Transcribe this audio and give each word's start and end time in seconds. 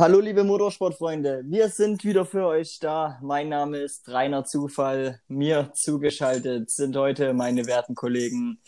Hallo 0.00 0.20
liebe 0.20 0.44
Motorsportfreunde, 0.44 1.42
wir 1.46 1.70
sind 1.70 2.04
wieder 2.04 2.24
für 2.24 2.46
euch 2.46 2.78
da. 2.78 3.18
Mein 3.20 3.48
Name 3.48 3.78
ist 3.78 4.08
Rainer 4.08 4.44
Zufall. 4.44 5.20
Mir 5.26 5.72
zugeschaltet 5.74 6.70
sind 6.70 6.94
heute 6.94 7.34
meine 7.34 7.66
werten 7.66 7.96
Kollegen 7.96 8.60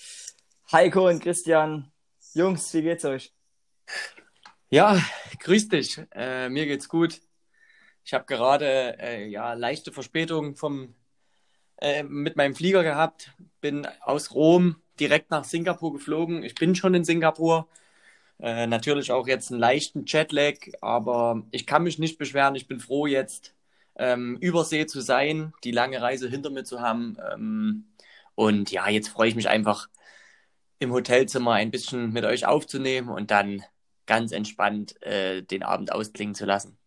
Heiko 0.72 1.08
und 1.08 1.22
Christian. 1.22 1.92
Jungs, 2.34 2.74
wie 2.74 2.82
geht's 2.82 3.04
euch? 3.04 3.32
Ja, 4.70 5.00
grüß 5.38 5.68
dich. 5.68 6.00
Äh, 6.16 6.48
mir 6.48 6.66
geht's 6.66 6.88
gut. 6.88 7.20
Ich 8.04 8.12
habe 8.12 8.24
gerade 8.24 8.98
äh, 8.98 9.28
ja 9.28 9.52
leichte 9.52 9.92
Verspätung 9.92 10.56
vom 10.56 10.96
äh, 11.80 12.02
mit 12.02 12.34
meinem 12.34 12.56
Flieger 12.56 12.82
gehabt. 12.82 13.30
Bin 13.60 13.86
aus 14.00 14.34
Rom 14.34 14.82
direkt 14.98 15.30
nach 15.30 15.44
Singapur 15.44 15.92
geflogen. 15.92 16.42
Ich 16.42 16.56
bin 16.56 16.74
schon 16.74 16.94
in 16.94 17.04
Singapur. 17.04 17.68
Äh, 18.40 18.66
natürlich 18.66 19.12
auch 19.12 19.28
jetzt 19.28 19.50
einen 19.50 19.60
leichten 19.60 20.04
Jetlag, 20.06 20.54
aber 20.80 21.42
ich 21.50 21.66
kann 21.66 21.82
mich 21.82 21.98
nicht 21.98 22.18
beschweren. 22.18 22.54
Ich 22.54 22.68
bin 22.68 22.80
froh, 22.80 23.06
jetzt 23.06 23.54
ähm, 23.96 24.38
übersee 24.40 24.86
zu 24.86 25.00
sein, 25.00 25.52
die 25.64 25.72
lange 25.72 26.00
Reise 26.00 26.28
hinter 26.28 26.50
mir 26.50 26.64
zu 26.64 26.80
haben. 26.80 27.18
Ähm, 27.32 27.84
und 28.34 28.70
ja, 28.70 28.88
jetzt 28.88 29.08
freue 29.08 29.28
ich 29.28 29.34
mich 29.34 29.48
einfach 29.48 29.88
im 30.78 30.92
Hotelzimmer 30.92 31.52
ein 31.54 31.70
bisschen 31.70 32.12
mit 32.12 32.24
euch 32.24 32.46
aufzunehmen 32.46 33.10
und 33.10 33.30
dann 33.30 33.62
ganz 34.06 34.32
entspannt 34.32 35.00
äh, 35.02 35.42
den 35.42 35.62
Abend 35.62 35.92
ausklingen 35.92 36.34
zu 36.34 36.46
lassen. 36.46 36.78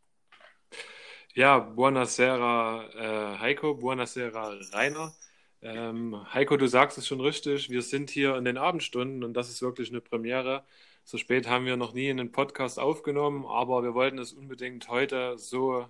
Ja, 1.35 1.59
buonasera 1.59 3.35
äh, 3.35 3.39
Heiko, 3.39 3.75
buonasera 3.75 4.55
Rainer. 4.73 5.13
Ähm, 5.61 6.15
Heiko, 6.33 6.57
du 6.57 6.67
sagst 6.67 6.97
es 6.97 7.07
schon 7.07 7.21
richtig, 7.21 7.69
wir 7.69 7.81
sind 7.81 8.09
hier 8.09 8.35
in 8.35 8.45
den 8.45 8.57
Abendstunden 8.57 9.23
und 9.23 9.33
das 9.33 9.49
ist 9.49 9.61
wirklich 9.61 9.89
eine 9.89 10.01
Premiere. 10.01 10.63
So 11.05 11.17
spät 11.17 11.47
haben 11.47 11.65
wir 11.65 11.75
noch 11.75 11.93
nie 11.93 12.09
einen 12.09 12.31
Podcast 12.31 12.79
aufgenommen, 12.79 13.45
aber 13.45 13.83
wir 13.83 13.93
wollten 13.93 14.19
es 14.19 14.31
unbedingt 14.31 14.87
heute 14.87 15.37
so 15.37 15.85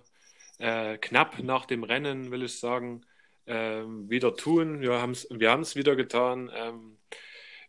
äh, 0.58 0.98
knapp 0.98 1.38
nach 1.38 1.66
dem 1.66 1.84
Rennen, 1.84 2.32
will 2.32 2.42
ich 2.42 2.58
sagen, 2.58 3.06
äh, 3.46 3.82
wieder 3.84 4.36
tun. 4.36 4.80
Wir 4.80 5.00
haben 5.00 5.12
es 5.12 5.28
wir 5.30 5.76
wieder 5.76 5.94
getan. 5.94 6.50
Ähm, 6.52 6.98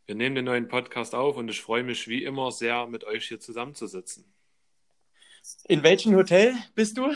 wir 0.07 0.16
nehmen 0.16 0.35
den 0.35 0.45
neuen 0.45 0.67
Podcast 0.67 1.13
auf 1.13 1.38
und 1.38 1.49
ich 1.49 1.61
freue 1.61 1.83
mich 1.83 2.07
wie 2.07 2.23
immer 2.23 2.51
sehr, 2.51 2.88
mit 2.88 3.03
euch 3.03 3.27
hier 3.27 3.39
zusammenzusitzen. 3.39 4.25
In 5.66 5.83
welchem 5.83 6.16
Hotel 6.16 6.55
bist 6.73 6.97
du? 6.97 7.13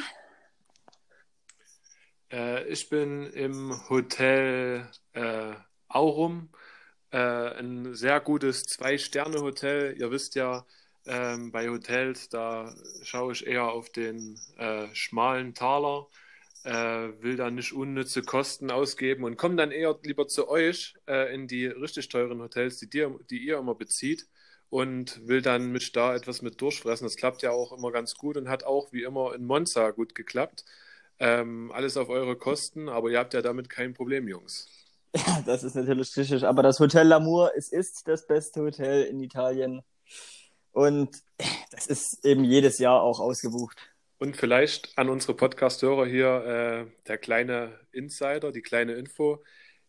Äh, 2.31 2.67
ich 2.67 2.88
bin 2.89 3.25
im 3.33 3.73
Hotel 3.89 4.88
äh, 5.13 5.53
Aurum 5.88 6.50
ein 7.17 7.95
sehr 7.95 8.19
gutes 8.19 8.63
Zwei-Sterne-Hotel. 8.65 9.95
Ihr 9.99 10.11
wisst 10.11 10.35
ja, 10.35 10.65
ähm, 11.05 11.51
bei 11.51 11.69
Hotels, 11.69 12.29
da 12.29 12.73
schaue 13.03 13.33
ich 13.33 13.47
eher 13.47 13.71
auf 13.71 13.89
den 13.89 14.39
äh, 14.57 14.88
schmalen 14.93 15.53
Taler, 15.55 16.07
äh, 16.63 16.71
will 17.21 17.35
da 17.38 17.49
nicht 17.51 17.73
unnütze 17.73 18.21
Kosten 18.21 18.69
ausgeben 18.71 19.23
und 19.23 19.38
komme 19.38 19.55
dann 19.55 19.71
eher 19.71 19.97
lieber 20.03 20.27
zu 20.27 20.49
euch 20.49 20.95
äh, 21.07 21.33
in 21.33 21.47
die 21.47 21.66
richtig 21.67 22.09
teuren 22.09 22.41
Hotels, 22.41 22.78
die, 22.78 22.89
dir, 22.89 23.17
die 23.29 23.39
ihr 23.39 23.57
immer 23.57 23.75
bezieht 23.75 24.28
und 24.69 25.28
will 25.28 25.41
dann 25.41 25.72
mich 25.72 25.91
da 25.91 26.16
etwas 26.16 26.41
mit 26.41 26.61
durchfressen. 26.61 27.05
Das 27.05 27.16
klappt 27.16 27.41
ja 27.41 27.51
auch 27.51 27.72
immer 27.73 27.91
ganz 27.91 28.16
gut 28.16 28.38
und 28.38 28.50
hat 28.50 28.63
auch 28.63 28.91
wie 28.94 29.03
immer 29.03 29.34
in 29.35 29.45
Monza 29.45 29.91
gut 29.91 30.16
geklappt. 30.16 30.66
Ähm, 31.19 31.72
alles 31.73 31.97
auf 31.97 32.09
eure 32.09 32.38
Kosten, 32.38 32.88
aber 32.89 33.09
ihr 33.09 33.19
habt 33.19 33.34
ja 33.34 33.41
damit 33.41 33.69
kein 33.69 33.94
Problem, 33.94 34.28
Jungs. 34.28 34.67
Ja, 35.16 35.42
das 35.46 35.64
ist 35.64 35.75
natürlich 35.75 36.16
richtig. 36.16 36.44
Aber 36.44 36.64
das 36.64 36.80
Hotel 36.80 37.12
L'Amour, 37.12 37.52
es 37.56 37.72
ist 37.72 38.08
das 38.08 38.28
beste 38.28 38.62
Hotel 38.62 39.03
in 39.06 39.20
Italien. 39.22 39.81
Und 40.72 41.24
das 41.72 41.88
ist 41.88 42.24
eben 42.25 42.44
jedes 42.44 42.78
Jahr 42.80 43.02
auch 43.02 43.20
ausgebucht. 43.20 43.78
Und 44.20 44.36
vielleicht 44.36 44.97
an 44.97 45.09
unsere 45.09 45.34
Podcast-Hörer 45.34 46.06
hier 46.06 46.46
äh, 46.46 47.08
der 47.08 47.18
kleine 47.18 47.80
Insider, 47.92 48.52
die 48.52 48.62
kleine 48.62 48.94
Info. 48.94 49.44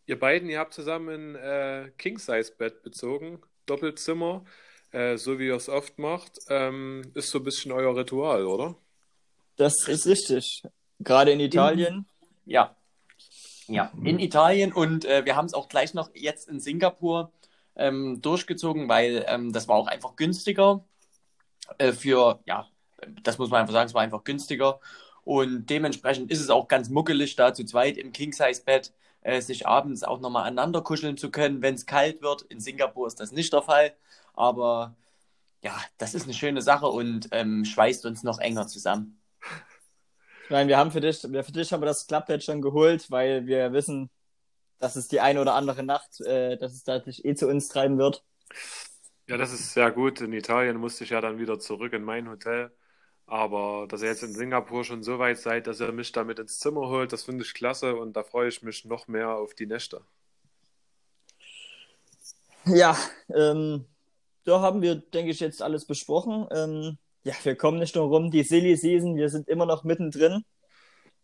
Ihr 0.05 0.17
beiden, 0.17 0.49
ihr 0.49 0.59
habt 0.59 0.73
zusammen 0.73 1.35
ein 1.35 1.85
äh, 1.87 1.91
King-Size-Bett 1.97 2.81
bezogen, 2.81 3.41
Doppelzimmer, 3.65 4.45
äh, 4.91 5.17
so 5.17 5.37
wie 5.37 5.47
ihr 5.47 5.55
es 5.55 5.69
oft 5.69 5.99
macht. 5.99 6.39
Ähm, 6.49 7.11
ist 7.13 7.29
so 7.29 7.39
ein 7.39 7.43
bisschen 7.43 7.71
euer 7.71 7.95
Ritual, 7.95 8.45
oder? 8.45 8.75
Das 9.57 9.87
ist 9.87 10.07
richtig. 10.07 10.63
Gerade 10.99 11.31
in 11.31 11.39
Italien. 11.39 12.07
Ja, 12.45 12.75
ja, 13.67 13.91
in 14.03 14.19
Italien 14.19 14.73
und 14.73 15.05
äh, 15.05 15.25
wir 15.25 15.35
haben 15.35 15.45
es 15.45 15.53
auch 15.53 15.69
gleich 15.69 15.93
noch 15.93 16.09
jetzt 16.13 16.49
in 16.49 16.59
Singapur 16.59 17.31
ähm, 17.75 18.21
durchgezogen, 18.21 18.89
weil 18.89 19.25
ähm, 19.27 19.53
das 19.53 19.67
war 19.67 19.75
auch 19.75 19.87
einfach 19.87 20.15
günstiger 20.15 20.83
äh, 21.77 21.91
für, 21.93 22.39
ja, 22.45 22.67
das 23.23 23.37
muss 23.37 23.49
man 23.49 23.61
einfach 23.61 23.73
sagen, 23.73 23.87
es 23.87 23.93
war 23.93 24.01
einfach 24.01 24.23
günstiger 24.23 24.79
und 25.23 25.67
dementsprechend 25.69 26.31
ist 26.31 26.41
es 26.41 26.49
auch 26.49 26.67
ganz 26.67 26.89
muckelig, 26.89 27.35
da 27.35 27.53
zu 27.53 27.63
zweit 27.65 27.97
im 27.97 28.11
King-Size-Bett 28.11 28.93
äh, 29.21 29.41
sich 29.41 29.67
abends 29.67 30.03
auch 30.03 30.19
nochmal 30.19 30.43
aneinander 30.43 30.81
kuscheln 30.81 31.17
zu 31.17 31.31
können, 31.31 31.61
wenn 31.61 31.75
es 31.75 31.85
kalt 31.85 32.21
wird. 32.21 32.43
In 32.43 32.59
Singapur 32.59 33.07
ist 33.07 33.19
das 33.19 33.31
nicht 33.31 33.53
der 33.53 33.61
Fall, 33.61 33.93
aber 34.33 34.95
ja, 35.63 35.79
das 35.97 36.15
ist 36.15 36.23
eine 36.23 36.33
schöne 36.33 36.61
Sache 36.61 36.87
und 36.87 37.29
ähm, 37.31 37.65
schweißt 37.65 38.05
uns 38.05 38.23
noch 38.23 38.39
enger 38.39 38.67
zusammen. 38.67 39.19
Nein, 40.51 40.67
wir 40.67 40.77
haben 40.77 40.91
für 40.91 40.99
dich, 40.99 41.23
wir 41.23 41.45
für 41.45 41.53
dich 41.53 41.71
haben 41.71 41.81
wir 41.81 41.85
das 41.85 42.07
Klappbett 42.07 42.43
schon 42.43 42.61
geholt, 42.61 43.09
weil 43.09 43.47
wir 43.47 43.71
wissen, 43.71 44.09
dass 44.79 44.97
es 44.97 45.07
die 45.07 45.21
eine 45.21 45.39
oder 45.39 45.53
andere 45.53 45.81
Nacht, 45.81 46.19
äh, 46.19 46.57
dass 46.57 46.73
es 46.73 46.83
da 46.83 46.99
dich 46.99 47.23
eh 47.23 47.35
zu 47.35 47.47
uns 47.47 47.69
treiben 47.69 47.97
wird. 47.97 48.21
Ja, 49.27 49.37
das 49.37 49.53
ist 49.53 49.73
sehr 49.73 49.91
gut. 49.91 50.19
In 50.19 50.33
Italien 50.33 50.75
musste 50.75 51.05
ich 51.05 51.11
ja 51.11 51.21
dann 51.21 51.39
wieder 51.39 51.57
zurück 51.57 51.93
in 51.93 52.03
mein 52.03 52.27
Hotel. 52.29 52.69
Aber 53.27 53.87
dass 53.87 54.01
ihr 54.01 54.09
jetzt 54.09 54.23
in 54.23 54.33
Singapur 54.33 54.83
schon 54.83 55.03
so 55.03 55.19
weit 55.19 55.39
seid, 55.39 55.67
dass 55.67 55.79
ihr 55.79 55.93
mich 55.93 56.11
damit 56.11 56.37
ins 56.37 56.59
Zimmer 56.59 56.89
holt, 56.89 57.13
das 57.13 57.23
finde 57.23 57.45
ich 57.45 57.53
klasse 57.53 57.95
und 57.95 58.17
da 58.17 58.23
freue 58.23 58.49
ich 58.49 58.61
mich 58.61 58.83
noch 58.83 59.07
mehr 59.07 59.29
auf 59.29 59.53
die 59.53 59.67
Nächte. 59.67 60.01
Ja, 62.65 62.97
ähm, 63.33 63.85
da 64.43 64.59
haben 64.59 64.81
wir, 64.81 64.95
denke 64.95 65.31
ich, 65.31 65.39
jetzt 65.39 65.61
alles 65.61 65.85
besprochen. 65.85 66.45
Ähm, 66.51 66.97
ja, 67.23 67.33
wir 67.43 67.55
kommen 67.55 67.79
nicht 67.79 67.95
nur 67.95 68.05
rum. 68.05 68.31
Die 68.31 68.43
Silly 68.43 68.75
Season, 68.75 69.15
wir 69.15 69.29
sind 69.29 69.47
immer 69.47 69.65
noch 69.65 69.83
mittendrin. 69.83 70.43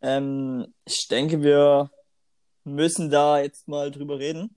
Ähm, 0.02 0.74
ich 0.86 1.08
denke, 1.08 1.42
wir 1.42 1.90
müssen 2.64 3.10
da 3.10 3.42
jetzt 3.42 3.68
mal 3.68 3.92
drüber 3.92 4.20
reden. 4.20 4.56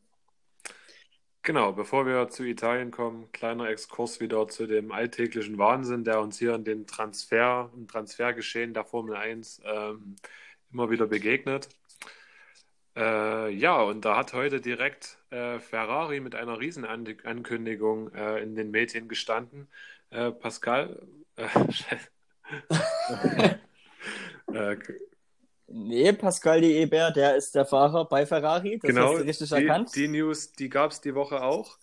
Genau, 1.43 1.73
bevor 1.73 2.05
wir 2.05 2.29
zu 2.29 2.45
Italien 2.45 2.91
kommen, 2.91 3.33
kleiner 3.33 3.69
Exkurs 3.71 4.21
wieder 4.21 4.47
zu 4.49 4.67
dem 4.67 4.93
alltäglichen 4.93 5.57
Wahnsinn, 5.57 6.05
der 6.05 6.21
uns 6.21 6.39
hier 6.39 6.55
in 6.55 6.65
den 6.65 6.87
Transfer, 6.87 7.71
im 7.75 7.89
Transfergeschehen 7.89 8.75
der 8.75 8.85
Formel 8.85 9.17
1 9.17 9.63
ähm, 9.65 10.17
immer 10.71 10.91
wieder 10.91 11.07
begegnet. 11.07 11.71
Äh, 12.95 13.55
ja, 13.55 13.81
und 13.81 14.05
da 14.05 14.17
hat 14.17 14.35
heute 14.35 14.61
direkt 14.61 15.17
äh, 15.31 15.59
Ferrari 15.61 16.21
mit 16.21 16.35
einer 16.35 16.61
Riesenankündigung 16.61 18.13
äh, 18.13 18.43
in 18.43 18.55
den 18.55 18.71
Medien 18.71 19.09
gestanden. 19.09 19.69
Äh, 20.11 20.33
Pascal, 20.33 21.01
äh, 24.53 24.77
nee, 25.69 26.13
Pascal 26.13 26.61
de 26.61 26.83
Ebert, 26.83 27.17
der 27.17 27.37
ist 27.37 27.55
der 27.55 27.67
Fahrer 27.67 28.09
bei 28.09 28.27
Ferrari. 28.27 28.79
Das 28.79 28.89
genau, 28.89 29.13
hast 29.13 29.21
du 29.21 29.27
richtig 29.27 29.49
die, 29.49 29.55
erkannt. 29.55 29.95
Die 29.95 30.09
News, 30.09 30.53
die 30.53 30.69
gab 30.69 30.91
es 30.91 31.01
die 31.01 31.15
Woche 31.15 31.43
auch. 31.43 31.79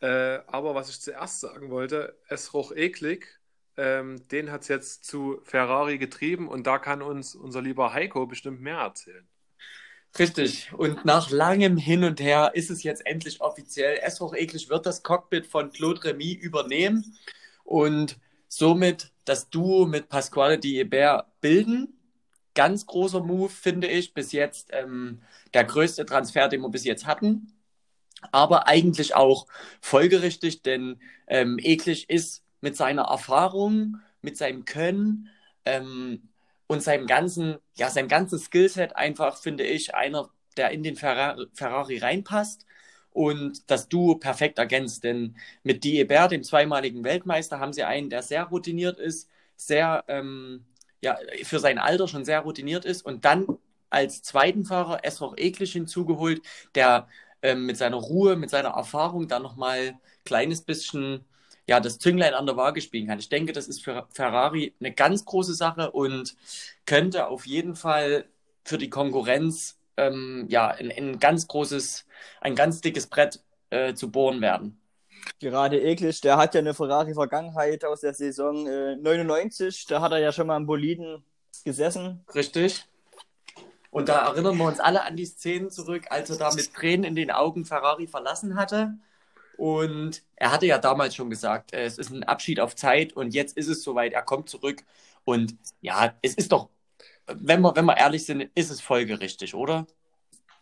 Äh, 0.00 0.38
aber 0.46 0.74
was 0.74 0.90
ich 0.90 1.00
zuerst 1.00 1.40
sagen 1.40 1.70
wollte, 1.70 2.16
es 2.28 2.54
roch 2.54 2.72
eklig. 2.72 3.38
Ähm, 3.76 4.26
den 4.28 4.50
hat 4.50 4.62
es 4.62 4.68
jetzt 4.68 5.04
zu 5.04 5.40
Ferrari 5.44 5.96
getrieben 5.96 6.48
und 6.48 6.66
da 6.66 6.78
kann 6.78 7.00
uns 7.00 7.34
unser 7.34 7.62
lieber 7.62 7.94
Heiko 7.94 8.26
bestimmt 8.26 8.60
mehr 8.60 8.78
erzählen. 8.78 9.26
Richtig. 10.18 10.70
Und 10.76 11.06
nach 11.06 11.30
langem 11.30 11.78
Hin 11.78 12.04
und 12.04 12.20
Her 12.20 12.52
ist 12.54 12.70
es 12.70 12.82
jetzt 12.82 13.06
endlich 13.06 13.40
offiziell. 13.40 13.98
Es 14.02 14.20
roch 14.20 14.34
eklig 14.34 14.68
wird 14.68 14.84
das 14.84 15.02
Cockpit 15.02 15.46
von 15.46 15.72
Claude 15.72 16.04
Remy 16.04 16.34
übernehmen. 16.34 17.16
Und 17.64 18.18
somit 18.52 19.10
das 19.24 19.48
Duo 19.48 19.86
mit 19.86 20.10
Pasquale 20.10 20.58
Di 20.58 20.78
Ebert 20.78 21.40
bilden. 21.40 21.98
Ganz 22.54 22.84
großer 22.84 23.20
Move, 23.20 23.48
finde 23.48 23.86
ich. 23.86 24.12
Bis 24.12 24.32
jetzt 24.32 24.68
ähm, 24.72 25.22
der 25.54 25.64
größte 25.64 26.04
Transfer, 26.04 26.48
den 26.48 26.60
wir 26.60 26.68
bis 26.68 26.84
jetzt 26.84 27.06
hatten. 27.06 27.54
Aber 28.30 28.68
eigentlich 28.68 29.14
auch 29.14 29.46
folgerichtig, 29.80 30.62
denn 30.62 31.00
ähm, 31.28 31.58
Eklig 31.60 32.10
ist 32.10 32.44
mit 32.60 32.76
seiner 32.76 33.04
Erfahrung, 33.04 33.96
mit 34.20 34.36
seinem 34.36 34.66
Können 34.66 35.30
ähm, 35.64 36.28
und 36.66 36.82
seinem 36.82 37.06
ganzen, 37.06 37.56
ja, 37.74 37.88
seinem 37.88 38.08
ganzen 38.08 38.38
Skillset 38.38 38.96
einfach, 38.96 39.38
finde 39.38 39.64
ich, 39.64 39.94
einer, 39.94 40.28
der 40.58 40.72
in 40.72 40.82
den 40.82 40.96
Ferrari, 40.96 41.46
Ferrari 41.54 41.98
reinpasst 41.98 42.66
und 43.12 43.70
das 43.70 43.88
Duo 43.88 44.16
perfekt 44.16 44.58
ergänzt. 44.58 45.04
Denn 45.04 45.36
mit 45.62 45.84
Diebert, 45.84 46.32
dem 46.32 46.42
zweimaligen 46.42 47.04
Weltmeister, 47.04 47.60
haben 47.60 47.72
sie 47.72 47.84
einen, 47.84 48.10
der 48.10 48.22
sehr 48.22 48.44
routiniert 48.44 48.98
ist, 48.98 49.28
sehr, 49.56 50.04
ähm, 50.08 50.64
ja, 51.02 51.18
für 51.44 51.58
sein 51.58 51.78
Alter 51.78 52.08
schon 52.08 52.24
sehr 52.24 52.40
routiniert 52.40 52.84
ist 52.84 53.02
und 53.04 53.24
dann 53.24 53.46
als 53.90 54.22
zweiten 54.22 54.64
Fahrer 54.64 55.04
Esroch 55.04 55.36
Eklig 55.36 55.72
hinzugeholt, 55.72 56.42
der 56.74 57.08
ähm, 57.42 57.66
mit 57.66 57.76
seiner 57.76 57.96
Ruhe, 57.96 58.36
mit 58.36 58.50
seiner 58.50 58.70
Erfahrung 58.70 59.28
da 59.28 59.38
nochmal 59.38 59.88
ein 59.88 60.00
kleines 60.24 60.62
bisschen 60.62 61.24
ja, 61.66 61.80
das 61.80 61.98
Zünglein 61.98 62.34
an 62.34 62.46
der 62.46 62.56
Waage 62.56 62.80
spielen 62.80 63.06
kann. 63.06 63.18
Ich 63.18 63.28
denke, 63.28 63.52
das 63.52 63.68
ist 63.68 63.82
für 63.84 64.06
Ferrari 64.10 64.74
eine 64.80 64.92
ganz 64.92 65.24
große 65.24 65.54
Sache 65.54 65.90
und 65.92 66.36
könnte 66.86 67.28
auf 67.28 67.46
jeden 67.46 67.76
Fall 67.76 68.26
für 68.64 68.78
die 68.78 68.90
Konkurrenz 68.90 69.78
ähm, 69.96 70.46
ja, 70.48 70.68
ein, 70.68 70.90
ein, 70.90 71.18
ganz 71.18 71.46
großes, 71.46 72.06
ein 72.40 72.54
ganz 72.54 72.80
dickes 72.80 73.06
Brett 73.06 73.40
äh, 73.70 73.94
zu 73.94 74.10
bohren 74.10 74.40
werden. 74.40 74.78
Gerade 75.38 75.80
eklig, 75.80 76.20
der 76.20 76.36
hat 76.36 76.54
ja 76.54 76.60
eine 76.60 76.74
Ferrari-Vergangenheit 76.74 77.84
aus 77.84 78.00
der 78.00 78.14
Saison 78.14 78.66
äh, 78.66 78.96
99, 78.96 79.86
da 79.86 80.00
hat 80.00 80.12
er 80.12 80.18
ja 80.18 80.32
schon 80.32 80.48
mal 80.48 80.56
im 80.56 80.66
Boliden 80.66 81.22
gesessen. 81.64 82.24
Richtig. 82.34 82.86
Und 83.90 84.08
da 84.08 84.26
erinnern 84.26 84.56
wir 84.56 84.64
uns 84.64 84.80
alle 84.80 85.04
an 85.04 85.16
die 85.16 85.26
Szenen 85.26 85.70
zurück, 85.70 86.06
als 86.08 86.30
er 86.30 86.38
da 86.38 86.52
mit 86.54 86.72
Tränen 86.72 87.04
in 87.04 87.14
den 87.14 87.30
Augen 87.30 87.64
Ferrari 87.66 88.06
verlassen 88.06 88.56
hatte. 88.56 88.94
Und 89.58 90.22
er 90.34 90.50
hatte 90.50 90.66
ja 90.66 90.78
damals 90.78 91.14
schon 91.14 91.28
gesagt, 91.28 91.74
es 91.74 91.98
ist 91.98 92.10
ein 92.10 92.24
Abschied 92.24 92.58
auf 92.58 92.74
Zeit 92.74 93.12
und 93.12 93.34
jetzt 93.34 93.56
ist 93.56 93.68
es 93.68 93.82
soweit, 93.82 94.14
er 94.14 94.22
kommt 94.22 94.48
zurück. 94.48 94.82
Und 95.24 95.56
ja, 95.82 96.14
es 96.22 96.34
ist 96.34 96.52
doch, 96.52 96.70
wenn 97.26 97.60
wir, 97.60 97.74
wenn 97.76 97.84
wir 97.84 97.96
ehrlich 97.96 98.24
sind, 98.24 98.50
ist 98.54 98.70
es 98.70 98.80
folgerichtig, 98.80 99.54
oder? 99.54 99.86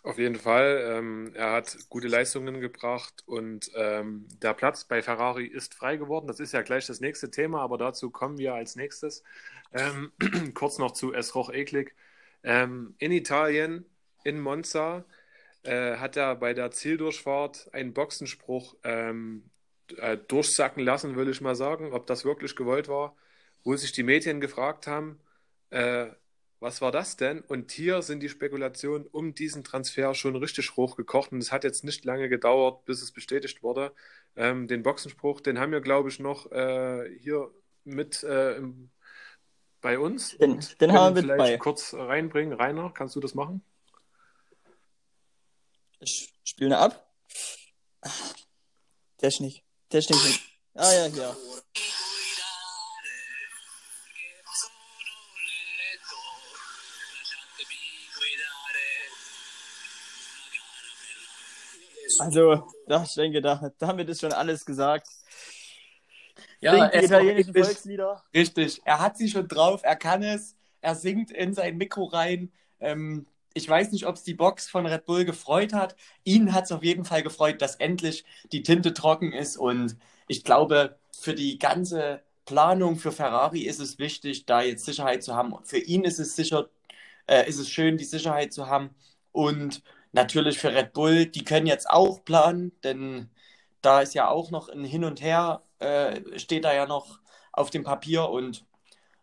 Auf 0.03 0.19
jeden 0.19 0.37
Fall. 0.37 0.83
Ähm, 0.87 1.33
er 1.35 1.53
hat 1.53 1.77
gute 1.91 2.09
Leistungen 2.09 2.61
gebracht 2.61 3.23
und 3.27 3.71
ähm, 3.75 4.27
der 4.43 4.55
Platz 4.55 4.85
bei 4.85 5.03
Ferrari 5.03 5.45
ist 5.47 5.75
frei 5.75 5.97
geworden. 5.97 6.27
Das 6.27 6.41
ist 6.41 6.53
ja 6.53 6.63
gleich 6.63 6.87
das 6.87 7.01
nächste 7.01 7.31
Thema, 7.31 7.61
aber 7.61 7.77
dazu 7.77 8.11
kommen 8.11 8.39
wir 8.39 8.55
als 8.55 8.77
nächstes. 8.77 9.23
Ähm, 9.73 10.13
kurz 10.55 10.79
noch 10.79 10.93
zu 10.93 11.13
Esroch 11.13 11.53
Eklig. 11.53 11.95
Ähm, 12.43 12.95
in 12.99 13.13
Italien, 13.13 13.85
in 14.25 14.41
Monza, 14.41 15.05
äh, 15.65 15.97
hat 15.97 16.17
er 16.17 16.35
bei 16.37 16.55
der 16.55 16.71
Zieldurchfahrt 16.71 17.69
einen 17.73 17.93
Boxenspruch 17.93 18.77
ähm, 18.85 19.51
äh, 19.99 20.17
durchsacken 20.17 20.83
lassen, 20.83 21.17
würde 21.17 21.31
ich 21.31 21.41
mal 21.43 21.55
sagen, 21.57 21.93
ob 21.93 22.07
das 22.07 22.25
wirklich 22.25 22.57
gewollt 22.57 22.89
war, 22.89 23.15
wo 23.65 23.77
sich 23.77 23.93
die 23.93 24.03
Medien 24.03 24.41
gefragt 24.41 24.87
haben, 24.87 25.21
äh, 25.71 26.07
was 26.61 26.83
war 26.83 26.93
das 26.93 27.17
denn? 27.17 27.41
Und 27.41 27.73
hier 27.73 28.03
sind 28.03 28.21
die 28.21 28.29
Spekulationen 28.29 29.07
um 29.07 29.35
diesen 29.35 29.65
Transfer 29.65 30.15
schon 30.15 30.37
richtig 30.37 30.77
hochgekocht 30.77 31.33
und 31.33 31.39
es 31.39 31.53
hat 31.53 31.65
jetzt 31.65 31.85
nicht 31.85 32.05
lange 32.05 32.29
gedauert, 32.29 32.85
bis 32.85 33.03
es 33.03 33.13
bestätigt 33.13 33.63
wurde. 33.63 33.93
Ähm, 34.37 34.69
den 34.69 34.83
Boxenspruch, 34.83 35.41
den 35.41 35.59
haben 35.59 35.73
wir, 35.73 35.81
glaube 35.81 36.11
ich, 36.11 36.21
noch 36.21 36.53
äh, 36.53 37.11
hier 37.19 37.51
mit 37.85 38.23
äh, 38.23 38.57
im, 38.57 38.91
bei 39.81 39.99
uns. 39.99 40.37
Den, 40.37 40.61
den 40.81 40.93
haben 40.93 41.17
wir 41.17 41.23
mit 41.23 41.39
bei. 41.39 41.57
kurz 41.57 41.95
reinbringen. 41.95 42.53
Rainer, 42.53 42.91
kannst 42.95 43.17
du 43.17 43.21
das 43.21 43.35
machen? 43.35 43.63
Ich 46.01 46.33
spiele 46.45 46.79
ab. 46.79 47.11
Technik. 49.17 49.63
Technik. 49.89 50.41
Ah 50.75 50.93
ja, 50.93 51.07
ja. 51.07 51.37
Also, 62.19 62.65
ich 63.05 63.15
denke, 63.15 63.41
da, 63.41 63.71
damit 63.79 64.09
ist 64.09 64.21
schon 64.21 64.33
alles 64.33 64.65
gesagt. 64.65 65.09
Ja, 66.61 66.89
die 66.89 67.05
italienischen 67.05 67.55
Volkslieder. 67.55 68.23
Richtig, 68.35 68.81
er 68.85 69.01
hat 69.01 69.17
sie 69.17 69.29
schon 69.29 69.49
drauf, 69.49 69.81
er 69.83 69.97
kann 69.97 70.23
es, 70.23 70.57
er 70.81 70.95
singt 70.95 71.31
in 71.31 71.55
sein 71.55 71.77
Mikro 71.77 72.05
rein. 72.05 72.53
Ähm, 72.81 73.27
ich 73.55 73.69
weiß 73.69 73.93
nicht, 73.93 74.07
ob 74.07 74.17
es 74.17 74.23
die 74.23 74.35
Box 74.35 74.69
von 74.69 74.87
Red 74.87 75.07
Bull 75.07 75.25
gefreut 75.25 75.73
hat. 75.73 75.97
Ihn 76.25 76.53
hat 76.53 76.65
es 76.65 76.73
auf 76.73 76.85
jeden 76.85 77.05
Fall 77.05 77.23
gefreut, 77.23 77.61
dass 77.63 77.77
endlich 77.77 78.25
die 78.53 78.63
Tinte 78.63 78.95
trocken 78.95 79.33
ist. 79.33 79.57
Und 79.57 79.97
ich 80.29 80.45
glaube, 80.45 80.99
für 81.19 81.35
die 81.35 81.59
ganze 81.59 82.23
Planung 82.45 82.97
für 82.97 83.13
Ferrari 83.13 83.63
ist 83.63 83.81
es 83.81 83.99
wichtig, 83.99 84.47
da 84.47 84.63
jetzt 84.63 84.85
Sicherheit 84.85 85.23
zu 85.23 85.35
haben. 85.35 85.55
Für 85.65 85.79
ihn 85.79 86.05
ist 86.05 86.21
es 86.21 86.37
sicher, 86.37 86.69
äh, 87.27 87.49
ist 87.49 87.59
es 87.59 87.69
schön, 87.69 87.97
die 87.97 88.05
Sicherheit 88.05 88.53
zu 88.53 88.69
haben. 88.69 88.91
Und 89.33 89.83
natürlich 90.13 90.59
für 90.59 90.73
Red 90.73 90.93
Bull, 90.93 91.27
die 91.27 91.45
können 91.45 91.67
jetzt 91.67 91.89
auch 91.89 92.25
planen, 92.25 92.73
denn 92.83 93.31
da 93.83 94.01
ist 94.01 94.15
ja 94.15 94.29
auch 94.29 94.51
noch 94.51 94.69
ein 94.69 94.85
Hin 94.85 95.05
und 95.05 95.21
Her, 95.21 95.63
äh, 95.79 96.39
steht 96.39 96.65
da 96.65 96.75
ja 96.75 96.87
noch 96.87 97.21
auf 97.53 97.71
dem 97.71 97.85
Papier. 97.85 98.29
Und 98.29 98.67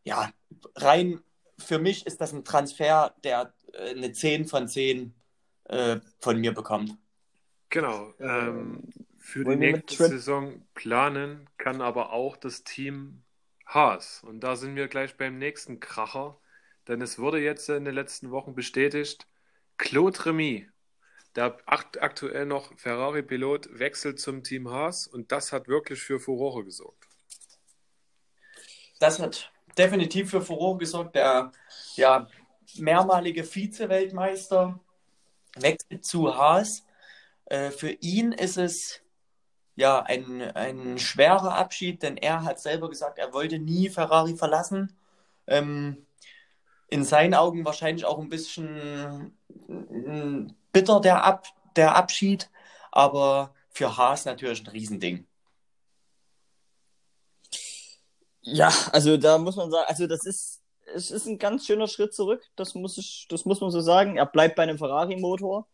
ja, 0.03 0.31
rein 0.75 1.21
für 1.59 1.79
mich 1.79 2.05
ist 2.05 2.21
das 2.21 2.33
ein 2.33 2.43
Transfer, 2.43 3.15
der 3.23 3.53
äh, 3.73 3.91
eine 3.91 4.11
10 4.11 4.45
von 4.45 4.67
10 4.67 5.13
äh, 5.65 5.97
von 6.19 6.39
mir 6.39 6.53
bekommt. 6.53 6.97
Genau. 7.69 8.13
Ähm, 8.19 8.83
für 9.17 9.43
die 9.43 9.55
nächste 9.57 10.07
Saison 10.07 10.65
planen 10.73 11.49
kann 11.57 11.81
aber 11.81 12.13
auch 12.13 12.37
das 12.37 12.63
Team 12.63 13.23
Haas. 13.65 14.23
Und 14.23 14.39
da 14.39 14.55
sind 14.55 14.75
wir 14.75 14.87
gleich 14.87 15.17
beim 15.17 15.37
nächsten 15.37 15.79
Kracher. 15.79 16.39
Denn 16.87 17.01
es 17.01 17.19
wurde 17.19 17.39
jetzt 17.39 17.67
in 17.69 17.83
den 17.83 17.93
letzten 17.93 18.31
Wochen 18.31 18.55
bestätigt, 18.55 19.27
Claude 19.77 20.25
Remy, 20.25 20.69
der 21.37 21.55
aktuell 21.67 22.47
noch 22.47 22.75
Ferrari-Pilot, 22.77 23.69
wechselt 23.77 24.19
zum 24.19 24.43
Team 24.43 24.71
Haas 24.71 25.05
und 25.05 25.31
das 25.31 25.53
hat 25.53 25.67
wirklich 25.67 26.01
für 26.01 26.19
Furore 26.19 26.63
gesorgt. 26.63 27.07
Das 28.99 29.19
hat 29.19 29.51
definitiv 29.77 30.31
für 30.31 30.41
Furore 30.41 30.79
gesorgt. 30.79 31.15
Der 31.15 31.51
ja, 31.95 32.27
mehrmalige 32.77 33.43
Vize-Weltmeister, 33.43 34.79
wechselt 35.57 36.03
zu 36.03 36.35
Haas. 36.35 36.83
Äh, 37.45 37.69
für 37.69 37.91
ihn 37.91 38.31
ist 38.31 38.57
es 38.57 39.01
ja 39.75 40.01
ein, 40.01 40.41
ein 40.41 40.97
schwerer 40.97 41.53
Abschied, 41.53 42.01
denn 42.01 42.17
er 42.17 42.45
hat 42.45 42.59
selber 42.59 42.89
gesagt, 42.89 43.19
er 43.19 43.31
wollte 43.31 43.59
nie 43.59 43.89
Ferrari 43.89 44.35
verlassen. 44.35 44.97
Ähm, 45.45 46.07
in 46.89 47.03
seinen 47.03 47.35
Augen 47.35 47.63
wahrscheinlich 47.63 48.05
auch 48.05 48.17
ein 48.17 48.29
bisschen 48.29 49.36
bitter 50.71 50.99
der, 51.01 51.23
Ab, 51.23 51.45
der 51.75 51.95
Abschied, 51.95 52.49
aber 52.91 53.53
für 53.69 53.97
Haas 53.97 54.25
natürlich 54.25 54.63
ein 54.63 54.71
Riesending. 54.71 55.27
Ja, 58.41 58.71
also 58.91 59.17
da 59.17 59.37
muss 59.37 59.55
man 59.55 59.69
sagen, 59.69 59.85
also 59.87 60.07
das 60.07 60.25
ist 60.25 60.61
es 60.93 61.11
ist 61.11 61.27
ein 61.27 61.37
ganz 61.37 61.65
schöner 61.65 61.87
Schritt 61.87 62.13
zurück, 62.13 62.43
das 62.55 62.75
muss, 62.75 62.97
ich, 62.97 63.27
das 63.29 63.45
muss 63.45 63.61
man 63.61 63.71
so 63.71 63.81
sagen. 63.81 64.17
Er 64.17 64.25
bleibt 64.25 64.55
bei 64.55 64.63
einem 64.63 64.77
Ferrari-Motor. 64.77 65.67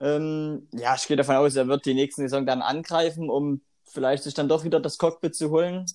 Ähm, 0.00 0.68
ja, 0.72 0.94
ich 0.94 1.06
gehe 1.06 1.16
davon 1.16 1.36
aus, 1.36 1.56
er 1.56 1.68
wird 1.68 1.86
die 1.86 1.94
nächste 1.94 2.22
Saison 2.22 2.46
dann 2.46 2.62
angreifen, 2.62 3.28
um 3.30 3.62
vielleicht 3.84 4.24
sich 4.24 4.34
dann 4.34 4.48
doch 4.48 4.64
wieder 4.64 4.80
das 4.80 4.98
Cockpit 4.98 5.34
zu 5.34 5.50
holen 5.50 5.86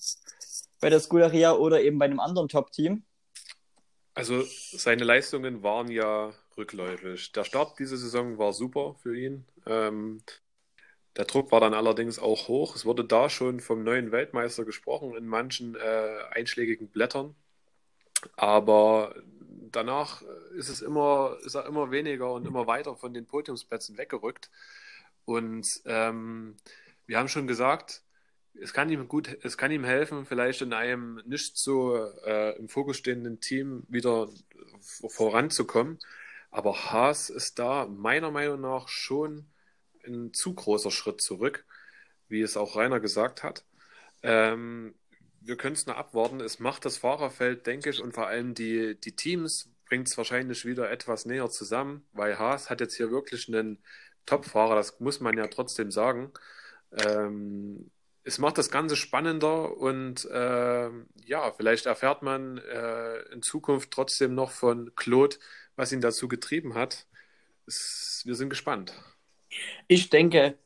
bei 0.79 0.89
der 0.89 0.99
Scuderia 0.99 1.53
oder 1.53 1.81
eben 1.81 1.97
bei 1.97 2.05
einem 2.05 2.19
anderen 2.19 2.47
Top-Team. 2.47 3.03
Also 4.13 4.43
seine 4.71 5.03
Leistungen 5.03 5.63
waren 5.63 5.89
ja 5.89 6.31
rückläufig. 6.57 7.31
Der 7.33 7.43
Start 7.43 7.79
dieser 7.79 7.97
Saison 7.97 8.37
war 8.37 8.53
super 8.53 8.95
für 9.01 9.17
ihn. 9.17 9.45
Ähm, 9.65 10.21
der 11.17 11.25
Druck 11.25 11.51
war 11.51 11.61
dann 11.61 11.73
allerdings 11.73 12.19
auch 12.19 12.47
hoch. 12.47 12.75
Es 12.75 12.85
wurde 12.85 13.05
da 13.05 13.29
schon 13.29 13.59
vom 13.59 13.83
neuen 13.83 14.11
Weltmeister 14.11 14.65
gesprochen 14.65 15.15
in 15.15 15.27
manchen 15.27 15.75
äh, 15.75 16.17
einschlägigen 16.31 16.89
Blättern. 16.89 17.35
Aber 18.35 19.15
danach 19.71 20.21
ist 20.55 20.69
es 20.69 20.81
immer, 20.81 21.37
ist 21.45 21.55
er 21.55 21.65
immer 21.67 21.91
weniger 21.91 22.33
und 22.33 22.45
immer 22.45 22.67
weiter 22.67 22.95
von 22.95 23.13
den 23.13 23.25
Podiumsplätzen 23.25 23.97
weggerückt. 23.97 24.49
Und 25.25 25.67
ähm, 25.85 26.55
wir 27.05 27.17
haben 27.17 27.29
schon 27.29 27.47
gesagt, 27.47 28.03
es 28.53 28.73
kann 28.73 28.89
ihm 28.89 29.07
gut, 29.07 29.37
es 29.43 29.57
kann 29.57 29.71
ihm 29.71 29.83
helfen, 29.83 30.25
vielleicht 30.25 30.61
in 30.61 30.73
einem 30.73 31.21
nicht 31.25 31.57
so 31.57 31.95
äh, 32.25 32.57
im 32.57 32.69
Fokus 32.69 32.97
stehenden 32.97 33.39
Team 33.39 33.83
wieder 33.87 34.29
voranzukommen. 34.81 35.99
Aber 36.55 36.89
Haas 36.89 37.29
ist 37.29 37.59
da 37.59 37.85
meiner 37.85 38.31
Meinung 38.31 38.61
nach 38.61 38.87
schon 38.87 39.45
ein 40.07 40.31
zu 40.31 40.53
großer 40.53 40.89
Schritt 40.89 41.19
zurück, 41.19 41.65
wie 42.29 42.41
es 42.41 42.55
auch 42.55 42.77
Rainer 42.77 43.01
gesagt 43.01 43.43
hat. 43.43 43.65
Ähm, 44.23 44.95
wir 45.41 45.57
können 45.57 45.75
es 45.75 45.85
nur 45.85 45.97
abwarten. 45.97 46.39
Es 46.39 46.59
macht 46.59 46.85
das 46.85 46.97
Fahrerfeld, 46.97 47.67
denke 47.67 47.89
ich, 47.89 48.01
und 48.01 48.13
vor 48.13 48.27
allem 48.27 48.53
die, 48.53 48.97
die 48.97 49.17
Teams 49.17 49.69
bringt 49.85 50.07
es 50.07 50.17
wahrscheinlich 50.17 50.63
wieder 50.63 50.89
etwas 50.89 51.25
näher 51.25 51.49
zusammen, 51.49 52.07
weil 52.13 52.39
Haas 52.39 52.69
hat 52.69 52.79
jetzt 52.79 52.95
hier 52.95 53.11
wirklich 53.11 53.49
einen 53.49 53.83
Top-Fahrer, 54.25 54.75
das 54.75 54.97
muss 55.01 55.19
man 55.19 55.37
ja 55.37 55.47
trotzdem 55.47 55.91
sagen. 55.91 56.31
Ähm, 56.93 57.91
es 58.23 58.39
macht 58.39 58.57
das 58.57 58.71
Ganze 58.71 58.95
spannender 58.95 59.75
und 59.77 60.23
äh, 60.23 60.89
ja, 61.25 61.51
vielleicht 61.51 61.85
erfährt 61.85 62.21
man 62.23 62.59
äh, 62.59 63.19
in 63.33 63.41
Zukunft 63.41 63.91
trotzdem 63.91 64.33
noch 64.33 64.51
von 64.51 64.95
Claude, 64.95 65.35
was 65.75 65.91
ihn 65.91 66.01
dazu 66.01 66.27
getrieben 66.27 66.75
hat. 66.75 67.07
Es, 67.67 68.23
wir 68.25 68.35
sind 68.35 68.49
gespannt. 68.49 68.93
Ich 69.87 70.09
denke, 70.09 70.57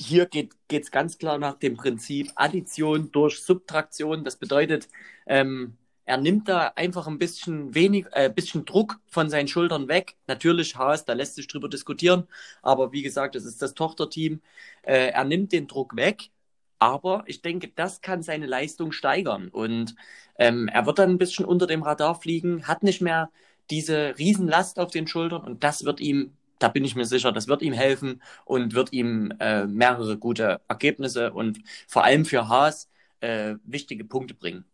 hier 0.00 0.26
geht 0.26 0.54
es 0.70 0.90
ganz 0.90 1.18
klar 1.18 1.38
nach 1.38 1.54
dem 1.58 1.76
Prinzip 1.76 2.32
Addition 2.36 3.12
durch 3.12 3.40
Subtraktion. 3.40 4.24
Das 4.24 4.36
bedeutet, 4.38 4.88
ähm, 5.26 5.76
er 6.04 6.18
nimmt 6.18 6.48
da 6.48 6.68
einfach 6.76 7.06
ein 7.06 7.18
bisschen 7.18 7.74
wenig, 7.74 8.06
äh, 8.12 8.30
bisschen 8.34 8.64
Druck 8.64 9.00
von 9.06 9.30
seinen 9.30 9.48
Schultern 9.48 9.88
weg. 9.88 10.16
Natürlich 10.26 10.76
Haas, 10.76 11.04
da 11.04 11.14
lässt 11.14 11.36
sich 11.36 11.46
drüber 11.48 11.68
diskutieren, 11.68 12.28
aber 12.62 12.92
wie 12.92 13.02
gesagt, 13.02 13.34
das 13.36 13.44
ist 13.44 13.62
das 13.62 13.74
Tochterteam. 13.74 14.42
Äh, 14.82 15.08
er 15.10 15.24
nimmt 15.24 15.52
den 15.52 15.66
Druck 15.66 15.96
weg 15.96 16.30
Aber 16.78 17.24
ich 17.26 17.42
denke, 17.42 17.68
das 17.74 18.00
kann 18.02 18.22
seine 18.22 18.46
Leistung 18.46 18.92
steigern. 18.92 19.48
Und 19.48 19.94
ähm, 20.38 20.68
er 20.68 20.86
wird 20.86 20.98
dann 20.98 21.10
ein 21.10 21.18
bisschen 21.18 21.44
unter 21.46 21.66
dem 21.66 21.82
Radar 21.82 22.20
fliegen, 22.20 22.66
hat 22.68 22.82
nicht 22.82 23.00
mehr 23.00 23.30
diese 23.70 24.14
Riesenlast 24.18 24.78
auf 24.78 24.90
den 24.90 25.06
Schultern 25.06 25.42
und 25.42 25.64
das 25.64 25.84
wird 25.84 26.00
ihm, 26.00 26.36
da 26.58 26.68
bin 26.68 26.84
ich 26.84 26.94
mir 26.94 27.06
sicher, 27.06 27.32
das 27.32 27.48
wird 27.48 27.62
ihm 27.62 27.72
helfen 27.72 28.22
und 28.44 28.74
wird 28.74 28.92
ihm 28.92 29.32
äh, 29.40 29.66
mehrere 29.66 30.18
gute 30.18 30.60
Ergebnisse 30.68 31.32
und 31.32 31.60
vor 31.88 32.04
allem 32.04 32.24
für 32.24 32.48
Haas 32.48 32.88
äh, 33.20 33.54
wichtige 33.64 34.04
Punkte 34.04 34.34
bringen. 34.34 34.64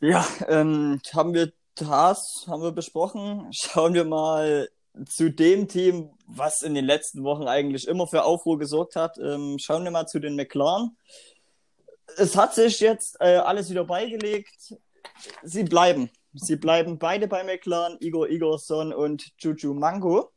Ja, 0.00 0.26
ähm, 0.48 1.00
haben 1.14 1.34
wir 1.34 1.52
Haas 1.80 2.44
haben 2.46 2.62
wir 2.62 2.72
besprochen. 2.72 3.48
Schauen 3.52 3.94
wir 3.94 4.04
mal 4.04 4.68
zu 5.06 5.30
dem 5.30 5.66
Team, 5.66 6.10
was 6.26 6.62
in 6.62 6.74
den 6.74 6.84
letzten 6.84 7.24
Wochen 7.24 7.48
eigentlich 7.48 7.88
immer 7.88 8.06
für 8.06 8.24
Aufruhr 8.24 8.58
gesorgt 8.58 8.94
hat. 8.96 9.18
Ähm, 9.18 9.58
schauen 9.58 9.82
wir 9.82 9.90
mal 9.90 10.06
zu 10.06 10.20
den 10.20 10.36
McLaren. 10.36 10.96
Es 12.16 12.36
hat 12.36 12.54
sich 12.54 12.78
jetzt 12.78 13.16
äh, 13.20 13.36
alles 13.36 13.70
wieder 13.70 13.84
beigelegt. 13.84 14.74
Sie 15.42 15.64
bleiben. 15.64 16.10
Sie 16.34 16.56
bleiben 16.56 16.98
beide 16.98 17.28
bei 17.28 17.44
McLaren, 17.44 17.96
Igor 18.00 18.28
Igorson 18.28 18.92
und 18.92 19.32
Juju 19.38 19.72
Mango. 19.72 20.32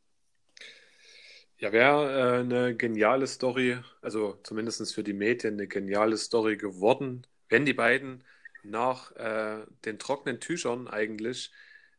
Ja, 1.57 1.71
wäre 1.71 2.37
äh, 2.37 2.39
eine 2.41 2.75
geniale 2.75 3.25
Story, 3.25 3.79
also 4.01 4.37
zumindest 4.43 4.93
für 4.93 5.03
die 5.03 5.13
Medien 5.13 5.55
eine 5.55 5.67
geniale 5.67 6.17
Story 6.17 6.55
geworden, 6.55 7.25
wenn 7.49 7.65
die 7.65 7.73
beiden 7.73 8.23
nach 8.63 9.11
äh, 9.15 9.65
den 9.85 9.97
trockenen 9.97 10.39
Tüchern 10.39 10.87
eigentlich 10.87 11.51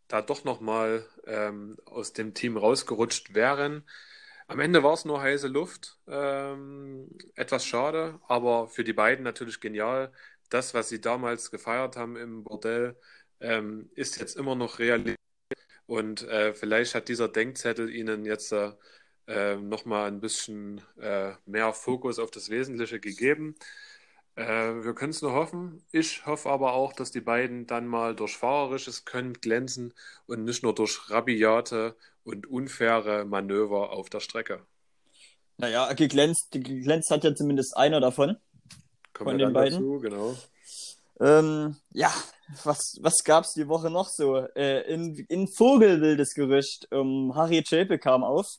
da 0.07 0.23
doch 0.23 0.45
nochmal 0.45 1.05
ähm, 1.27 1.77
aus 1.85 2.13
dem 2.13 2.35
Team 2.35 2.57
rausgerutscht 2.57 3.35
wären. 3.35 3.83
Am 4.47 4.61
Ende 4.61 4.83
war 4.85 4.95
es 4.95 5.05
nur 5.05 5.21
heiße 5.21 5.49
Luft. 5.49 5.99
Ähm, 6.07 7.11
etwas 7.35 7.67
schade, 7.67 8.21
aber 8.29 8.69
für 8.69 8.85
die 8.85 8.93
beiden 8.93 9.25
natürlich 9.25 9.61
genial. 9.61 10.13
Das, 10.51 10.73
was 10.73 10.89
sie 10.89 11.01
damals 11.01 11.51
gefeiert 11.51 11.97
haben 11.97 12.17
im 12.17 12.45
Bordell, 12.45 12.97
ähm, 13.41 13.91
ist 13.95 14.21
jetzt 14.21 14.37
immer 14.37 14.55
noch 14.55 14.79
Realität. 14.79 15.17
Und 15.87 16.23
äh, 16.29 16.53
vielleicht 16.53 16.95
hat 16.95 17.09
dieser 17.09 17.29
Denkzettel 17.29 17.91
ihnen 17.91 18.25
jetzt 18.25 18.53
äh, 18.53 19.57
nochmal 19.57 20.09
ein 20.09 20.21
bisschen 20.21 20.83
äh, 21.01 21.33
mehr 21.47 21.73
Fokus 21.73 22.19
auf 22.19 22.31
das 22.31 22.51
Wesentliche 22.51 23.01
gegeben. 23.01 23.55
Äh, 24.35 24.85
wir 24.85 24.95
können 24.95 25.11
es 25.11 25.23
nur 25.23 25.33
hoffen. 25.33 25.83
Ich 25.91 26.25
hoffe 26.25 26.49
aber 26.51 26.75
auch, 26.75 26.93
dass 26.93 27.11
die 27.11 27.21
beiden 27.21 27.67
dann 27.67 27.87
mal 27.87 28.15
durch 28.15 28.37
fahrerisches 28.37 29.05
Können 29.05 29.35
glänzen 29.35 29.95
und 30.27 30.45
nicht 30.45 30.63
nur 30.63 30.75
durch 30.75 31.11
rabiate 31.11 31.97
und 32.23 32.47
unfaire 32.47 33.25
Manöver 33.25 33.91
auf 33.91 34.09
der 34.11 34.21
Strecke. 34.21 34.65
Naja, 35.57 35.93
geglänzt, 35.93 36.53
geglänzt 36.53 37.11
hat 37.11 37.25
ja 37.25 37.35
zumindest 37.35 37.77
einer 37.77 38.01
davon. 38.01 38.37
Kommen 39.13 39.31
von 39.31 39.39
den 39.39 39.53
beiden. 39.53 39.81
Dazu, 39.81 39.99
genau. 39.99 40.37
Ähm, 41.21 41.77
ja, 41.93 42.13
was, 42.65 42.99
was 43.01 43.25
gab 43.25 43.45
es 43.45 43.53
die 43.53 43.69
Woche 43.69 43.91
noch 43.91 44.09
so? 44.09 44.37
Äh, 44.37 44.93
in, 44.93 45.17
in 45.29 45.49
Vogelwildes 45.49 46.35
Gerücht 46.35 46.91
um 46.93 47.35
Harry 47.35 47.63
Chapel 47.63 47.99
kam 47.99 48.25
auf 48.25 48.59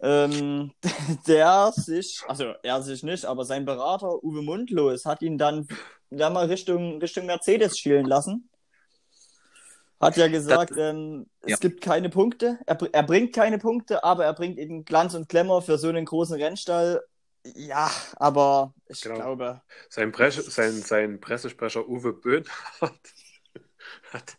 ähm, 0.00 0.72
der 1.26 1.72
sich, 1.74 2.22
also 2.28 2.52
er 2.62 2.82
sich 2.82 3.02
nicht, 3.02 3.24
aber 3.24 3.44
sein 3.44 3.64
Berater 3.64 4.22
Uwe 4.22 4.42
Mundlos 4.42 5.04
hat 5.04 5.22
ihn 5.22 5.38
dann, 5.38 5.66
dann 6.10 6.32
mal 6.32 6.46
Richtung, 6.46 6.98
Richtung 7.00 7.26
Mercedes 7.26 7.78
schielen 7.78 8.06
lassen. 8.06 8.48
Hat 9.98 10.18
ja 10.18 10.28
gesagt, 10.28 10.72
das, 10.72 10.78
ähm, 10.78 11.26
es 11.40 11.52
ja. 11.52 11.56
gibt 11.56 11.80
keine 11.80 12.10
Punkte, 12.10 12.58
er, 12.66 12.78
er 12.92 13.02
bringt 13.02 13.34
keine 13.34 13.58
Punkte, 13.58 14.04
aber 14.04 14.26
er 14.26 14.34
bringt 14.34 14.58
eben 14.58 14.84
Glanz 14.84 15.14
und 15.14 15.28
Klemmer 15.28 15.62
für 15.62 15.78
so 15.78 15.88
einen 15.88 16.04
großen 16.04 16.40
Rennstall. 16.40 17.02
Ja, 17.54 17.90
aber 18.16 18.74
ich 18.88 19.00
genau. 19.00 19.16
glaube. 19.16 19.62
Sein, 19.88 20.12
Presse, 20.12 20.42
sein, 20.42 20.72
sein 20.82 21.20
Pressesprecher 21.20 21.88
Uwe 21.88 22.12
Böhn 22.12 22.44
hat, 22.80 22.98
hat 24.12 24.36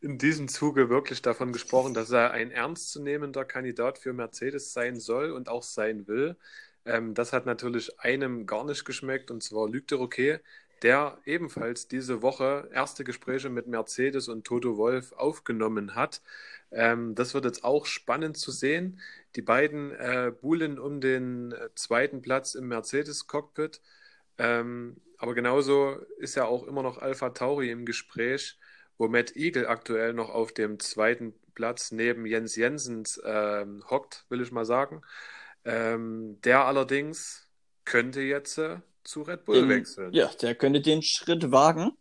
in 0.00 0.18
diesem 0.18 0.48
Zuge 0.48 0.88
wirklich 0.88 1.22
davon 1.22 1.52
gesprochen, 1.52 1.94
dass 1.94 2.10
er 2.10 2.30
ein 2.32 2.50
ernstzunehmender 2.50 3.44
Kandidat 3.44 3.98
für 3.98 4.12
Mercedes 4.12 4.72
sein 4.72 5.00
soll 5.00 5.30
und 5.32 5.48
auch 5.48 5.62
sein 5.62 6.06
will. 6.06 6.36
Ähm, 6.84 7.14
das 7.14 7.32
hat 7.32 7.46
natürlich 7.46 7.98
einem 8.00 8.46
gar 8.46 8.64
nicht 8.64 8.84
geschmeckt, 8.84 9.30
und 9.30 9.42
zwar 9.42 9.68
Luc 9.68 9.88
de 9.88 9.98
Roquet, 9.98 10.40
der 10.82 11.18
ebenfalls 11.24 11.88
diese 11.88 12.22
Woche 12.22 12.68
erste 12.72 13.04
Gespräche 13.04 13.48
mit 13.48 13.66
Mercedes 13.66 14.28
und 14.28 14.44
Toto 14.44 14.76
Wolf 14.76 15.12
aufgenommen 15.12 15.94
hat. 15.94 16.22
Ähm, 16.70 17.14
das 17.14 17.34
wird 17.34 17.44
jetzt 17.44 17.64
auch 17.64 17.86
spannend 17.86 18.36
zu 18.36 18.50
sehen. 18.50 19.00
Die 19.36 19.42
beiden 19.42 19.92
äh, 19.92 20.32
buhlen 20.40 20.78
um 20.78 21.00
den 21.00 21.52
äh, 21.52 21.68
zweiten 21.74 22.22
Platz 22.22 22.54
im 22.54 22.68
Mercedes-Cockpit. 22.68 23.80
Ähm, 24.38 25.00
aber 25.18 25.34
genauso 25.34 25.96
ist 26.18 26.36
ja 26.36 26.44
auch 26.44 26.66
immer 26.66 26.82
noch 26.82 26.98
Alpha 26.98 27.30
Tauri 27.30 27.70
im 27.70 27.86
Gespräch 27.86 28.58
wo 28.98 29.08
Matt 29.08 29.36
Eagle 29.36 29.68
aktuell 29.68 30.12
noch 30.12 30.30
auf 30.30 30.52
dem 30.52 30.78
zweiten 30.80 31.34
Platz 31.54 31.92
neben 31.92 32.26
Jens 32.26 32.56
Jensens 32.56 33.20
ähm, 33.24 33.84
hockt, 33.90 34.24
will 34.28 34.40
ich 34.40 34.52
mal 34.52 34.64
sagen. 34.64 35.02
Ähm, 35.64 36.40
der 36.42 36.64
allerdings 36.66 37.48
könnte 37.84 38.20
jetzt 38.22 38.58
äh, 38.58 38.78
zu 39.06 39.22
Red 39.22 39.44
Bull 39.44 39.60
den, 39.60 39.68
wechseln. 39.68 40.12
Ja, 40.12 40.28
der 40.40 40.54
könnte 40.54 40.80
den 40.80 41.02
Schritt 41.02 41.50
wagen. 41.50 41.92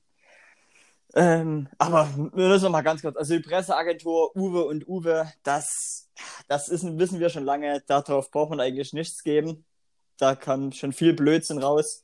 Ähm, 1.14 1.70
aber 1.78 2.10
wir 2.34 2.50
müssen 2.50 2.72
mal 2.72 2.82
ganz 2.82 3.02
kurz, 3.02 3.16
also 3.16 3.36
die 3.36 3.42
Presseagentur 3.42 4.36
Uwe 4.36 4.66
und 4.66 4.88
Uwe, 4.88 5.32
das, 5.44 6.10
das 6.48 6.68
ist, 6.68 6.84
wissen 6.98 7.20
wir 7.22 7.30
schon 7.30 7.46
lange, 7.46 7.82
darauf 7.88 8.32
braucht 8.32 8.50
man 8.50 8.60
eigentlich 8.60 8.92
nichts 8.92 9.24
geben. 9.24 9.66
Da 10.18 10.36
kam 10.36 10.72
schon 10.72 10.92
viel 10.92 11.14
Blödsinn 11.14 11.60
raus. 11.60 12.04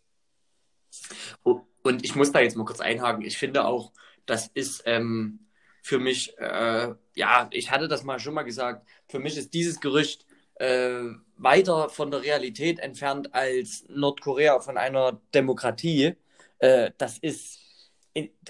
Und 1.44 2.06
ich 2.06 2.16
muss 2.16 2.32
da 2.32 2.40
jetzt 2.40 2.56
mal 2.56 2.66
kurz 2.66 2.80
einhaken. 2.80 3.24
Ich 3.24 3.38
finde 3.38 3.66
auch, 3.66 3.92
das 4.26 4.48
ist 4.48 4.84
ähm, 4.86 5.48
für 5.82 6.00
mich, 6.00 6.38
äh, 6.38 6.94
ja, 7.16 7.50
ich 7.52 7.72
hatte 7.72 7.88
das 7.88 8.04
mal 8.04 8.20
schon 8.20 8.34
mal 8.34 8.44
gesagt, 8.44 8.88
für 9.08 9.20
mich 9.20 9.38
ist 9.38 9.54
dieses 9.54 9.80
Gerücht 9.80 10.26
äh, 10.62 11.16
weiter 11.38 11.90
von 11.90 12.12
der 12.12 12.22
Realität 12.22 12.80
entfernt 12.80 13.34
als 13.34 13.84
Nordkorea 13.90 14.60
von 14.60 14.78
einer 14.78 15.20
Demokratie. 15.34 16.14
Äh, 16.60 16.92
das 16.98 17.18
ist, 17.18 17.60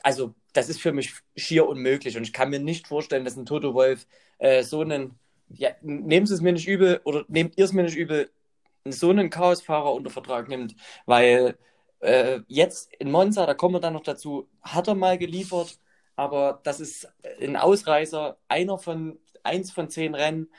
also 0.03 0.36
das 0.53 0.68
ist 0.70 0.82
für 0.82 0.91
mich 0.91 1.13
schier 1.38 1.68
unmöglich 1.68 2.18
und 2.18 2.24
ich 2.24 2.34
kann 2.34 2.50
mir 2.50 2.60
nicht 2.60 2.88
vorstellen, 2.88 3.24
dass 3.24 3.38
ein 3.38 3.46
Toto 3.46 3.74
Wolf 3.74 4.08
äh, 4.39 4.63
so 4.63 4.82
einen, 4.82 5.18
ja, 5.50 5.72
Sie 5.82 6.34
es 6.34 6.41
mir 6.41 6.51
nicht 6.53 6.68
übel 6.68 7.00
oder 7.06 7.24
nehmt 7.30 7.58
ihr 7.58 7.65
es 7.65 7.74
mir 7.74 7.84
nicht 7.84 7.96
übel, 7.96 8.30
so 8.86 9.10
einen 9.10 9.30
Chaosfahrer 9.30 9.94
unter 9.94 10.10
Vertrag 10.10 10.50
nimmt, 10.50 10.75
weil 11.06 11.58
äh, 12.00 12.41
jetzt 12.48 12.94
in 13.00 13.12
Monza, 13.12 13.46
da 13.46 13.53
kommen 13.53 13.75
wir 13.75 13.80
dann 13.80 13.94
noch 13.94 14.03
dazu, 14.03 14.50
hat 14.62 14.88
er 14.88 14.96
mal 14.96 15.18
geliefert, 15.18 15.80
aber 16.18 16.60
das 16.63 16.82
ist 16.82 17.08
ein 17.39 17.56
Ausreißer, 17.56 18.38
einer 18.50 18.77
von 18.77 19.20
eins 19.44 19.72
von 19.72 19.89
zehn 19.89 20.15
Rennen. 20.15 20.50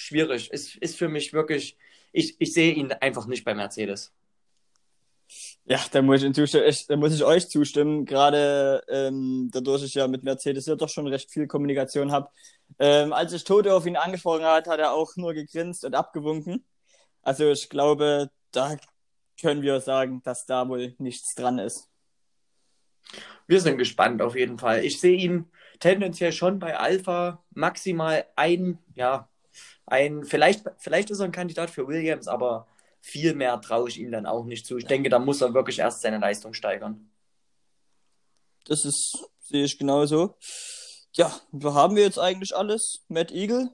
Schwierig. 0.00 0.50
Ist, 0.50 0.76
ist 0.76 0.96
für 0.96 1.08
mich 1.08 1.32
wirklich, 1.32 1.76
ich, 2.12 2.40
ich 2.40 2.52
sehe 2.52 2.72
ihn 2.72 2.92
einfach 2.92 3.26
nicht 3.26 3.44
bei 3.44 3.54
Mercedes. 3.54 4.12
Ja, 5.64 5.78
da 5.90 6.00
muss 6.00 6.22
ich, 6.22 6.54
ich, 6.54 6.86
da 6.86 6.96
muss 6.96 7.14
ich 7.14 7.22
euch 7.22 7.48
zustimmen, 7.50 8.06
gerade 8.06 8.82
ähm, 8.88 9.50
dadurch 9.52 9.84
ich 9.84 9.94
ja 9.94 10.08
mit 10.08 10.22
Mercedes 10.22 10.64
ja 10.64 10.74
doch 10.74 10.88
schon 10.88 11.06
recht 11.06 11.30
viel 11.30 11.46
Kommunikation 11.46 12.10
habe. 12.10 12.30
Ähm, 12.78 13.12
als 13.12 13.34
ich 13.34 13.44
Toto 13.44 13.76
auf 13.76 13.84
ihn 13.84 13.96
angesprochen 13.96 14.44
hat, 14.44 14.66
hat 14.66 14.80
er 14.80 14.92
auch 14.94 15.14
nur 15.16 15.34
gegrinst 15.34 15.84
und 15.84 15.94
abgewunken. 15.94 16.64
Also 17.22 17.50
ich 17.50 17.68
glaube, 17.68 18.30
da 18.52 18.76
können 19.38 19.60
wir 19.60 19.80
sagen, 19.80 20.22
dass 20.24 20.46
da 20.46 20.66
wohl 20.68 20.94
nichts 20.98 21.34
dran 21.34 21.58
ist. 21.58 21.88
Wir 23.46 23.60
sind 23.60 23.78
gespannt 23.78 24.22
auf 24.22 24.36
jeden 24.36 24.58
Fall. 24.58 24.84
Ich 24.84 25.00
sehe 25.00 25.16
ihn 25.16 25.50
tendenziell 25.80 26.32
schon 26.32 26.58
bei 26.58 26.78
Alpha 26.78 27.44
maximal 27.50 28.26
ein, 28.36 28.78
ja, 28.94 29.28
ein, 29.90 30.24
vielleicht, 30.24 30.64
vielleicht 30.78 31.10
ist 31.10 31.20
er 31.20 31.26
ein 31.26 31.32
Kandidat 31.32 31.70
für 31.70 31.86
Williams, 31.88 32.28
aber 32.28 32.66
viel 33.00 33.34
mehr 33.34 33.60
traue 33.60 33.88
ich 33.88 33.98
ihm 33.98 34.10
dann 34.10 34.26
auch 34.26 34.44
nicht 34.44 34.66
zu. 34.66 34.76
Ich 34.76 34.86
denke, 34.86 35.08
da 35.08 35.18
muss 35.18 35.40
er 35.40 35.54
wirklich 35.54 35.78
erst 35.78 36.02
seine 36.02 36.18
Leistung 36.18 36.54
steigern. 36.54 37.10
Das 38.66 38.84
ist, 38.84 39.28
sehe 39.40 39.64
ich 39.64 39.78
genauso. 39.78 40.36
Ja, 41.12 41.32
wir 41.52 41.74
haben 41.74 41.96
wir 41.96 42.02
jetzt 42.02 42.18
eigentlich 42.18 42.54
alles. 42.54 43.04
Matt 43.08 43.32
Eagle, 43.32 43.70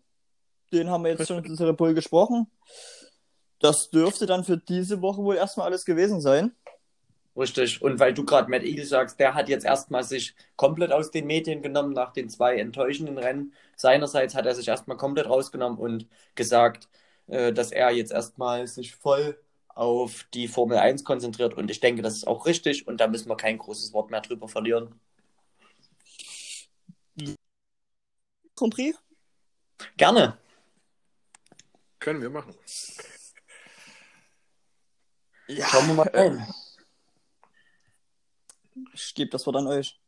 den 0.73 0.89
haben 0.89 1.05
wir 1.05 1.11
jetzt 1.11 1.27
schon 1.27 1.45
in 1.45 1.55
Red 1.55 1.77
Bull 1.77 1.95
gesprochen. 1.95 2.47
Das 3.59 3.91
dürfte 3.91 4.27
dann 4.27 4.45
für 4.45 4.59
diese 4.59 5.01
Woche 5.01 5.23
wohl 5.23 5.37
erstmal 5.37 5.67
alles 5.67 5.85
gewesen 5.85 6.21
sein. 6.21 6.55
Richtig. 7.37 7.83
Und 7.83 7.99
weil 7.99 8.15
du 8.15 8.25
gerade 8.25 8.49
Matt 8.51 8.63
Eagle 8.63 8.85
sagst, 8.85 9.19
der 9.19 9.35
hat 9.35 9.49
jetzt 9.49 9.65
erstmal 9.65 10.05
sich 10.05 10.35
komplett 10.57 10.93
aus 10.93 11.11
den 11.11 11.27
Medien 11.27 11.63
genommen 11.63 11.93
nach 11.93 12.13
den 12.13 12.29
zwei 12.29 12.57
enttäuschenden 12.59 13.19
Rennen. 13.19 13.53
Seinerseits 13.77 14.35
hat 14.35 14.47
er 14.47 14.55
sich 14.55 14.69
erstmal 14.69 14.97
komplett 14.97 15.29
rausgenommen 15.29 15.79
und 15.79 16.07
gesagt, 16.37 16.89
äh, 17.27 17.53
dass 17.53 17.73
er 17.73 17.91
jetzt 17.91 18.13
erstmal 18.13 18.67
sich 18.69 18.95
voll 18.95 19.39
auf 19.69 20.25
die 20.35 20.47
Formel 20.49 20.79
1 20.79 21.05
konzentriert. 21.05 21.55
Und 21.55 21.71
ich 21.71 21.81
denke, 21.81 22.03
das 22.03 22.15
ist 22.15 22.27
auch 22.27 22.47
richtig 22.47 22.87
und 22.87 22.99
da 23.01 23.09
müssen 23.09 23.29
wir 23.29 23.37
kein 23.37 23.59
großes 23.59 23.93
Wort 23.93 24.11
mehr 24.11 24.21
drüber 24.21 24.49
verlieren. 24.49 25.01
Compris? 28.55 28.97
Gerne. 29.97 30.39
Können 31.99 32.23
wir 32.23 32.31
machen. 32.31 32.55
Ja, 35.49 35.67
Schauen 35.67 35.89
wir 35.89 35.95
mal 35.95 36.09
rein. 36.09 36.47
Ich 38.93 39.15
gebe 39.15 39.31
das 39.31 39.47
Wort 39.47 39.57
an 39.57 39.67
euch. 39.67 40.01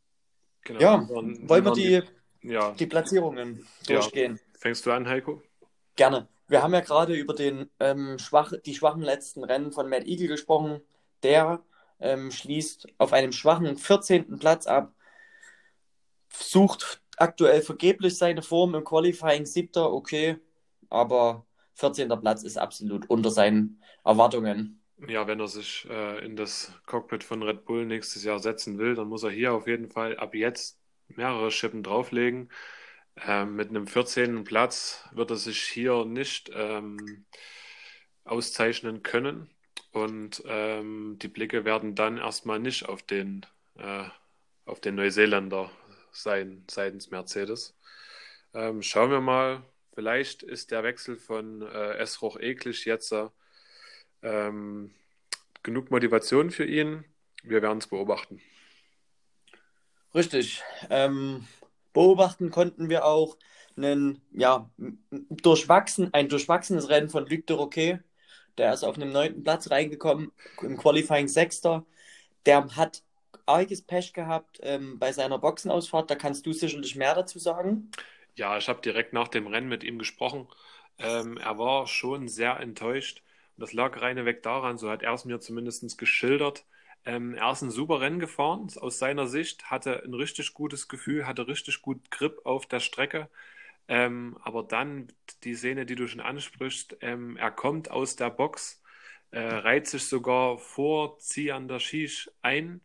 Genau. 0.63 0.81
Ja, 0.81 0.95
Und 0.95 1.49
wollen 1.49 1.65
wir 1.65 1.73
die- 1.73 2.03
die, 2.43 2.53
Ja, 2.53 2.73
die 2.73 2.87
Platzierungen 2.87 3.67
Ja. 3.89 3.97
durchgehen? 4.01 4.39
fängst 4.59 4.85
du 4.87 4.93
an, 4.93 5.09
Heiko? 5.09 5.43
Gerne. 5.97 6.29
Wir 6.49 6.63
haben 6.63 6.75
ja 6.75 6.81
gerade 6.81 7.15
über 7.15 7.35
den, 7.35 7.71
ähm, 7.81 8.19
schwach, 8.19 8.53
die 8.65 8.75
schwachen 8.75 9.03
letzten 9.03 9.43
Rennen 9.45 9.73
von 9.73 9.89
Matt 9.89 10.07
Eagle 10.07 10.29
gesprochen. 10.29 10.81
Der 11.23 11.63
ähm, 11.99 12.31
schließt 12.31 12.89
auf 12.99 13.13
einem 13.15 13.33
schwachen 13.33 13.79
14. 13.79 14.39
Platz 14.39 14.67
ab, 14.67 14.93
sucht 16.33 17.01
aktuell 17.17 17.63
vergeblich 17.63 18.17
seine 18.19 18.43
Form 18.43 18.75
im 18.75 18.85
Qualifying 18.85 19.47
siebter, 19.47 19.91
okay, 19.93 20.37
aber 20.91 21.47
14. 21.75 22.09
Platz 22.21 22.43
ist 22.43 22.59
absolut 22.59 23.09
unter 23.09 23.31
seinen 23.31 23.83
Erwartungen. 24.05 24.83
Ja, 24.99 25.27
wenn 25.27 25.41
er 25.41 25.49
sich 25.49 25.87
äh, 25.91 26.25
in 26.25 26.37
das 26.37 26.73
Cockpit 26.87 27.23
von 27.23 27.43
Red 27.43 27.65
Bull 27.67 27.85
nächstes 27.85 28.25
Jahr 28.25 28.39
setzen 28.39 28.79
will, 28.79 28.95
dann 28.95 29.09
muss 29.09 29.23
er 29.25 29.31
hier 29.31 29.53
auf 29.53 29.67
jeden 29.67 29.91
Fall 29.91 30.17
ab 30.17 30.35
jetzt 30.35 30.81
mehrere 31.09 31.51
Schippen 31.51 31.83
drauflegen. 31.83 32.51
Ähm, 33.17 33.57
mit 33.57 33.69
einem 33.71 33.87
14. 33.87 34.45
Platz 34.45 35.05
wird 35.13 35.31
er 35.31 35.37
sich 35.37 35.63
hier 35.63 36.05
nicht 36.07 36.51
ähm, 36.55 37.27
auszeichnen 38.25 39.03
können. 39.03 39.51
Und 39.93 40.43
ähm, 40.47 41.19
die 41.21 41.29
Blicke 41.29 41.65
werden 41.65 41.95
dann 41.95 42.19
erstmal 42.19 42.59
nicht 42.59 42.89
auf 42.89 43.03
den, 43.03 43.47
äh, 43.77 44.05
auf 44.67 44.81
den 44.81 44.95
Neuseeländer 44.97 45.71
sein, 46.13 46.65
seitens 46.71 47.11
Mercedes. 47.11 47.77
Ähm, 48.55 48.83
schauen 48.83 49.11
wir 49.11 49.21
mal, 49.21 49.63
vielleicht 49.95 50.43
ist 50.43 50.71
der 50.71 50.83
Wechsel 50.85 51.17
von 51.17 51.63
äh, 51.63 51.95
Esroch 51.99 52.39
eklig 52.41 52.85
jetzt 52.87 53.09
ähm, 54.27 54.91
genug 55.63 55.91
Motivation 55.91 56.51
für 56.51 56.65
ihn. 56.65 57.05
Wir 57.43 57.63
werden 57.63 57.79
es 57.79 57.87
beobachten. 57.87 58.41
Richtig. 60.15 60.63
Ähm, 60.91 61.47
beobachten 61.93 62.51
konnten 62.51 62.89
wir 62.89 63.05
auch 63.05 63.37
einen, 63.77 64.21
ja, 64.33 64.71
durchwachsen, 65.11 66.13
ein 66.13 66.29
durchwachsenes 66.29 66.89
Rennen 66.89 67.11
von 67.11 67.27
Luc 67.27 67.47
de 67.47 67.57
Roquet. 67.57 67.99
Der 68.59 68.73
ist 68.73 68.85
auf 68.85 68.97
einem 68.97 69.13
neunten 69.13 69.43
Platz 69.45 69.71
reingekommen, 69.71 70.33
im 70.63 70.77
Qualifying 70.79 71.29
Sechster. 71.29 71.85
Der 72.47 72.75
hat 72.75 73.03
arges 73.45 73.83
Pech 73.83 74.13
gehabt 74.15 74.59
ähm, 74.63 74.99
bei 74.99 75.13
seiner 75.13 75.39
Boxenausfahrt. 75.39 76.11
Da 76.11 76.15
kannst 76.15 76.47
du 76.47 76.53
sicherlich 76.53 76.97
mehr 76.97 77.15
dazu 77.15 77.39
sagen. 77.39 77.91
Ja, 78.35 78.57
ich 78.57 78.69
habe 78.69 78.81
direkt 78.81 79.13
nach 79.13 79.29
dem 79.29 79.47
Rennen 79.47 79.69
mit 79.69 79.85
ihm 79.85 79.99
gesprochen. 79.99 80.49
Ähm, 80.99 81.37
er 81.37 81.59
war 81.59 81.87
schon 81.87 82.29
sehr 82.29 82.59
enttäuscht. 82.61 83.23
Und 83.57 83.63
das 83.63 83.73
lag 83.73 84.01
reineweg 84.01 84.43
daran, 84.43 84.79
so 84.79 84.91
hat 84.91 85.03
er 85.03 85.15
es 85.15 85.25
mir 85.25 85.41
zumindest 85.41 85.99
geschildert. 85.99 86.67
Ähm, 87.05 87.35
er 87.35 87.53
ist 87.53 87.63
ein 87.63 87.71
super 87.71 88.01
Rennen 88.01 88.19
gefahren, 88.19 88.69
aus 88.81 88.99
seiner 88.99 89.27
Sicht, 89.27 89.71
hatte 89.71 90.03
ein 90.05 90.15
richtig 90.15 90.55
gutes 90.55 90.89
Gefühl, 90.89 91.27
hatte 91.27 91.47
richtig 91.49 91.83
gut 91.83 92.11
Grip 92.11 92.41
auf 92.45 92.67
der 92.67 92.81
Strecke. 92.81 93.29
Ähm, 93.89 94.37
aber 94.43 94.63
dann 94.65 95.09
die 95.45 95.55
Szene, 95.55 95.87
die 95.87 95.95
du 95.95 96.09
schon 96.09 96.21
ansprichst, 96.21 96.99
ähm, 97.03 97.37
er 97.37 97.51
kommt 97.53 97.91
aus 97.91 98.17
der 98.17 98.31
Box, 98.31 98.83
äh, 99.31 99.41
reiht 99.41 99.87
sich 99.87 100.07
sogar 100.07 100.59
vor 100.59 101.19
Zian 101.19 101.69
Dashish 101.69 102.31
ein, 102.43 102.81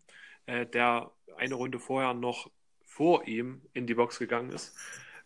äh, 0.46 0.66
der 0.68 1.12
eine 1.38 1.56
Runde 1.56 1.80
vorher 1.80 2.14
noch 2.14 2.52
vor 2.86 3.28
ihm 3.28 3.62
in 3.74 3.88
die 3.88 3.96
Box 3.96 4.20
gegangen 4.20 4.52
ist. 4.52 4.76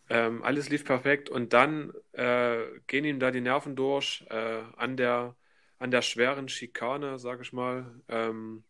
Ähm, 0.09 0.43
alles 0.43 0.69
lief 0.69 0.85
perfekt 0.85 1.29
und 1.29 1.53
dann 1.53 1.91
äh, 2.13 2.63
gehen 2.87 3.05
ihm 3.05 3.19
da 3.19 3.31
die 3.31 3.41
Nerven 3.41 3.75
durch 3.75 4.23
äh, 4.29 4.61
an 4.77 4.97
der, 4.97 5.35
an 5.79 5.91
der 5.91 6.01
schweren 6.01 6.49
Schikane, 6.49 7.19
sag 7.19 7.41
ich 7.41 7.53
mal. 7.53 8.01
Ähm, 8.07 8.63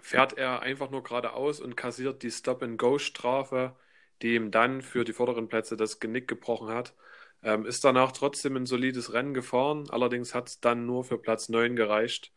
fährt 0.00 0.34
er 0.34 0.60
einfach 0.60 0.90
nur 0.90 1.02
geradeaus 1.02 1.60
und 1.60 1.76
kassiert 1.76 2.22
die 2.22 2.30
Stop-and-Go-Strafe, 2.30 3.74
die 4.22 4.34
ihm 4.34 4.50
dann 4.50 4.82
für 4.82 5.04
die 5.04 5.12
vorderen 5.12 5.48
Plätze 5.48 5.76
das 5.76 6.00
Genick 6.00 6.28
gebrochen 6.28 6.68
hat. 6.68 6.94
Ähm, 7.42 7.66
ist 7.66 7.84
danach 7.84 8.12
trotzdem 8.12 8.56
ein 8.56 8.66
solides 8.66 9.12
Rennen 9.12 9.34
gefahren, 9.34 9.88
allerdings 9.90 10.34
hat 10.34 10.48
es 10.48 10.60
dann 10.60 10.86
nur 10.86 11.04
für 11.04 11.18
Platz 11.18 11.48
9 11.48 11.76
gereicht. 11.76 12.32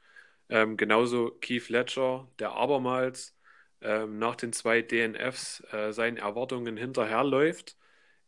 Ähm, 0.50 0.78
genauso 0.78 1.32
Keith 1.42 1.70
Ledger, 1.70 2.28
der 2.40 2.52
abermals 2.54 3.36
ähm, 3.82 4.18
nach 4.20 4.36
den 4.36 4.54
zwei 4.54 4.82
DNFs 4.82 5.64
äh, 5.72 5.92
seinen 5.92 6.18
Erwartungen 6.18 6.78
hinterherläuft, 6.78 7.78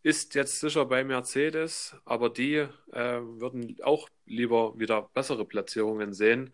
ist 0.03 0.35
jetzt 0.35 0.59
sicher 0.59 0.85
bei 0.85 1.03
Mercedes, 1.03 1.95
aber 2.05 2.29
die 2.29 2.55
äh, 2.55 2.67
würden 2.93 3.77
auch 3.83 4.09
lieber 4.25 4.77
wieder 4.79 5.09
bessere 5.13 5.45
Platzierungen 5.45 6.13
sehen. 6.13 6.53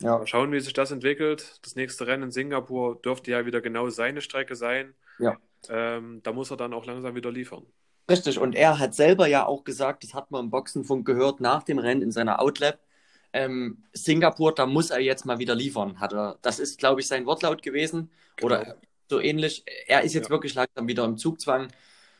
Ja. 0.00 0.18
Mal 0.18 0.26
schauen, 0.26 0.52
wie 0.52 0.60
sich 0.60 0.72
das 0.72 0.90
entwickelt. 0.90 1.58
Das 1.62 1.74
nächste 1.76 2.06
Rennen 2.06 2.24
in 2.24 2.30
Singapur 2.30 3.00
dürfte 3.00 3.30
ja 3.30 3.46
wieder 3.46 3.60
genau 3.60 3.88
seine 3.90 4.20
Strecke 4.20 4.56
sein. 4.56 4.94
Ja. 5.18 5.36
Ähm, 5.68 6.20
da 6.22 6.32
muss 6.32 6.50
er 6.50 6.56
dann 6.56 6.74
auch 6.74 6.86
langsam 6.86 7.14
wieder 7.14 7.30
liefern. 7.32 7.66
Richtig, 8.08 8.38
und 8.38 8.54
er 8.54 8.78
hat 8.78 8.94
selber 8.94 9.26
ja 9.26 9.46
auch 9.46 9.64
gesagt, 9.64 10.04
das 10.04 10.14
hat 10.14 10.30
man 10.30 10.44
im 10.44 10.50
Boxenfunk 10.50 11.04
gehört, 11.06 11.40
nach 11.40 11.64
dem 11.64 11.78
Rennen 11.78 12.02
in 12.02 12.12
seiner 12.12 12.40
Outlap, 12.40 12.78
ähm, 13.32 13.84
Singapur, 13.92 14.54
da 14.54 14.64
muss 14.66 14.90
er 14.90 15.00
jetzt 15.00 15.26
mal 15.26 15.38
wieder 15.38 15.54
liefern. 15.54 15.98
Hat 16.00 16.12
er, 16.12 16.38
das 16.42 16.58
ist, 16.58 16.78
glaube 16.78 17.00
ich, 17.00 17.08
sein 17.08 17.26
Wortlaut 17.26 17.62
gewesen. 17.62 18.10
Genau. 18.36 18.46
Oder 18.46 18.76
so 19.10 19.20
ähnlich. 19.20 19.64
Er 19.86 20.02
ist 20.02 20.14
jetzt 20.14 20.26
Ja. 20.26 20.30
wirklich 20.30 20.54
langsam 20.54 20.86
wieder 20.88 21.04
im 21.04 21.16
Zugzwang. 21.18 21.68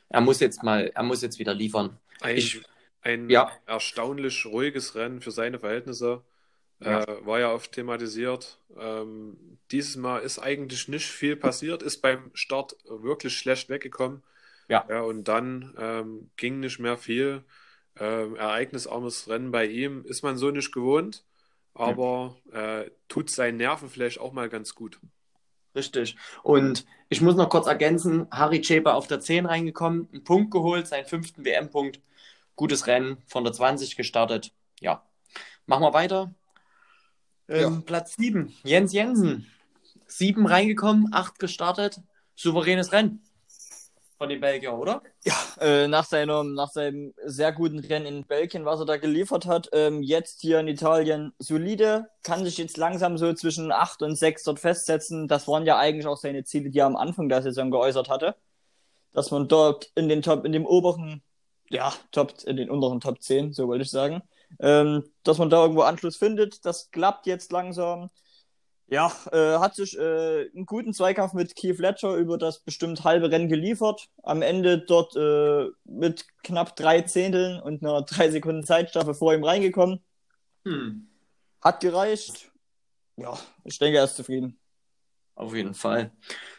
Er 0.08 0.20
muss 0.20 0.40
jetzt 0.40 0.62
mal, 0.62 0.90
er 0.94 1.02
muss 1.02 1.22
jetzt 1.22 1.38
wieder 1.38 1.54
liefern. 1.54 1.98
Ein, 2.20 2.36
Ich- 2.36 2.62
ein 3.02 3.28
Ja. 3.30 3.50
erstaunlich 3.66 4.46
ruhiges 4.46 4.94
Rennen 4.94 5.20
für 5.20 5.30
seine 5.30 5.58
Verhältnisse. 5.58 6.22
Ja. 6.80 7.04
Äh, 7.04 7.24
war 7.26 7.40
ja 7.40 7.52
oft 7.52 7.72
thematisiert. 7.72 8.58
Ähm, 8.78 9.58
dieses 9.70 9.96
Mal 9.96 10.18
ist 10.18 10.38
eigentlich 10.38 10.88
nicht 10.88 11.06
viel 11.06 11.34
passiert, 11.36 11.82
ist 11.82 12.02
beim 12.02 12.30
Start 12.34 12.76
wirklich 12.86 13.36
schlecht 13.36 13.68
weggekommen. 13.70 14.22
Ja. 14.68 14.84
Ja, 14.88 15.00
und 15.02 15.24
dann 15.24 15.74
ähm, 15.78 16.30
ging 16.36 16.60
nicht 16.60 16.78
mehr 16.78 16.98
viel. 16.98 17.44
Ähm, 17.98 18.36
ereignisarmes 18.36 19.26
Rennen 19.28 19.52
bei 19.52 19.66
ihm 19.66 20.04
ist 20.04 20.22
man 20.22 20.36
so 20.36 20.50
nicht 20.50 20.70
gewohnt, 20.72 21.24
aber 21.72 22.36
äh, 22.52 22.90
tut 23.08 23.30
seinen 23.30 23.56
Nerven 23.56 23.88
vielleicht 23.88 24.20
auch 24.20 24.32
mal 24.34 24.50
ganz 24.50 24.74
gut. 24.74 25.00
Richtig. 25.74 26.16
Und 26.42 26.84
ich 27.08 27.20
muss 27.20 27.36
noch 27.36 27.48
kurz 27.48 27.66
ergänzen, 27.66 28.26
Harry 28.30 28.60
Cheper 28.60 28.94
auf 28.94 29.06
der 29.06 29.20
10 29.20 29.46
reingekommen, 29.46 30.08
einen 30.12 30.24
Punkt 30.24 30.50
geholt, 30.50 30.86
seinen 30.86 31.06
fünften 31.06 31.44
WM-Punkt. 31.44 32.00
Gutes 32.56 32.86
Rennen, 32.86 33.18
von 33.26 33.44
der 33.44 33.52
20 33.52 33.96
gestartet. 33.96 34.52
Ja. 34.80 35.04
Machen 35.66 35.82
wir 35.82 35.92
weiter. 35.92 36.34
Ähm, 37.48 37.60
Ja. 37.60 37.82
Platz 37.84 38.16
7, 38.16 38.52
Jens 38.64 38.92
Jensen. 38.92 39.46
Sieben 40.06 40.46
reingekommen, 40.46 41.12
acht 41.12 41.38
gestartet. 41.38 42.00
Souveränes 42.34 42.92
Rennen 42.92 43.22
von 44.18 44.28
den 44.28 44.40
Belgier, 44.40 44.72
oder? 44.72 45.02
Äh, 45.60 45.88
nach, 45.88 46.04
seinem, 46.04 46.54
nach 46.54 46.70
seinem 46.70 47.14
sehr 47.24 47.52
guten 47.52 47.78
Rennen 47.78 48.06
in 48.06 48.24
Belgien, 48.24 48.64
was 48.64 48.80
er 48.80 48.86
da 48.86 48.96
geliefert 48.96 49.46
hat, 49.46 49.68
ähm, 49.72 50.02
jetzt 50.02 50.40
hier 50.40 50.60
in 50.60 50.68
Italien 50.68 51.32
solide, 51.38 52.08
kann 52.22 52.44
sich 52.44 52.58
jetzt 52.58 52.76
langsam 52.76 53.18
so 53.18 53.32
zwischen 53.34 53.72
8 53.72 54.02
und 54.02 54.16
6 54.16 54.44
dort 54.44 54.60
festsetzen. 54.60 55.28
Das 55.28 55.46
waren 55.48 55.66
ja 55.66 55.78
eigentlich 55.78 56.06
auch 56.06 56.16
seine 56.16 56.44
Ziele, 56.44 56.70
die 56.70 56.78
er 56.78 56.86
am 56.86 56.96
Anfang 56.96 57.28
der 57.28 57.42
Saison 57.42 57.70
geäußert 57.70 58.08
hatte. 58.08 58.36
Dass 59.12 59.30
man 59.30 59.48
dort 59.48 59.90
in 59.94 60.08
den 60.08 60.22
Top, 60.22 60.44
in 60.44 60.52
dem 60.52 60.66
oberen, 60.66 61.22
ja, 61.70 61.92
Top, 62.12 62.34
in 62.44 62.56
den 62.56 62.70
unteren 62.70 63.00
Top 63.00 63.20
10, 63.22 63.52
so 63.52 63.68
wollte 63.68 63.84
ich 63.84 63.90
sagen, 63.90 64.22
ähm, 64.60 65.04
dass 65.22 65.38
man 65.38 65.50
da 65.50 65.62
irgendwo 65.62 65.82
Anschluss 65.82 66.16
findet. 66.16 66.64
Das 66.64 66.90
klappt 66.90 67.26
jetzt 67.26 67.52
langsam. 67.52 68.10
Ja, 68.88 69.12
äh, 69.32 69.58
hat 69.58 69.74
sich 69.74 69.98
äh, 69.98 70.48
einen 70.54 70.64
guten 70.64 70.94
Zweikampf 70.94 71.32
mit 71.32 71.56
Keith 71.56 71.78
Ledger 71.78 72.14
über 72.14 72.38
das 72.38 72.60
bestimmt 72.60 73.02
halbe 73.02 73.30
Rennen 73.30 73.48
geliefert. 73.48 74.08
Am 74.22 74.42
Ende 74.42 74.78
dort 74.78 75.16
äh, 75.16 75.70
mit 75.84 76.26
knapp 76.44 76.76
drei 76.76 77.02
Zehnteln 77.02 77.60
und 77.60 77.82
einer 77.82 78.02
drei 78.02 78.30
Sekunden 78.30 78.62
Zeitstrafe 78.62 79.14
vor 79.14 79.34
ihm 79.34 79.42
reingekommen. 79.42 80.00
Hm. 80.64 81.08
Hat 81.60 81.80
gereicht. 81.80 82.52
Ja, 83.16 83.36
ich 83.64 83.78
denke, 83.78 83.98
er 83.98 84.04
ist 84.04 84.16
zufrieden. 84.16 84.56
Auf 85.34 85.54
jeden 85.54 85.74
Fall. 85.74 86.12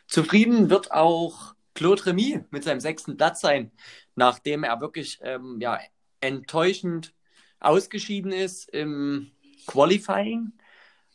Zufrieden 0.07 0.69
wird 0.69 0.91
auch 0.91 1.55
Claude 1.75 2.07
Remy 2.07 2.43
mit 2.49 2.63
seinem 2.63 2.79
sechsten 2.81 3.15
Platz 3.15 3.39
sein, 3.39 3.71
nachdem 4.15 4.63
er 4.63 4.81
wirklich 4.81 5.19
ähm, 5.21 5.59
ja, 5.61 5.79
enttäuschend 6.19 7.13
ausgeschieden 7.59 8.31
ist 8.31 8.69
im 8.69 9.31
Qualifying. 9.65 10.53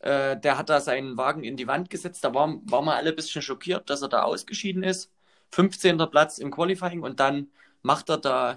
Äh, 0.02 0.38
der 0.40 0.58
hat 0.58 0.70
da 0.70 0.80
seinen 0.80 1.16
Wagen 1.16 1.44
in 1.44 1.56
die 1.56 1.66
Wand 1.68 1.90
gesetzt. 1.90 2.24
Da 2.24 2.34
waren, 2.34 2.62
waren 2.70 2.84
wir 2.86 2.96
alle 2.96 3.10
ein 3.10 3.16
bisschen 3.16 3.42
schockiert, 3.42 3.90
dass 3.90 4.02
er 4.02 4.08
da 4.08 4.22
ausgeschieden 4.24 4.84
ist. 4.84 5.12
15. 5.52 6.08
Platz 6.08 6.38
im 6.38 6.50
Qualifying 6.52 7.02
und 7.02 7.20
dann 7.20 7.50
macht 7.82 8.10
er 8.10 8.18
da 8.18 8.56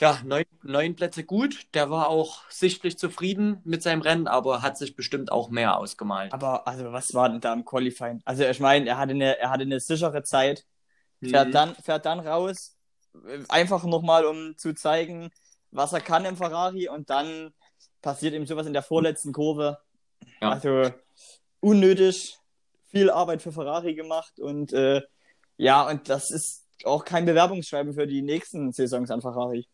ja, 0.00 0.20
neun, 0.24 0.44
neun 0.62 0.96
Plätze 0.96 1.24
gut. 1.24 1.68
Der 1.74 1.90
war 1.90 2.08
auch 2.08 2.42
sichtlich 2.50 2.98
zufrieden 2.98 3.60
mit 3.64 3.82
seinem 3.82 4.02
Rennen, 4.02 4.26
aber 4.26 4.62
hat 4.62 4.76
sich 4.78 4.96
bestimmt 4.96 5.30
auch 5.30 5.50
mehr 5.50 5.78
ausgemalt. 5.78 6.32
Aber 6.32 6.66
also, 6.66 6.92
was 6.92 7.14
war 7.14 7.28
denn 7.28 7.40
da 7.40 7.52
im 7.52 7.64
Qualifying? 7.64 8.22
Also, 8.24 8.44
ich 8.44 8.60
meine, 8.60 8.88
er 8.88 8.98
hatte 8.98 9.12
eine, 9.12 9.38
er 9.38 9.50
hatte 9.50 9.62
eine 9.62 9.80
sichere 9.80 10.22
Zeit, 10.22 10.66
fährt 11.22 11.48
Mhm. 11.48 11.52
dann, 11.54 11.74
fährt 11.76 12.06
dann 12.06 12.20
raus, 12.20 12.76
einfach 13.48 13.84
nochmal, 13.84 14.24
um 14.24 14.56
zu 14.56 14.74
zeigen, 14.74 15.30
was 15.70 15.92
er 15.92 16.00
kann 16.00 16.24
im 16.24 16.36
Ferrari 16.36 16.88
und 16.88 17.10
dann 17.10 17.54
passiert 18.02 18.34
ihm 18.34 18.46
sowas 18.46 18.66
in 18.66 18.72
der 18.72 18.82
vorletzten 18.82 19.32
Kurve. 19.32 19.78
Ja. 20.40 20.50
Also 20.50 20.92
unnötig 21.60 22.36
viel 22.90 23.10
Arbeit 23.10 23.42
für 23.42 23.52
Ferrari 23.52 23.94
gemacht 23.94 24.38
und 24.38 24.72
äh, 24.72 25.02
ja, 25.56 25.88
und 25.88 26.08
das 26.08 26.30
ist 26.30 26.66
auch 26.84 27.04
kein 27.04 27.24
Bewerbungsschreiben 27.24 27.94
für 27.94 28.06
die 28.06 28.22
nächsten 28.22 28.72
Saisons 28.72 29.10
an 29.10 29.22
Ferrari. 29.22 29.66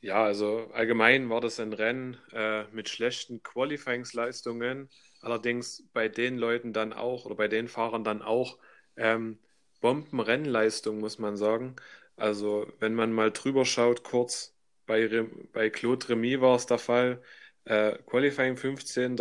Ja, 0.00 0.24
also 0.24 0.70
allgemein 0.72 1.28
war 1.28 1.40
das 1.40 1.60
ein 1.60 1.72
Rennen 1.72 2.16
äh, 2.32 2.64
mit 2.72 2.88
schlechten 2.88 3.42
Qualifingsleistungen. 3.42 4.88
Allerdings 5.20 5.84
bei 5.92 6.08
den 6.08 6.38
Leuten 6.38 6.72
dann 6.72 6.92
auch 6.94 7.26
oder 7.26 7.34
bei 7.34 7.48
den 7.48 7.68
Fahrern 7.68 8.04
dann 8.04 8.22
auch 8.22 8.58
ähm, 8.96 9.38
Bombenrennleistung, 9.80 11.00
muss 11.00 11.18
man 11.18 11.36
sagen. 11.36 11.76
Also, 12.16 12.66
wenn 12.78 12.94
man 12.94 13.12
mal 13.12 13.30
drüber 13.30 13.64
schaut, 13.64 14.02
kurz 14.02 14.54
bei, 14.86 15.26
bei 15.52 15.70
Claude 15.70 16.08
Remy 16.10 16.40
war 16.40 16.56
es 16.56 16.66
der 16.66 16.78
Fall. 16.78 17.22
Äh, 17.64 17.98
Qualifying 18.06 18.56
15. 18.56 19.16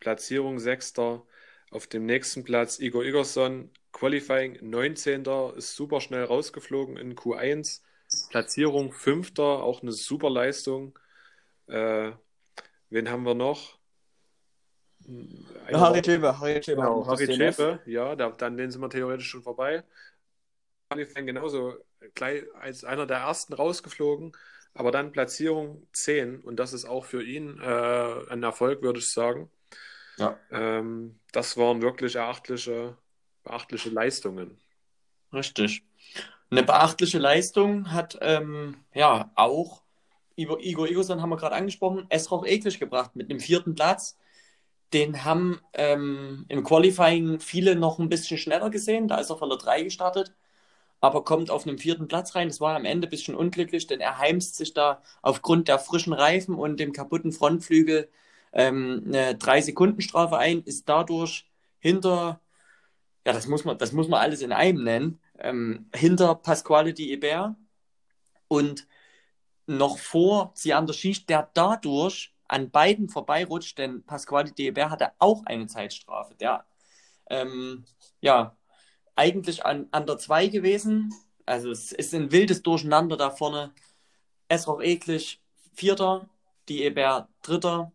Platzierung 0.00 0.58
6. 0.58 0.94
Auf 1.70 1.86
dem 1.86 2.06
nächsten 2.06 2.44
Platz 2.44 2.78
Igor 2.78 3.04
Igerson, 3.04 3.70
Qualifying 3.92 4.58
19. 4.60 5.24
ist 5.56 5.74
super 5.74 6.00
schnell 6.00 6.24
rausgeflogen 6.24 6.96
in 6.96 7.16
Q1. 7.16 7.80
Platzierung 8.30 8.92
5. 8.92 9.38
auch 9.38 9.82
eine 9.82 9.92
super 9.92 10.30
Leistung. 10.30 10.98
Äh, 11.66 12.12
wen 12.90 13.10
haben 13.10 13.24
wir 13.24 13.34
noch? 13.34 13.78
Eine 15.66 15.80
Harry 15.80 16.02
Schäpe. 16.04 16.38
Harry 16.38 16.62
Schäpe, 16.62 16.76
genau, 16.76 17.06
Harry 17.06 17.26
Schäpe 17.26 17.80
ja, 17.86 18.16
da, 18.16 18.30
dann 18.30 18.56
den 18.56 18.70
sind 18.70 18.80
wir 18.80 18.90
theoretisch 18.90 19.28
schon 19.28 19.42
vorbei. 19.42 19.82
Qualifying 20.88 21.26
genauso 21.26 21.74
gleich 22.14 22.44
als 22.60 22.84
einer 22.84 23.06
der 23.06 23.18
ersten 23.18 23.52
rausgeflogen, 23.52 24.32
aber 24.74 24.90
dann 24.90 25.12
Platzierung 25.12 25.86
10 25.92 26.40
und 26.40 26.56
das 26.56 26.72
ist 26.72 26.84
auch 26.84 27.04
für 27.04 27.22
ihn 27.22 27.60
äh, 27.60 28.30
ein 28.30 28.42
Erfolg, 28.42 28.82
würde 28.82 28.98
ich 28.98 29.10
sagen. 29.10 29.50
Ja. 30.16 30.38
Ähm, 30.50 31.18
das 31.32 31.56
waren 31.56 31.82
wirklich 31.82 32.16
erachtliche, 32.16 32.96
beachtliche 33.42 33.90
Leistungen. 33.90 34.58
Richtig. 35.32 35.82
Eine 36.50 36.62
beachtliche 36.62 37.18
Leistung 37.18 37.92
hat 37.92 38.18
ähm, 38.20 38.76
ja 38.92 39.32
auch 39.34 39.82
Igor 40.36 40.60
Igorson 40.60 41.22
haben 41.22 41.30
wir 41.30 41.36
gerade 41.36 41.54
angesprochen, 41.54 42.06
Esroch 42.08 42.44
eklig 42.44 42.80
gebracht 42.80 43.14
mit 43.14 43.30
einem 43.30 43.40
vierten 43.40 43.74
Platz. 43.74 44.18
Den 44.92 45.24
haben 45.24 45.60
ähm, 45.72 46.44
im 46.48 46.64
Qualifying 46.64 47.40
viele 47.40 47.76
noch 47.76 47.98
ein 47.98 48.08
bisschen 48.08 48.38
schneller 48.38 48.70
gesehen. 48.70 49.08
Da 49.08 49.18
ist 49.18 49.30
er 49.30 49.36
von 49.36 49.48
der 49.48 49.58
3 49.58 49.82
gestartet, 49.82 50.32
aber 51.04 51.22
kommt 51.22 51.50
auf 51.50 51.66
einem 51.66 51.76
vierten 51.76 52.08
Platz 52.08 52.34
rein. 52.34 52.48
Das 52.48 52.62
war 52.62 52.74
am 52.74 52.86
Ende 52.86 53.06
ein 53.06 53.10
bisschen 53.10 53.34
unglücklich, 53.34 53.86
denn 53.86 54.00
er 54.00 54.16
heimst 54.16 54.56
sich 54.56 54.72
da 54.72 55.02
aufgrund 55.20 55.68
der 55.68 55.78
frischen 55.78 56.14
Reifen 56.14 56.54
und 56.54 56.80
dem 56.80 56.94
kaputten 56.94 57.30
Frontflügel 57.30 58.08
ähm, 58.54 59.02
eine 59.06 59.34
3-Sekunden-Strafe 59.34 60.38
ein, 60.38 60.62
ist 60.62 60.88
dadurch 60.88 61.46
hinter, 61.78 62.40
ja, 63.26 63.34
das 63.34 63.46
muss 63.48 63.66
man, 63.66 63.76
das 63.76 63.92
muss 63.92 64.08
man 64.08 64.22
alles 64.22 64.40
in 64.40 64.52
einem 64.52 64.82
nennen, 64.82 65.20
ähm, 65.40 65.90
hinter 65.94 66.36
Pasquale 66.36 66.94
Di 66.94 67.12
Eber 67.12 67.54
und 68.48 68.86
noch 69.66 69.98
vor 69.98 70.52
Siander 70.54 70.94
Schicht, 70.94 71.28
der 71.28 71.50
dadurch 71.52 72.34
an 72.48 72.70
beiden 72.70 73.10
vorbeirutscht, 73.10 73.76
denn 73.76 74.04
Pasquale 74.04 74.52
Di 74.52 74.68
Eber 74.68 74.88
hatte 74.88 75.12
auch 75.18 75.44
eine 75.44 75.66
Zeitstrafe. 75.66 76.34
Der, 76.36 76.64
ähm, 77.28 77.84
ja, 78.22 78.56
eigentlich 79.16 79.64
an, 79.64 79.88
an 79.90 80.06
der 80.06 80.18
2 80.18 80.48
gewesen. 80.48 81.14
Also 81.46 81.70
es 81.70 81.92
ist 81.92 82.14
ein 82.14 82.32
wildes 82.32 82.62
Durcheinander 82.62 83.16
da 83.16 83.30
vorne. 83.30 83.72
Esroch 84.48 84.82
Eklig, 84.82 85.40
Vierter, 85.74 86.28
die 86.68 86.82
Eber 86.84 87.28
Dritter, 87.42 87.92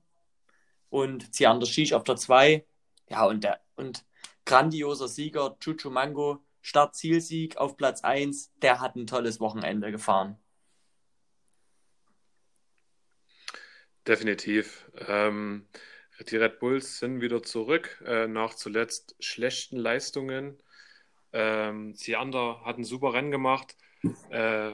und 0.89 1.33
Ziander 1.33 1.65
Schisch 1.65 1.93
auf 1.93 2.03
der 2.03 2.15
2. 2.15 2.65
Ja, 3.09 3.25
und 3.25 3.43
der 3.43 3.61
und 3.75 4.05
grandioser 4.45 5.07
Sieger 5.07 5.57
Chuchu 5.59 5.89
Mango, 5.89 6.43
Start-Zielsieg 6.61 7.57
auf 7.57 7.77
Platz 7.77 8.01
1. 8.03 8.51
Der 8.61 8.81
hat 8.81 8.95
ein 8.95 9.07
tolles 9.07 9.39
Wochenende 9.39 9.91
gefahren. 9.91 10.37
Definitiv. 14.07 14.89
Ähm, 15.07 15.67
die 16.29 16.37
Red 16.37 16.59
Bulls 16.59 16.99
sind 16.99 17.21
wieder 17.21 17.43
zurück 17.43 18.03
äh, 18.05 18.27
nach 18.27 18.55
zuletzt 18.55 19.15
schlechten 19.19 19.77
Leistungen. 19.77 20.61
Ähm, 21.33 21.95
Ziander 21.95 22.61
hat 22.65 22.77
ein 22.77 22.83
super 22.83 23.13
Rennen 23.13 23.31
gemacht. 23.31 23.75
Äh, 24.29 24.71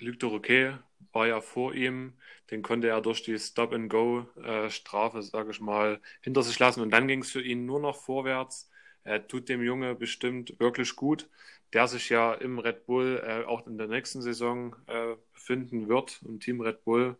Luc 0.00 0.18
de 0.18 0.28
Roquet 0.28 0.78
war 1.12 1.26
ja 1.26 1.40
vor 1.40 1.74
ihm. 1.74 2.14
Den 2.50 2.62
konnte 2.62 2.88
er 2.88 3.00
durch 3.00 3.22
die 3.22 3.38
Stop-and-Go-Strafe, 3.38 5.22
sage 5.22 5.50
ich 5.50 5.60
mal, 5.60 6.00
hinter 6.22 6.42
sich 6.42 6.58
lassen. 6.58 6.80
Und 6.80 6.90
dann 6.90 7.08
ging 7.08 7.22
es 7.22 7.30
für 7.30 7.42
ihn 7.42 7.66
nur 7.66 7.80
noch 7.80 7.96
vorwärts. 7.96 8.70
Er 9.04 9.26
tut 9.26 9.48
dem 9.48 9.62
Junge 9.62 9.94
bestimmt 9.94 10.58
wirklich 10.60 10.96
gut, 10.96 11.28
der 11.72 11.88
sich 11.88 12.08
ja 12.08 12.34
im 12.34 12.58
Red 12.58 12.86
Bull 12.86 13.22
äh, 13.24 13.44
auch 13.44 13.66
in 13.66 13.78
der 13.78 13.88
nächsten 13.88 14.22
Saison 14.22 14.76
äh, 14.86 15.16
befinden 15.32 15.88
wird, 15.88 16.20
im 16.24 16.40
Team 16.40 16.60
Red 16.60 16.84
Bull. 16.84 17.16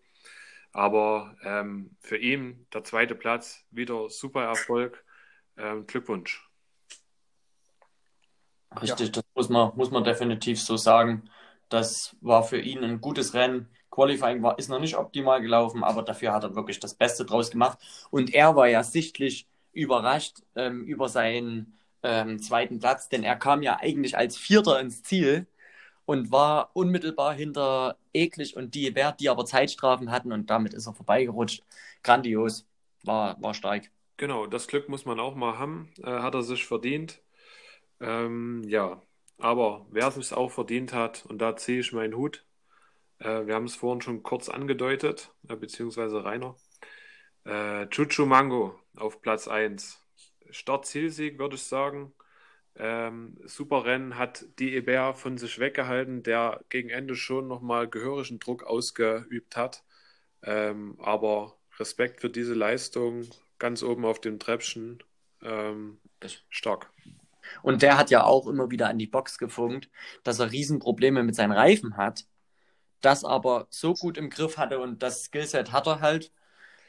Aber 0.72 1.36
ähm, 1.42 1.96
für 2.00 2.16
ihn 2.18 2.66
der 2.72 2.84
zweite 2.84 3.14
Platz, 3.14 3.66
wieder 3.70 4.10
super 4.10 4.44
Erfolg. 4.44 5.04
Ähm, 5.56 5.86
Glückwunsch. 5.86 6.47
Richtig, 8.80 9.08
ja. 9.08 9.12
das 9.12 9.24
muss 9.34 9.48
man, 9.48 9.72
muss 9.76 9.90
man 9.90 10.04
definitiv 10.04 10.60
so 10.60 10.76
sagen. 10.76 11.28
Das 11.68 12.16
war 12.20 12.42
für 12.44 12.60
ihn 12.60 12.84
ein 12.84 13.00
gutes 13.00 13.34
Rennen. 13.34 13.68
Qualifying 13.90 14.42
war, 14.42 14.58
ist 14.58 14.68
noch 14.68 14.80
nicht 14.80 14.96
optimal 14.96 15.40
gelaufen, 15.40 15.82
aber 15.84 16.02
dafür 16.02 16.32
hat 16.32 16.44
er 16.44 16.54
wirklich 16.54 16.78
das 16.80 16.94
Beste 16.94 17.24
draus 17.24 17.50
gemacht. 17.50 17.78
Und 18.10 18.32
er 18.34 18.54
war 18.56 18.68
ja 18.68 18.82
sichtlich 18.84 19.48
überrascht 19.72 20.42
ähm, 20.54 20.84
über 20.84 21.08
seinen 21.08 21.78
ähm, 22.02 22.38
zweiten 22.40 22.78
Platz, 22.78 23.08
denn 23.08 23.24
er 23.24 23.36
kam 23.36 23.62
ja 23.62 23.78
eigentlich 23.80 24.16
als 24.16 24.36
Vierter 24.36 24.80
ins 24.80 25.02
Ziel 25.02 25.46
und 26.04 26.32
war 26.32 26.70
unmittelbar 26.74 27.34
hinter 27.34 27.98
Eklig 28.14 28.56
und 28.56 28.74
Diebert, 28.74 29.20
die 29.20 29.28
aber 29.28 29.44
Zeitstrafen 29.44 30.10
hatten 30.10 30.32
und 30.32 30.48
damit 30.50 30.74
ist 30.74 30.86
er 30.86 30.94
vorbeigerutscht. 30.94 31.62
Grandios, 32.02 32.66
war, 33.04 33.40
war 33.42 33.54
stark. 33.54 33.90
Genau, 34.16 34.46
das 34.46 34.66
Glück 34.68 34.88
muss 34.88 35.04
man 35.04 35.20
auch 35.20 35.34
mal 35.34 35.58
haben, 35.58 35.90
äh, 36.02 36.10
hat 36.10 36.34
er 36.34 36.42
sich 36.42 36.66
verdient. 36.66 37.20
Ähm, 38.00 38.62
ja, 38.66 39.02
aber 39.38 39.86
wer 39.90 40.08
es 40.08 40.32
auch 40.32 40.50
verdient 40.50 40.92
hat, 40.92 41.26
und 41.26 41.38
da 41.38 41.56
ziehe 41.56 41.80
ich 41.80 41.92
meinen 41.92 42.14
Hut, 42.16 42.44
äh, 43.18 43.46
wir 43.46 43.54
haben 43.54 43.66
es 43.66 43.76
vorhin 43.76 44.00
schon 44.02 44.22
kurz 44.22 44.48
angedeutet, 44.48 45.32
äh, 45.48 45.56
beziehungsweise 45.56 46.24
Rainer. 46.24 46.56
Äh, 47.44 47.88
Chuchu 47.88 48.26
Mango 48.26 48.78
auf 48.96 49.22
Platz 49.22 49.48
1. 49.48 50.00
Start-Zielsieg, 50.50 51.38
würde 51.38 51.56
ich 51.56 51.62
sagen. 51.62 52.14
Ähm, 52.76 53.36
super 53.44 53.84
Rennen 53.84 54.18
hat 54.18 54.46
die 54.58 54.74
Eber 54.74 55.14
von 55.14 55.36
sich 55.38 55.58
weggehalten, 55.58 56.22
der 56.22 56.64
gegen 56.68 56.90
Ende 56.90 57.16
schon 57.16 57.48
nochmal 57.48 57.88
gehörigen 57.88 58.38
Druck 58.38 58.64
ausgeübt 58.64 59.56
hat. 59.56 59.84
Ähm, 60.42 60.96
aber 61.00 61.58
Respekt 61.78 62.20
für 62.20 62.30
diese 62.30 62.54
Leistung, 62.54 63.28
ganz 63.58 63.82
oben 63.82 64.04
auf 64.04 64.20
dem 64.20 64.38
Treppchen. 64.38 65.02
Ähm, 65.42 66.00
stark. 66.50 66.92
Und 67.62 67.82
der 67.82 67.98
hat 67.98 68.10
ja 68.10 68.24
auch 68.24 68.46
immer 68.46 68.70
wieder 68.70 68.88
an 68.88 68.98
die 68.98 69.06
Box 69.06 69.38
gefunkt, 69.38 69.90
dass 70.24 70.38
er 70.38 70.52
Riesenprobleme 70.52 71.22
mit 71.22 71.34
seinen 71.34 71.52
Reifen 71.52 71.96
hat, 71.96 72.26
das 73.00 73.24
aber 73.24 73.66
so 73.70 73.94
gut 73.94 74.18
im 74.18 74.30
Griff 74.30 74.58
hatte 74.58 74.78
und 74.80 75.02
das 75.02 75.24
Skillset 75.24 75.72
hat 75.72 75.86
er 75.86 76.00
halt, 76.00 76.32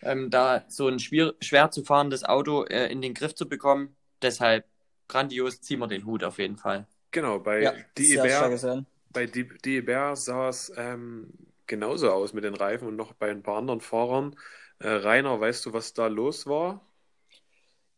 ähm, 0.02 0.30
da 0.30 0.63
so 0.67 0.88
ein 0.88 1.00
schwer, 1.00 1.34
schwer 1.41 1.72
zu 1.72 1.84
fahrendes 1.84 2.24
Auto 2.24 2.63
äh, 2.63 2.91
in 2.91 3.02
den 3.02 3.13
Griff 3.13 3.36
zu 3.36 3.48
bekommen. 3.48 3.95
Deshalb 4.22 4.65
grandios, 5.08 5.62
ziehen 5.62 5.80
wir 5.80 5.88
den 5.88 6.06
Hut 6.06 6.24
auf 6.24 6.38
jeden 6.38 6.58
Fall. 6.58 6.88
Genau, 7.12 7.39
bei 7.39 7.62
ja, 7.62 7.74
DEBR, 7.98 8.86
bei 9.12 9.26
DEBR 9.26 10.15
sah 10.15 10.50
es 10.50 10.72
ähm, 10.78 11.34
genauso 11.67 12.12
aus 12.12 12.34
mit 12.34 12.43
den 12.43 12.56
Reifen 12.56 12.88
und 12.88 12.95
noch 12.95 13.13
bei 13.13 13.30
ein 13.32 13.43
paar 13.43 13.58
anderen 13.58 13.82
Fahrern. 13.82 14.36
Äh, 14.80 14.89
Rainer, 14.89 15.39
weißt 15.39 15.65
du, 15.65 15.74
was 15.74 15.93
da 15.93 16.08
los 16.08 16.45
war? 16.48 16.86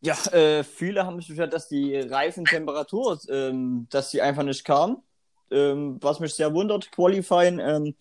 Ja, 0.04 0.14
äh, 0.32 0.64
viele 0.64 1.06
haben 1.06 1.18
sich 1.18 1.28
beschwert, 1.28 1.52
dass 1.52 1.68
die 1.68 1.96
Reifentemperatur, 1.96 3.20
ähm, 3.28 3.86
dass 3.88 4.10
sie 4.10 4.20
einfach 4.20 4.42
nicht 4.42 4.64
kam. 4.64 5.00
Ähm, 5.50 5.98
was 6.00 6.18
mich 6.18 6.34
sehr 6.34 6.52
wundert, 6.54 6.90
Qualifying. 6.90 7.60
Ähm, 7.60 7.94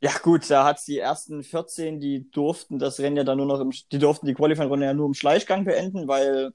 ja 0.00 0.12
gut, 0.22 0.48
da 0.50 0.64
hat 0.64 0.80
die 0.86 0.98
ersten 0.98 1.42
14, 1.42 2.00
die 2.00 2.30
durften 2.30 2.78
das 2.78 2.98
Rennen 3.00 3.18
ja 3.18 3.24
dann 3.24 3.36
nur 3.36 3.46
noch 3.46 3.60
im, 3.60 3.72
die 3.92 3.98
durften 3.98 4.26
die 4.26 4.34
Qualifying-Runde 4.34 4.86
ja 4.86 4.94
nur 4.94 5.06
im 5.06 5.14
Schleichgang 5.14 5.64
beenden, 5.64 6.08
weil 6.08 6.52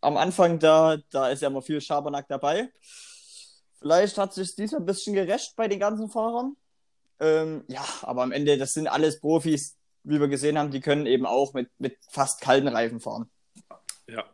am 0.00 0.16
Anfang 0.16 0.58
da, 0.58 0.96
da 1.10 1.28
ist 1.28 1.42
ja 1.42 1.48
immer 1.48 1.62
viel 1.62 1.80
Schabernack 1.80 2.28
dabei. 2.28 2.70
Vielleicht 3.78 4.16
hat 4.16 4.32
sich 4.32 4.54
diesmal 4.56 4.80
ein 4.80 4.86
bisschen 4.86 5.14
gerecht 5.14 5.54
bei 5.56 5.68
den 5.68 5.80
ganzen 5.80 6.08
Fahrern. 6.08 6.56
Ähm, 7.20 7.64
ja, 7.68 7.84
aber 8.02 8.22
am 8.22 8.32
Ende, 8.32 8.56
das 8.56 8.72
sind 8.72 8.88
alles 8.88 9.20
Profis, 9.20 9.76
wie 10.04 10.18
wir 10.18 10.28
gesehen 10.28 10.56
haben, 10.58 10.70
die 10.70 10.80
können 10.80 11.04
eben 11.06 11.26
auch 11.26 11.52
mit, 11.52 11.68
mit 11.78 11.98
fast 12.10 12.40
kalten 12.40 12.68
Reifen 12.68 13.00
fahren. 13.00 13.30
Ja, 14.06 14.24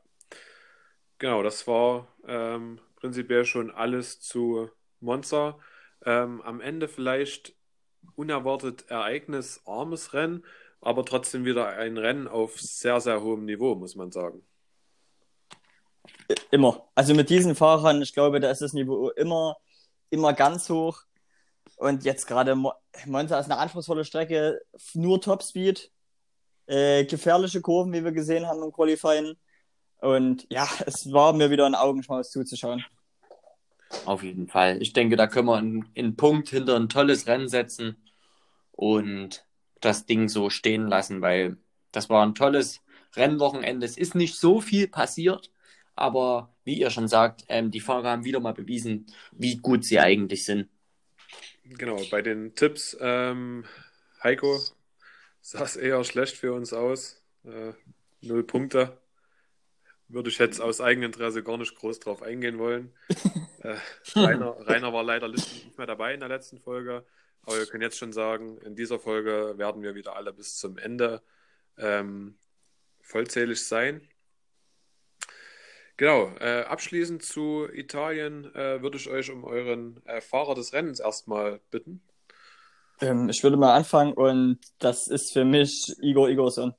genau, 1.19 1.43
das 1.43 1.67
war 1.67 2.09
ähm, 2.27 2.81
prinzipiell 2.97 3.45
schon 3.45 3.71
alles 3.71 4.21
zu 4.21 4.71
Monza. 5.01 5.59
Ähm, 6.05 6.41
am 6.43 6.61
Ende 6.61 6.89
vielleicht 6.89 7.55
unerwartet 8.15 8.89
ereignisarmes 8.89 10.13
Rennen, 10.15 10.45
aber 10.81 11.05
trotzdem 11.05 11.45
wieder 11.45 11.69
ein 11.69 11.97
Rennen 11.97 12.29
auf 12.29 12.61
sehr, 12.61 13.01
sehr 13.01 13.23
hohem 13.23 13.45
Niveau, 13.45 13.75
muss 13.75 13.97
man 13.97 14.11
sagen. 14.11 14.43
Immer. 16.51 16.89
Also 16.95 17.15
mit 17.15 17.31
diesen 17.31 17.55
Fahrern, 17.55 18.03
ich 18.03 18.13
glaube, 18.13 18.41
da 18.41 18.51
ist 18.51 18.63
das 18.63 18.73
Niveau 18.73 19.11
immer, 19.11 19.57
immer 20.11 20.33
ganz 20.33 20.69
hoch. 20.69 21.03
Und 21.77 22.05
jetzt 22.05 22.27
gerade 22.27 22.57
Monza 23.07 23.39
ist 23.39 23.47
eine 23.47 23.59
anspruchsvolle 23.59 24.05
Strecke, 24.05 24.61
nur 24.95 25.21
Topspeed, 25.21 25.93
äh, 26.67 27.05
gefährliche 27.05 27.61
Kurven, 27.61 27.93
wie 27.93 28.05
wir 28.05 28.13
gesehen 28.13 28.47
haben 28.47 28.63
im 28.63 28.73
Qualifying. 28.73 29.37
Und 30.01 30.47
ja, 30.51 30.69
es 30.87 31.13
war 31.13 31.33
mir 31.33 31.51
wieder 31.51 31.67
ein 31.67 31.75
Augenschmaus 31.75 32.31
zuzuschauen. 32.31 32.85
Auf 34.05 34.23
jeden 34.23 34.49
Fall. 34.49 34.81
Ich 34.83 34.93
denke, 34.93 35.17
da 35.17 35.27
können 35.27 35.49
wir 35.49 35.57
einen, 35.57 35.89
einen 35.97 36.17
Punkt 36.17 36.51
hinter 36.51 36.77
ein 36.77 36.89
tolles 36.89 37.27
Rennen 37.27 37.49
setzen 37.49 37.97
und 38.73 39.45
das 39.81 40.07
Ding 40.07 40.29
so 40.29 40.51
stehen 40.51 40.87
lassen, 40.87 41.21
weil 41.23 41.57
das 41.93 42.11
war 42.11 42.25
ein 42.25 42.35
tolles 42.35 42.81
Rennwochenende. 43.17 43.87
Es 43.87 43.97
ist 43.97 44.15
nicht 44.15 44.37
so 44.37 44.61
viel 44.61 44.89
passiert, 44.89 45.51
aber 45.97 46.55
wie 46.65 46.79
ihr 46.79 46.91
schon 46.91 47.09
sagt, 47.09 47.45
ähm, 47.49 47.71
die 47.71 47.81
Fahrer 47.81 48.11
haben 48.11 48.25
wieder 48.25 48.41
mal 48.41 48.53
bewiesen, 48.53 49.07
wie 49.33 49.57
gut 49.57 49.85
sie 49.85 49.99
eigentlich 49.99 50.45
sind. 50.45 50.69
Genau, 51.65 52.01
bei 52.11 52.23
den 52.23 52.55
Tipps, 52.55 52.97
ähm, 53.01 53.65
Heiko 54.23 54.61
sah 55.41 55.63
es 55.63 55.77
eher 55.77 56.03
schlecht 56.05 56.37
für 56.37 56.53
uns 56.53 56.73
aus. 56.73 57.23
Äh, 57.45 57.73
null 58.21 58.45
Punkte. 58.45 58.99
Würde 60.09 60.31
ich 60.31 60.39
jetzt 60.39 60.61
aus 60.61 60.81
Eigeninteresse 60.81 61.43
gar 61.43 61.59
nicht 61.59 61.75
groß 61.75 62.01
drauf 62.01 62.23
eingehen 62.23 62.59
wollen. 62.59 62.93
äh, 63.63 63.77
Rainer, 64.15 64.57
Rainer 64.67 64.93
war 64.93 65.03
leider 65.03 65.29
nicht 65.29 65.77
mehr 65.77 65.87
dabei 65.87 66.15
in 66.15 66.21
der 66.21 66.31
letzten 66.31 66.59
Folge. 66.59 67.05
Aber 67.43 67.59
wir 67.59 67.67
können 67.67 67.83
jetzt 67.83 67.99
schon 67.99 68.13
sagen, 68.13 68.59
in 68.59 68.75
dieser 68.75 68.99
Folge 68.99 69.55
werden 69.57 69.83
wir 69.83 69.95
wieder 69.95 70.17
alle 70.17 70.33
bis 70.33 70.57
zum 70.57 70.79
Ende 70.79 71.23
ähm, 71.77 72.37
vollzählig 73.03 73.67
sein. 73.67 74.07
Genau, 75.97 76.31
äh, 76.39 76.63
abschließend 76.63 77.25
zu 77.25 77.67
Italien 77.73 78.55
äh, 78.55 78.81
würde 78.83 78.99
ich 78.99 79.11
euch 79.11 79.31
um 79.31 79.45
euren 79.45 80.01
äh, 80.07 80.21
Fahrer 80.21 80.55
des 80.55 80.73
Rennens 80.73 81.01
erstmal 81.01 81.61
bitten. 81.71 82.03
Ähm, 83.01 83.29
ich 83.29 83.43
würde 83.43 83.57
mal 83.57 83.75
anfangen 83.75 84.13
und 84.13 84.59
das 84.79 85.09
ist 85.09 85.33
für 85.33 85.45
mich 85.45 85.93
Igor 86.01 86.29
Igorson. 86.29 86.75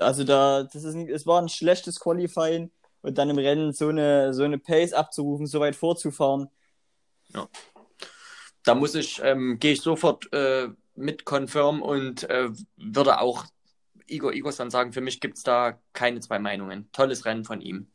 Also 0.00 0.24
da, 0.24 0.64
das 0.64 0.84
ist 0.84 0.94
ein, 0.94 1.08
es 1.08 1.26
war 1.26 1.40
ein 1.40 1.48
schlechtes 1.48 2.00
Qualifying 2.00 2.70
und 3.02 3.18
dann 3.18 3.30
im 3.30 3.38
Rennen 3.38 3.72
so 3.72 3.88
eine, 3.88 4.34
so 4.34 4.42
eine 4.42 4.58
Pace 4.58 4.92
abzurufen, 4.92 5.46
so 5.46 5.60
weit 5.60 5.76
vorzufahren. 5.76 6.48
Ja. 7.28 7.48
Da 8.64 8.74
muss 8.74 8.94
ich, 8.94 9.20
ähm, 9.22 9.58
gehe 9.58 9.72
ich 9.72 9.80
sofort 9.80 10.32
äh, 10.32 10.68
mit 10.94 11.24
confirm 11.24 11.82
und 11.82 12.28
äh, 12.28 12.50
würde 12.76 13.20
auch 13.20 13.46
Igor 14.06 14.32
Igos 14.32 14.56
dann 14.56 14.70
sagen, 14.70 14.92
für 14.92 15.00
mich 15.00 15.20
gibt 15.20 15.38
es 15.38 15.44
da 15.44 15.80
keine 15.92 16.20
zwei 16.20 16.38
Meinungen. 16.38 16.90
Tolles 16.92 17.24
Rennen 17.24 17.44
von 17.44 17.60
ihm. 17.60 17.90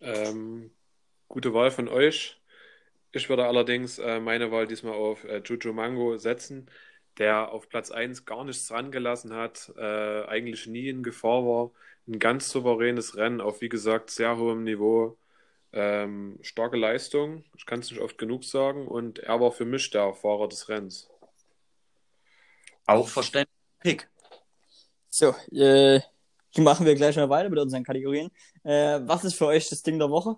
Ähm, 0.00 0.70
gute 1.28 1.52
Wahl 1.52 1.70
von 1.70 1.88
euch. 1.88 2.40
Ich 3.12 3.28
würde 3.28 3.46
allerdings 3.46 3.98
äh, 3.98 4.20
meine 4.20 4.52
Wahl 4.52 4.66
diesmal 4.66 4.94
auf 4.94 5.24
äh, 5.24 5.42
Juju 5.44 5.72
Mango 5.72 6.16
setzen, 6.16 6.70
der 7.18 7.52
auf 7.52 7.68
Platz 7.68 7.90
1 7.90 8.24
gar 8.24 8.44
nichts 8.44 8.68
dran 8.68 8.90
gelassen 8.90 9.34
hat, 9.34 9.72
äh, 9.76 10.24
eigentlich 10.24 10.66
nie 10.66 10.88
in 10.88 11.02
Gefahr 11.02 11.44
war. 11.44 11.70
Ein 12.08 12.18
ganz 12.18 12.48
souveränes 12.48 13.16
Rennen 13.16 13.40
auf, 13.40 13.60
wie 13.60 13.68
gesagt, 13.68 14.10
sehr 14.10 14.36
hohem 14.36 14.64
Niveau. 14.64 15.18
Ähm, 15.72 16.38
starke 16.42 16.76
Leistung, 16.76 17.44
ich 17.56 17.64
kann 17.64 17.80
es 17.80 17.90
nicht 17.90 18.00
oft 18.00 18.18
genug 18.18 18.44
sagen, 18.44 18.88
und 18.88 19.20
er 19.20 19.40
war 19.40 19.52
für 19.52 19.64
mich 19.64 19.90
der 19.90 20.14
Fahrer 20.14 20.48
des 20.48 20.68
Rennens. 20.68 21.08
Auch 22.86 23.08
verständlich. 23.08 23.54
Pick. 23.78 24.08
So, 25.08 25.34
äh, 25.52 26.00
machen 26.56 26.86
wir 26.86 26.94
gleich 26.94 27.16
mal 27.16 27.28
weiter 27.28 27.48
mit 27.48 27.58
unseren 27.58 27.84
Kategorien. 27.84 28.30
Äh, 28.64 29.00
was 29.02 29.24
ist 29.24 29.34
für 29.34 29.46
euch 29.46 29.68
das 29.68 29.82
Ding 29.82 29.98
der 29.98 30.10
Woche? 30.10 30.36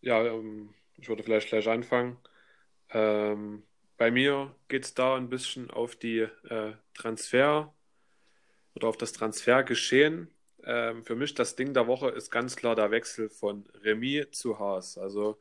Ja, 0.00 0.24
ähm, 0.24 0.72
ich 0.96 1.08
würde 1.08 1.22
vielleicht 1.22 1.48
gleich 1.48 1.68
anfangen. 1.68 2.18
Ähm, 2.90 3.64
bei 4.00 4.10
mir 4.10 4.54
geht 4.68 4.86
es 4.86 4.94
da 4.94 5.14
ein 5.14 5.28
bisschen 5.28 5.70
auf 5.70 5.94
die 5.94 6.20
äh, 6.20 6.72
Transfer 6.94 7.74
oder 8.74 8.88
auf 8.88 8.96
das 8.96 9.12
Transfergeschehen. 9.12 10.30
Ähm, 10.64 11.04
für 11.04 11.14
mich 11.14 11.34
das 11.34 11.54
Ding 11.54 11.74
der 11.74 11.86
Woche 11.86 12.08
ist 12.08 12.30
ganz 12.30 12.56
klar 12.56 12.74
der 12.74 12.90
Wechsel 12.90 13.28
von 13.28 13.66
Remy 13.84 14.24
zu 14.30 14.58
Haas. 14.58 14.96
Also 14.96 15.38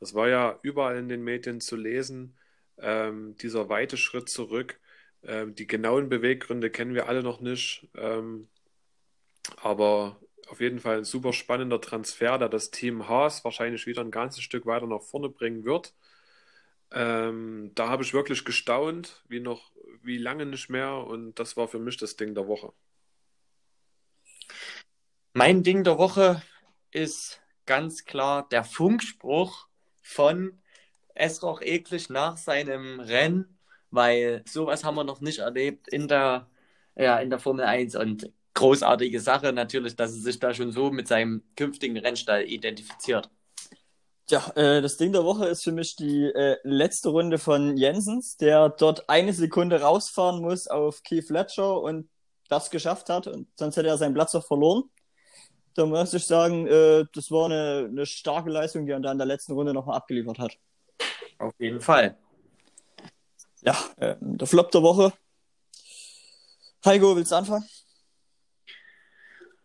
das 0.00 0.14
war 0.14 0.26
ja 0.26 0.58
überall 0.62 0.96
in 0.96 1.10
den 1.10 1.22
Medien 1.22 1.60
zu 1.60 1.76
lesen, 1.76 2.34
ähm, 2.78 3.36
dieser 3.42 3.68
weite 3.68 3.98
Schritt 3.98 4.30
zurück. 4.30 4.80
Ähm, 5.22 5.54
die 5.54 5.66
genauen 5.66 6.08
Beweggründe 6.08 6.70
kennen 6.70 6.94
wir 6.94 7.10
alle 7.10 7.22
noch 7.22 7.42
nicht. 7.42 7.88
Ähm, 7.94 8.48
aber 9.58 10.16
auf 10.48 10.62
jeden 10.62 10.78
Fall 10.78 10.96
ein 10.96 11.04
super 11.04 11.34
spannender 11.34 11.82
Transfer, 11.82 12.38
der 12.38 12.48
das 12.48 12.70
Team 12.70 13.06
Haas 13.06 13.44
wahrscheinlich 13.44 13.86
wieder 13.86 14.00
ein 14.00 14.10
ganzes 14.10 14.42
Stück 14.42 14.64
weiter 14.64 14.86
nach 14.86 15.02
vorne 15.02 15.28
bringen 15.28 15.66
wird. 15.66 15.92
Ähm, 16.90 17.72
da 17.74 17.88
habe 17.88 18.02
ich 18.02 18.14
wirklich 18.14 18.44
gestaunt, 18.44 19.22
wie 19.28 19.40
noch, 19.40 19.72
wie 20.02 20.18
lange 20.18 20.46
nicht 20.46 20.70
mehr, 20.70 20.94
und 20.94 21.38
das 21.38 21.56
war 21.56 21.68
für 21.68 21.78
mich 21.78 21.96
das 21.96 22.16
Ding 22.16 22.34
der 22.34 22.48
Woche. 22.48 22.72
Mein 25.34 25.62
Ding 25.62 25.84
der 25.84 25.98
Woche 25.98 26.42
ist 26.90 27.40
ganz 27.66 28.04
klar 28.04 28.48
der 28.48 28.64
Funkspruch 28.64 29.68
von 30.02 30.60
Esroch 31.14 31.60
Eklig 31.60 32.08
nach 32.08 32.36
seinem 32.36 33.00
Rennen 33.00 33.58
weil 33.90 34.42
sowas 34.46 34.84
haben 34.84 34.96
wir 34.96 35.04
noch 35.04 35.20
nicht 35.20 35.38
erlebt 35.38 35.88
in 35.88 36.08
der, 36.08 36.48
ja, 36.96 37.18
in 37.18 37.30
der 37.30 37.38
Formel 37.38 37.64
1 37.64 37.96
und 37.96 38.30
großartige 38.54 39.20
Sache 39.20 39.52
natürlich, 39.52 39.96
dass 39.96 40.12
er 40.12 40.20
sich 40.20 40.38
da 40.38 40.52
schon 40.54 40.72
so 40.72 40.90
mit 40.90 41.08
seinem 41.08 41.42
künftigen 41.56 41.96
Rennstall 41.96 42.44
identifiziert. 42.44 43.30
Ja, 44.30 44.50
äh, 44.56 44.82
das 44.82 44.96
Ding 44.98 45.12
der 45.12 45.24
Woche 45.24 45.46
ist 45.46 45.64
für 45.64 45.72
mich 45.72 45.96
die 45.96 46.24
äh, 46.24 46.58
letzte 46.62 47.08
Runde 47.08 47.38
von 47.38 47.76
Jensens, 47.76 48.36
der 48.36 48.68
dort 48.68 49.08
eine 49.08 49.32
Sekunde 49.32 49.80
rausfahren 49.80 50.42
muss 50.42 50.66
auf 50.66 51.02
Keith 51.02 51.26
Fletcher 51.26 51.80
und 51.80 52.10
das 52.48 52.70
geschafft 52.70 53.08
hat 53.08 53.26
und 53.26 53.48
sonst 53.56 53.76
hätte 53.76 53.88
er 53.88 53.98
seinen 53.98 54.14
Platz 54.14 54.34
auch 54.34 54.46
verloren. 54.46 54.84
Da 55.74 55.86
muss 55.86 56.12
ich 56.12 56.26
sagen, 56.26 56.66
äh, 56.66 57.04
das 57.14 57.30
war 57.30 57.46
eine, 57.46 57.86
eine 57.88 58.04
starke 58.04 58.50
Leistung, 58.50 58.84
die 58.84 58.92
er 58.92 59.00
da 59.00 59.12
in 59.12 59.18
der 59.18 59.26
letzten 59.26 59.52
Runde 59.52 59.72
nochmal 59.72 59.96
abgeliefert 59.96 60.38
hat. 60.38 60.58
Auf 61.38 61.54
jeden 61.58 61.80
Fall 61.80 62.16
ja, 63.62 63.76
äh, 63.96 64.16
der 64.20 64.46
Flop 64.46 64.70
der 64.70 64.82
Woche. 64.82 65.12
Heiko, 66.84 67.16
willst 67.16 67.32
du 67.32 67.36
anfangen? 67.36 67.68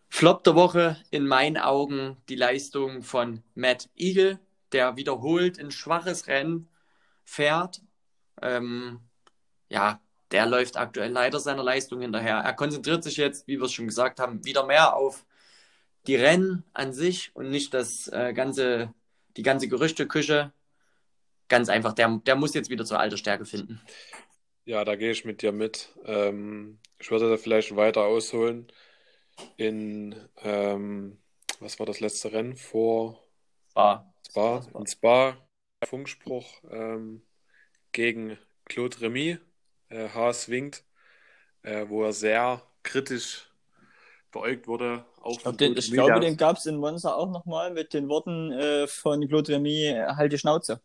Flop 0.10 0.44
der 0.44 0.56
Woche 0.56 0.98
in 1.10 1.26
meinen 1.26 1.58
Augen 1.58 2.18
die 2.30 2.36
Leistung 2.36 3.02
von 3.02 3.44
Matt 3.56 3.90
Eagle, 3.96 4.40
der 4.74 4.98
wiederholt 4.98 5.60
ein 5.60 5.72
schwaches 5.72 6.28
Rennen 6.28 6.70
fährt. 7.24 7.82
Ähm, 8.42 9.00
ja, 9.70 10.02
der 10.32 10.46
läuft 10.46 10.78
aktuell 10.78 11.12
leider 11.12 11.40
seiner 11.40 11.64
Leistung 11.64 12.02
hinterher. 12.02 12.38
Er 12.38 12.54
konzentriert 12.54 13.04
sich 13.04 13.18
jetzt, 13.18 13.48
wie 13.48 13.58
wir 13.60 13.66
es 13.66 13.74
schon 13.74 13.88
gesagt 13.88 14.20
haben, 14.20 14.44
wieder 14.46 14.66
mehr 14.66 14.96
auf 14.96 15.26
die 16.08 16.16
Rennen 16.16 16.64
an 16.74 16.94
sich 16.94 17.32
und 17.36 17.50
nicht 17.50 17.74
das 17.74 18.08
äh, 18.10 18.34
ganze, 18.34 18.94
die 19.38 19.44
ganze 19.44 19.68
Gerüchteküche 19.68 20.52
ganz 21.48 21.70
einfach, 21.70 21.94
der, 21.94 22.20
der 22.26 22.36
muss 22.36 22.54
jetzt 22.54 22.70
wieder 22.70 22.86
zur 22.86 23.00
alter 23.00 23.18
Stärke 23.18 23.46
finden. 23.46 23.80
Ja, 24.66 24.84
da 24.86 24.96
gehe 24.96 25.12
ich 25.12 25.26
mit 25.26 25.42
dir 25.42 25.52
mit. 25.52 25.90
Ähm, 26.06 26.80
ich 27.00 27.12
würde 27.12 27.30
da 27.30 27.38
vielleicht 27.38 27.76
weiter 27.76 28.02
ausholen. 28.06 28.72
In, 29.58 30.16
ähm, 30.42 31.20
was 31.60 31.80
war 31.80 31.86
das 31.86 32.00
letzte 32.00 32.32
Rennen? 32.32 32.56
Vor 32.56 33.24
Spa. 33.70 34.13
Spa. 34.34 34.64
Spa. 34.64 34.80
In 34.80 34.88
Spa. 34.88 35.38
Funkspruch 35.86 36.64
ähm, 36.72 37.22
gegen 37.92 38.38
Claude 38.66 39.02
Remy. 39.02 39.38
Äh, 39.90 40.10
Haas 40.10 40.50
winkt, 40.50 40.84
äh, 41.62 41.86
wo 41.88 42.04
er 42.04 42.14
sehr 42.14 42.64
kritisch 42.82 43.52
beäugt 44.32 44.68
wurde. 44.68 45.06
Auch 45.22 45.38
ich, 45.38 45.58
den, 45.58 45.78
ich 45.78 45.92
glaube, 45.92 46.20
den 46.20 46.36
gab 46.36 46.58
es 46.58 46.66
in 46.66 46.78
Monza 46.78 47.14
auch 47.14 47.30
nochmal 47.30 47.72
mit 47.74 47.94
den 47.94 48.10
Worten 48.10 48.52
äh, 48.52 48.88
von 48.88 49.28
Claude 49.28 49.54
Remy, 49.54 50.04
halt 50.08 50.32
die 50.34 50.40
Schnauze. 50.40 50.82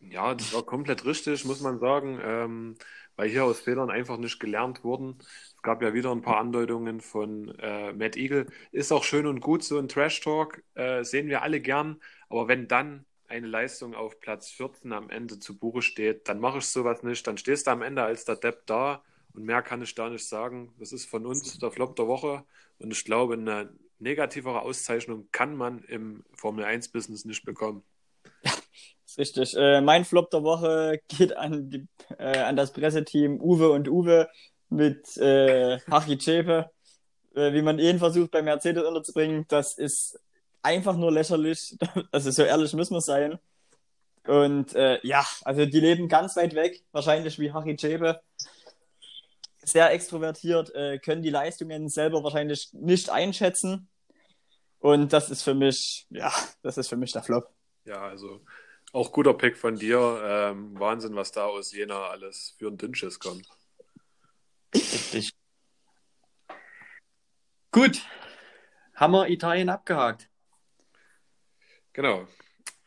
Ja, 0.00 0.34
das 0.34 0.52
war 0.52 0.62
komplett 0.62 1.06
richtig, 1.06 1.46
muss 1.46 1.62
man 1.62 1.78
sagen, 1.78 2.20
ähm, 2.22 2.74
weil 3.16 3.30
hier 3.30 3.44
aus 3.44 3.60
Fehlern 3.60 3.88
einfach 3.88 4.18
nicht 4.18 4.38
gelernt 4.38 4.84
wurden. 4.84 5.16
Es 5.20 5.62
gab 5.62 5.80
ja 5.80 5.94
wieder 5.94 6.12
ein 6.12 6.20
paar 6.20 6.36
Andeutungen 6.36 7.00
von 7.00 7.48
äh, 7.58 7.94
Matt 7.94 8.16
Eagle. 8.16 8.46
Ist 8.72 8.92
auch 8.92 9.04
schön 9.04 9.26
und 9.26 9.40
gut, 9.40 9.64
so 9.64 9.78
ein 9.78 9.88
Trash-Talk, 9.88 10.62
äh, 10.74 11.02
sehen 11.04 11.28
wir 11.28 11.40
alle 11.40 11.60
gern. 11.60 12.02
Aber 12.28 12.48
wenn 12.48 12.68
dann 12.68 13.04
eine 13.28 13.46
Leistung 13.46 13.94
auf 13.94 14.20
Platz 14.20 14.50
14 14.50 14.92
am 14.92 15.10
Ende 15.10 15.38
zu 15.38 15.58
Buche 15.58 15.82
steht, 15.82 16.28
dann 16.28 16.40
mache 16.40 16.58
ich 16.58 16.66
sowas 16.66 17.02
nicht. 17.02 17.26
Dann 17.26 17.38
stehst 17.38 17.66
du 17.66 17.70
am 17.70 17.82
Ende 17.82 18.02
als 18.02 18.24
der 18.24 18.36
Depp 18.36 18.66
da 18.66 19.02
und 19.34 19.44
mehr 19.44 19.62
kann 19.62 19.82
ich 19.82 19.94
da 19.94 20.08
nicht 20.08 20.26
sagen. 20.26 20.72
Das 20.78 20.92
ist 20.92 21.06
von 21.06 21.26
uns 21.26 21.58
der 21.58 21.70
Flop 21.70 21.96
der 21.96 22.06
Woche. 22.06 22.44
Und 22.78 22.92
ich 22.92 23.04
glaube, 23.04 23.34
eine 23.34 23.72
negativere 23.98 24.62
Auszeichnung 24.62 25.28
kann 25.32 25.56
man 25.56 25.82
im 25.84 26.24
Formel 26.34 26.64
1-Business 26.64 27.24
nicht 27.24 27.44
bekommen. 27.44 27.82
ist 29.06 29.18
richtig. 29.18 29.56
Äh, 29.56 29.80
mein 29.80 30.04
Flop 30.04 30.30
der 30.30 30.42
Woche 30.42 31.00
geht 31.08 31.36
an, 31.36 31.70
die, 31.70 31.86
äh, 32.18 32.38
an 32.38 32.56
das 32.56 32.72
Presseteam 32.72 33.40
Uwe 33.40 33.70
und 33.70 33.88
Uwe 33.88 34.28
mit 34.68 35.16
äh, 35.16 35.80
Hachi 35.90 36.18
Chepe. 36.18 36.70
Äh, 37.34 37.52
wie 37.52 37.62
man 37.62 37.78
ihn 37.78 37.98
versucht 37.98 38.30
bei 38.30 38.42
Mercedes 38.42 38.84
unterzubringen, 38.84 39.44
das 39.48 39.76
ist 39.76 40.20
einfach 40.64 40.96
nur 40.96 41.12
lächerlich. 41.12 41.76
Also 42.10 42.30
so 42.30 42.42
ehrlich 42.42 42.72
müssen 42.72 42.94
wir 42.94 43.00
sein. 43.00 43.38
Und 44.26 44.74
äh, 44.74 44.98
ja, 45.06 45.24
also 45.42 45.66
die 45.66 45.80
leben 45.80 46.08
ganz 46.08 46.34
weit 46.36 46.54
weg, 46.54 46.82
wahrscheinlich 46.92 47.38
wie 47.38 47.52
Hachi 47.52 47.76
Chepe. 47.76 48.20
Sehr 49.62 49.92
extrovertiert, 49.92 50.74
äh, 50.74 50.98
können 50.98 51.22
die 51.22 51.30
Leistungen 51.30 51.88
selber 51.88 52.22
wahrscheinlich 52.22 52.72
nicht 52.72 53.10
einschätzen. 53.10 53.88
Und 54.78 55.12
das 55.12 55.30
ist 55.30 55.42
für 55.42 55.54
mich, 55.54 56.06
ja, 56.10 56.32
das 56.62 56.78
ist 56.78 56.88
für 56.88 56.96
mich 56.96 57.12
der 57.12 57.22
Flop. 57.22 57.50
Ja, 57.84 58.02
also 58.02 58.40
auch 58.92 59.12
guter 59.12 59.34
Pick 59.34 59.56
von 59.56 59.76
dir. 59.76 60.20
Ähm, 60.24 60.78
Wahnsinn, 60.78 61.16
was 61.16 61.32
da 61.32 61.44
aus 61.44 61.72
Jena 61.72 62.08
alles 62.08 62.54
für 62.58 62.68
ein 62.68 62.78
Dünnschiss 62.78 63.18
kommt. 63.18 63.48
Richtig. 64.74 65.32
Gut. 67.70 68.02
Haben 68.94 69.12
wir 69.12 69.28
Italien 69.28 69.68
abgehakt? 69.68 70.28
Genau. 71.94 72.26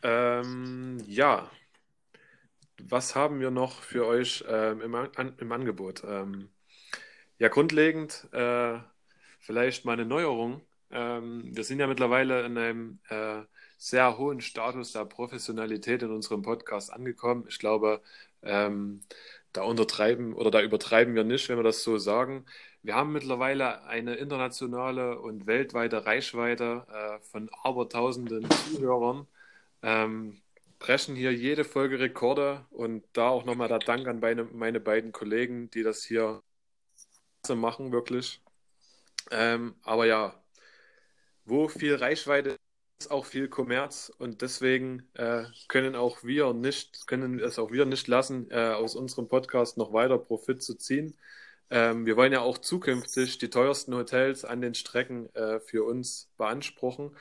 Ähm, 0.03 0.99
ja. 1.07 1.49
Was 2.79 3.15
haben 3.15 3.39
wir 3.39 3.51
noch 3.51 3.81
für 3.81 4.05
euch 4.05 4.43
ähm, 4.47 4.81
im, 4.81 4.95
an, 4.95 5.33
im 5.39 5.51
Angebot? 5.51 6.03
Ähm, 6.05 6.49
ja, 7.39 7.47
grundlegend 7.49 8.27
äh, 8.33 8.79
vielleicht 9.39 9.85
mal 9.85 9.93
eine 9.93 10.05
Neuerung. 10.05 10.61
Ähm, 10.91 11.55
wir 11.55 11.63
sind 11.63 11.79
ja 11.79 11.87
mittlerweile 11.87 12.45
in 12.45 12.57
einem 12.57 12.99
äh, 13.09 13.43
sehr 13.77 14.17
hohen 14.17 14.41
Status 14.41 14.91
der 14.93 15.05
Professionalität 15.05 16.03
in 16.03 16.11
unserem 16.11 16.41
Podcast 16.43 16.91
angekommen. 16.93 17.45
Ich 17.49 17.59
glaube, 17.59 18.01
ähm, 18.43 19.03
da 19.53 19.63
untertreiben 19.63 20.33
oder 20.33 20.51
da 20.51 20.61
übertreiben 20.61 21.15
wir 21.15 21.23
nicht, 21.23 21.49
wenn 21.49 21.57
wir 21.57 21.63
das 21.63 21.83
so 21.83 21.97
sagen. 21.97 22.45
Wir 22.87 22.95
haben 22.95 23.11
mittlerweile 23.11 23.83
eine 23.83 24.15
internationale 24.15 25.19
und 25.19 25.45
weltweite 25.45 26.05
Reichweite 26.05 26.85
äh, 26.89 27.19
von 27.19 27.49
abertausenden 27.61 28.49
Zuhörern, 28.49 29.27
ähm, 29.81 30.41
brechen 30.79 31.13
hier 31.17 31.33
jede 31.33 31.65
Folge 31.65 31.99
Rekorde 31.99 32.65
und 32.69 33.03
da 33.11 33.27
auch 33.27 33.43
nochmal 33.43 33.67
der 33.67 33.79
Dank 33.79 34.07
an 34.07 34.21
meine, 34.21 34.45
meine 34.45 34.79
beiden 34.79 35.11
Kollegen, 35.11 35.69
die 35.71 35.83
das 35.83 36.01
hier 36.01 36.41
machen, 37.49 37.91
wirklich. 37.91 38.41
Ähm, 39.31 39.75
aber 39.83 40.05
ja, 40.05 40.41
wo 41.43 41.67
viel 41.67 41.95
Reichweite 41.95 42.55
ist 42.99 43.11
auch 43.11 43.25
viel 43.25 43.49
Kommerz 43.49 44.13
und 44.17 44.41
deswegen 44.41 45.09
äh, 45.15 45.43
können 45.67 45.97
auch 45.97 46.23
wir 46.23 46.53
nicht, 46.53 47.05
können 47.05 47.39
es 47.39 47.59
auch 47.59 47.69
wir 47.69 47.85
nicht 47.85 48.07
lassen, 48.07 48.49
äh, 48.49 48.69
aus 48.69 48.95
unserem 48.95 49.27
Podcast 49.27 49.75
noch 49.75 49.91
weiter 49.91 50.17
Profit 50.17 50.63
zu 50.63 50.75
ziehen. 50.75 51.17
Ähm, 51.69 52.05
wir 52.05 52.15
wollen 52.15 52.33
ja 52.33 52.41
auch 52.41 52.57
zukünftig 52.57 53.37
die 53.39 53.49
teuersten 53.49 53.93
Hotels 53.93 54.45
an 54.45 54.61
den 54.61 54.73
Strecken 54.73 55.33
äh, 55.35 55.59
für 55.59 55.83
uns 55.83 56.29
beanspruchen. 56.37 57.17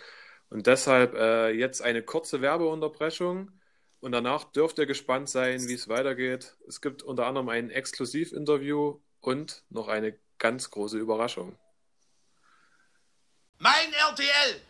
Und 0.51 0.67
deshalb 0.67 1.15
äh, 1.15 1.51
jetzt 1.51 1.83
eine 1.83 2.03
kurze 2.03 2.41
Werbeunterbrechung 2.41 3.51
und 4.01 4.13
danach 4.13 4.45
dürft 4.45 4.79
ihr 4.79 4.87
gespannt 4.87 5.29
sein, 5.29 5.67
wie 5.69 5.75
es 5.75 5.89
weitergeht. 5.89 6.57
Es 6.69 6.81
gibt 6.81 7.03
unter 7.03 7.27
anderem 7.27 7.49
ein 7.49 7.71
Exklusivinterview 7.71 9.01
und 9.21 9.65
noch 9.71 9.89
eine 9.89 10.17
ganz 10.39 10.71
große 10.71 10.99
Überraschung. 10.99 11.59
Mein 13.59 13.93
RTL! 13.93 14.61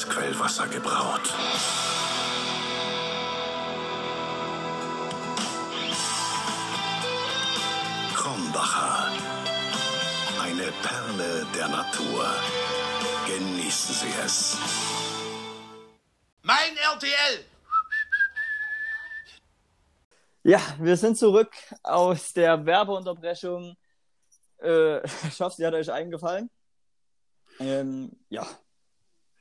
Mit 0.00 0.08
Felsquellwasser 0.08 0.66
gebraut. 0.68 1.34
Krombacher. 8.14 9.12
Eine 10.40 10.72
Perle 10.82 11.46
der 11.54 11.68
Natur. 11.68 12.26
Genießen 13.26 13.94
Sie 13.94 14.14
es. 14.24 14.56
Mein 16.42 16.76
RTL! 16.94 17.44
Ja, 20.44 20.60
wir 20.78 20.96
sind 20.96 21.18
zurück 21.18 21.52
aus 21.82 22.32
der 22.32 22.64
Werbeunterbrechung. 22.64 23.76
Äh, 24.62 25.04
ich 25.28 25.40
hoffe, 25.40 25.56
sie 25.56 25.66
hat 25.66 25.74
euch 25.74 25.92
eingefallen. 25.92 26.50
Ähm, 27.58 28.12
ja, 28.30 28.46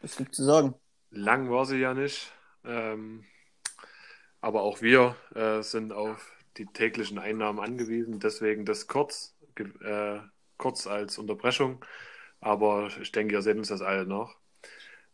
was 0.02 0.16
gibt 0.16 0.36
zu 0.36 0.44
sagen? 0.44 0.76
Lang 1.12 1.50
war 1.50 1.66
sie 1.66 1.78
ja 1.78 1.94
nicht. 1.94 2.32
Ähm, 2.64 3.26
aber 4.42 4.62
auch 4.62 4.82
wir 4.82 5.16
äh, 5.36 5.62
sind 5.62 5.92
auf 5.92 6.32
die 6.58 6.66
täglichen 6.66 7.20
Einnahmen 7.20 7.60
angewiesen. 7.60 8.20
Deswegen 8.20 8.66
das 8.66 8.88
kurz, 8.88 9.36
äh, 9.58 10.20
kurz 10.58 10.88
als 10.88 11.18
Unterbrechung. 11.18 11.84
Aber 12.42 12.90
ich 13.02 13.12
denke, 13.12 13.36
ihr 13.36 13.42
seht 13.42 13.58
uns 13.58 13.70
das 13.70 13.82
alle 13.82 14.06
noch. 14.06 14.38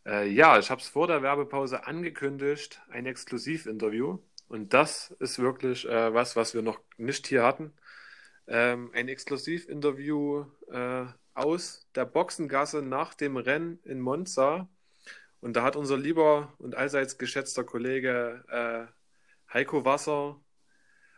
Äh, 0.06 0.30
ja, 0.30 0.60
ich 0.60 0.70
habe 0.70 0.82
es 0.82 0.88
vor 0.88 1.08
der 1.08 1.24
Werbepause 1.24 1.88
angekündigt, 1.88 2.82
ein 2.90 3.06
Exklusivinterview. 3.06 4.20
Und 4.48 4.74
das 4.74 5.12
ist 5.20 5.40
wirklich 5.40 5.88
äh, 5.88 6.14
was, 6.14 6.36
was 6.36 6.54
wir 6.54 6.62
noch 6.62 6.80
nicht 6.98 7.28
hier 7.28 7.44
hatten. 7.44 7.74
Ähm, 8.48 8.92
ein 8.94 9.08
Exklusivinterview 9.08 10.46
äh, 10.72 11.06
aus 11.34 11.88
der 11.96 12.06
Boxengasse 12.06 12.84
nach 12.84 13.16
dem 13.16 13.38
Rennen 13.38 13.80
in 13.84 14.00
Monza. 14.00 14.70
Und 15.46 15.54
da 15.56 15.62
hat 15.62 15.76
unser 15.76 15.96
lieber 15.96 16.52
und 16.58 16.74
allseits 16.76 17.20
geschätzter 17.20 17.64
Kollege 17.64 18.44
äh, 18.50 19.54
Heiko 19.54 19.86
Wasser 19.86 20.42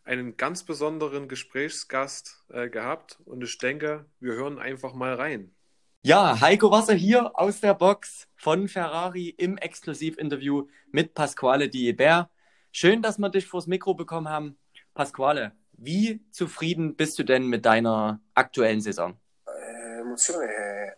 einen 0.04 0.36
ganz 0.36 0.66
besonderen 0.66 1.30
Gesprächsgast 1.30 2.44
äh, 2.50 2.68
gehabt. 2.68 3.22
Und 3.24 3.42
ich 3.42 3.58
denke, 3.58 4.06
wir 4.20 4.34
hören 4.34 4.60
einfach 4.60 4.94
mal 4.94 5.14
rein. 5.14 5.56
Ja, 6.02 6.42
Heiko 6.42 6.72
Wasser 6.72 6.94
hier 6.94 7.40
aus 7.40 7.62
der 7.62 7.74
Box 7.74 8.28
von 8.36 8.68
Ferrari 8.68 9.30
im 9.30 9.58
Exklusivinterview 9.58 10.68
mit 10.92 11.14
Pasquale 11.14 11.70
Diebert. 11.70 12.30
Schön, 12.74 13.02
dass 13.02 13.20
wir 13.20 13.30
dich 13.30 13.48
vors 13.48 13.66
Mikro 13.66 13.94
bekommen 13.94 14.28
haben. 14.28 14.58
Pasquale, 14.94 15.54
wie 15.72 16.22
zufrieden 16.32 16.98
bist 16.98 17.18
du 17.18 17.24
denn 17.24 17.48
mit 17.48 17.66
deiner 17.66 18.20
aktuellen 18.34 18.82
Saison? 18.82 19.18
L'emozione 19.46 20.48
è, 20.48 20.98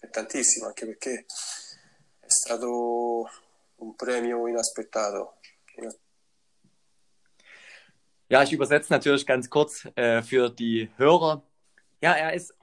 è 0.00 0.08
tantissima, 0.08 0.68
anche 0.68 0.86
perché 0.86 1.26
stato 2.44 3.26
un 3.76 3.96
premio 3.96 4.46
inaspettato. 4.46 5.34
Ja, 8.28 8.42
ich 8.42 8.52
übersetze 8.52 8.92
natürlich 8.92 9.26
ganz 9.26 9.48
kurz 9.48 9.86
äh, 9.96 10.22
für 10.22 10.50
die 10.50 10.90
Hörer. 10.96 11.42
Ja, 12.02 12.12
er 12.12 12.34
ist 12.34 12.54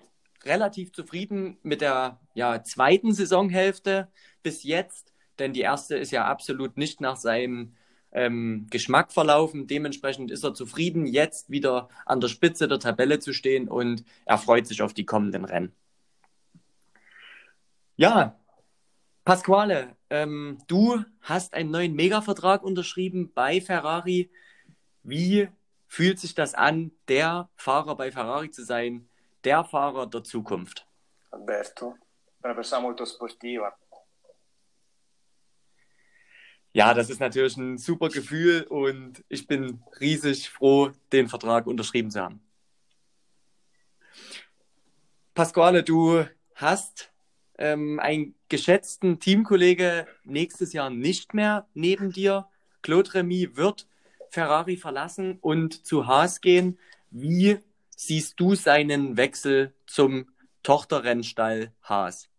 relativ 0.43 0.91
zufrieden 0.91 1.57
mit 1.63 1.81
der 1.81 2.19
ja, 2.33 2.63
zweiten 2.63 3.13
Saisonhälfte 3.13 4.11
bis 4.43 4.63
jetzt, 4.63 5.13
denn 5.39 5.53
die 5.53 5.61
erste 5.61 5.97
ist 5.97 6.11
ja 6.11 6.25
absolut 6.25 6.77
nicht 6.77 7.01
nach 7.01 7.15
seinem 7.15 7.75
ähm, 8.11 8.67
Geschmack 8.69 9.11
verlaufen. 9.11 9.67
Dementsprechend 9.67 10.29
ist 10.29 10.43
er 10.43 10.53
zufrieden, 10.53 11.05
jetzt 11.05 11.49
wieder 11.49 11.89
an 12.05 12.19
der 12.21 12.27
Spitze 12.27 12.67
der 12.67 12.79
Tabelle 12.79 13.19
zu 13.19 13.33
stehen 13.33 13.67
und 13.67 14.03
er 14.25 14.37
freut 14.37 14.67
sich 14.67 14.81
auf 14.81 14.93
die 14.93 15.05
kommenden 15.05 15.45
Rennen. 15.45 15.73
Ja, 17.95 18.40
Pasquale, 19.23 19.95
ähm, 20.09 20.57
du 20.67 21.03
hast 21.21 21.53
einen 21.53 21.69
neuen 21.69 21.93
Megavertrag 21.93 22.63
unterschrieben 22.63 23.31
bei 23.33 23.61
Ferrari. 23.61 24.31
Wie 25.03 25.47
fühlt 25.87 26.19
sich 26.19 26.33
das 26.33 26.55
an, 26.55 26.91
der 27.07 27.49
Fahrer 27.55 27.95
bei 27.95 28.11
Ferrari 28.11 28.49
zu 28.49 28.63
sein, 28.63 29.07
der 29.43 29.63
Fahrer 29.63 30.07
der 30.07 30.23
Zukunft? 30.23 30.87
Alberto, 31.29 31.95
una 32.43 32.53
persona 32.53 32.81
molto 32.81 33.05
sportiva. 33.05 33.77
Ja, 36.73 36.93
das 36.93 37.09
ist 37.09 37.19
natürlich 37.19 37.57
ein 37.57 37.77
super 37.77 38.09
Gefühl 38.09 38.63
und 38.63 39.23
ich 39.27 39.45
bin 39.45 39.83
riesig 39.99 40.49
froh, 40.49 40.91
den 41.11 41.27
Vertrag 41.27 41.67
unterschrieben 41.67 42.09
zu 42.09 42.21
haben. 42.21 42.41
Pasquale, 45.33 45.83
du 45.83 46.25
hast 46.55 47.10
ähm, 47.57 47.99
einen 47.99 48.35
geschätzten 48.49 49.19
Teamkollege 49.19 50.07
nächstes 50.23 50.73
Jahr 50.73 50.89
nicht 50.89 51.33
mehr 51.33 51.67
neben 51.73 52.11
dir. 52.11 52.47
Claude 52.81 53.13
Remy 53.13 53.55
wird 53.55 53.87
Ferrari 54.29 54.77
verlassen 54.77 55.37
und 55.41 55.85
zu 55.85 56.07
Haas 56.07 56.41
gehen. 56.41 56.79
Wie 57.09 57.59
siehst 57.95 58.39
du 58.39 58.55
seinen 58.55 59.17
Wechsel 59.17 59.73
zum 59.85 60.29
Tochterrennstall 60.63 61.71
Haas? 61.83 62.31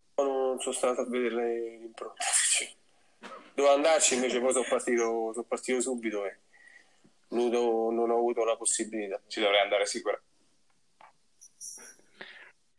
sono 0.63 0.75
stato 0.75 1.01
a 1.01 1.09
vedere 1.09 1.79
l'impronta. 1.79 2.23
dovevo 3.55 3.75
andarci, 3.75 4.15
invece 4.15 4.41
poi 4.41 4.53
sono 4.53 4.65
partito, 4.69 5.33
sono 5.33 5.45
partito 5.47 5.81
subito 5.81 6.25
e 6.25 6.39
non 7.29 7.55
ho, 8.11 8.17
avuto 8.17 8.45
la 8.45 8.57
possibilità. 8.57 9.21
Ci 9.27 9.41
dovrei 9.41 9.61
andare 9.61 9.87
sicuro. 9.87 10.21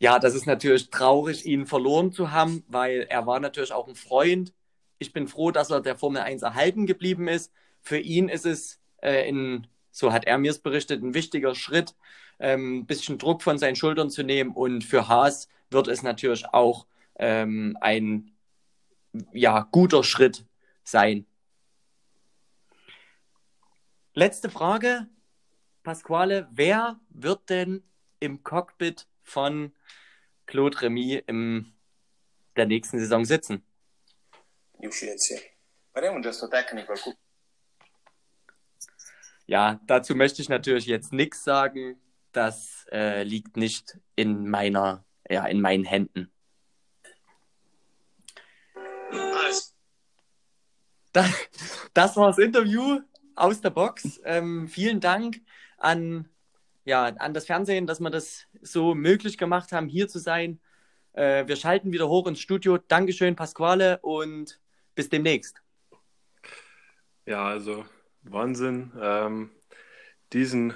Ja, 0.04 0.18
das 0.18 0.34
ist 0.34 0.44
natürlich 0.44 0.90
traurig, 0.90 1.46
ihn 1.46 1.64
verloren 1.64 2.12
zu 2.12 2.30
haben, 2.30 2.62
weil 2.68 3.06
er 3.08 3.26
war 3.26 3.40
natürlich 3.40 3.72
auch 3.72 3.88
ein 3.88 3.94
Freund. 3.94 4.52
Ich 4.98 5.14
bin 5.14 5.26
froh, 5.28 5.50
dass 5.50 5.70
er 5.70 5.80
der 5.80 5.96
Formel 5.96 6.20
1 6.20 6.42
erhalten 6.42 6.84
geblieben 6.84 7.26
ist. 7.26 7.50
Für 7.80 7.96
ihn 7.96 8.28
ist 8.28 8.44
es, 8.44 8.78
äh, 9.00 9.26
in, 9.26 9.66
so 9.90 10.12
hat 10.12 10.26
er 10.26 10.36
mir 10.36 10.50
es 10.50 10.58
berichtet, 10.58 11.02
ein 11.02 11.14
wichtiger 11.14 11.54
Schritt, 11.54 11.94
ähm, 12.38 12.80
ein 12.80 12.86
bisschen 12.86 13.16
Druck 13.16 13.40
von 13.42 13.56
seinen 13.56 13.76
Schultern 13.76 14.10
zu 14.10 14.24
nehmen. 14.24 14.50
Und 14.50 14.84
für 14.84 15.08
Haas 15.08 15.48
wird 15.70 15.88
es 15.88 16.02
natürlich 16.02 16.44
auch 16.52 16.84
ähm, 17.18 17.78
ein 17.80 18.30
ja, 19.32 19.66
guter 19.70 20.04
Schritt 20.04 20.44
sein. 20.82 21.24
Letzte 24.12 24.50
Frage, 24.50 25.06
Pasquale. 25.82 26.46
Wer 26.52 27.00
wird 27.08 27.48
denn 27.48 27.82
im 28.20 28.44
Cockpit 28.44 29.06
von 29.24 29.74
Claude 30.46 30.80
Remy 30.82 31.24
in 31.26 31.74
der 32.56 32.66
nächsten 32.66 32.98
Saison 32.98 33.24
sitzen? 33.24 33.64
Ja, 39.46 39.80
dazu 39.86 40.14
möchte 40.14 40.42
ich 40.42 40.48
natürlich 40.48 40.86
jetzt 40.86 41.12
nichts 41.12 41.44
sagen. 41.44 42.00
Das 42.32 42.86
äh, 42.90 43.22
liegt 43.22 43.56
nicht 43.56 43.98
in 44.16 44.48
meiner, 44.48 45.04
ja, 45.28 45.46
in 45.46 45.60
meinen 45.60 45.84
Händen. 45.84 46.32
Das, 51.12 51.32
das 51.92 52.16
war 52.16 52.26
das 52.26 52.38
Interview 52.38 53.00
aus 53.36 53.60
der 53.60 53.70
Box. 53.70 54.20
Ähm, 54.24 54.66
vielen 54.66 55.00
Dank 55.00 55.40
an, 55.76 56.28
ja, 56.84 57.04
an 57.04 57.34
das 57.34 57.46
Fernsehen, 57.46 57.86
dass 57.86 58.00
wir 58.00 58.10
das 58.10 58.46
so 58.62 58.94
möglich 58.94 59.38
gemacht 59.38 59.72
haben, 59.72 59.88
hier 59.88 60.08
zu 60.08 60.18
sein. 60.18 60.60
Äh, 61.12 61.46
wir 61.46 61.56
schalten 61.56 61.92
wieder 61.92 62.08
hoch 62.08 62.26
ins 62.26 62.40
Studio. 62.40 62.78
Dankeschön, 62.78 63.36
Pasquale, 63.36 63.98
und 64.00 64.60
bis 64.94 65.08
demnächst. 65.08 65.62
Ja, 67.26 67.46
also 67.46 67.84
Wahnsinn. 68.22 68.92
Ähm, 69.00 69.50
diesen 70.32 70.74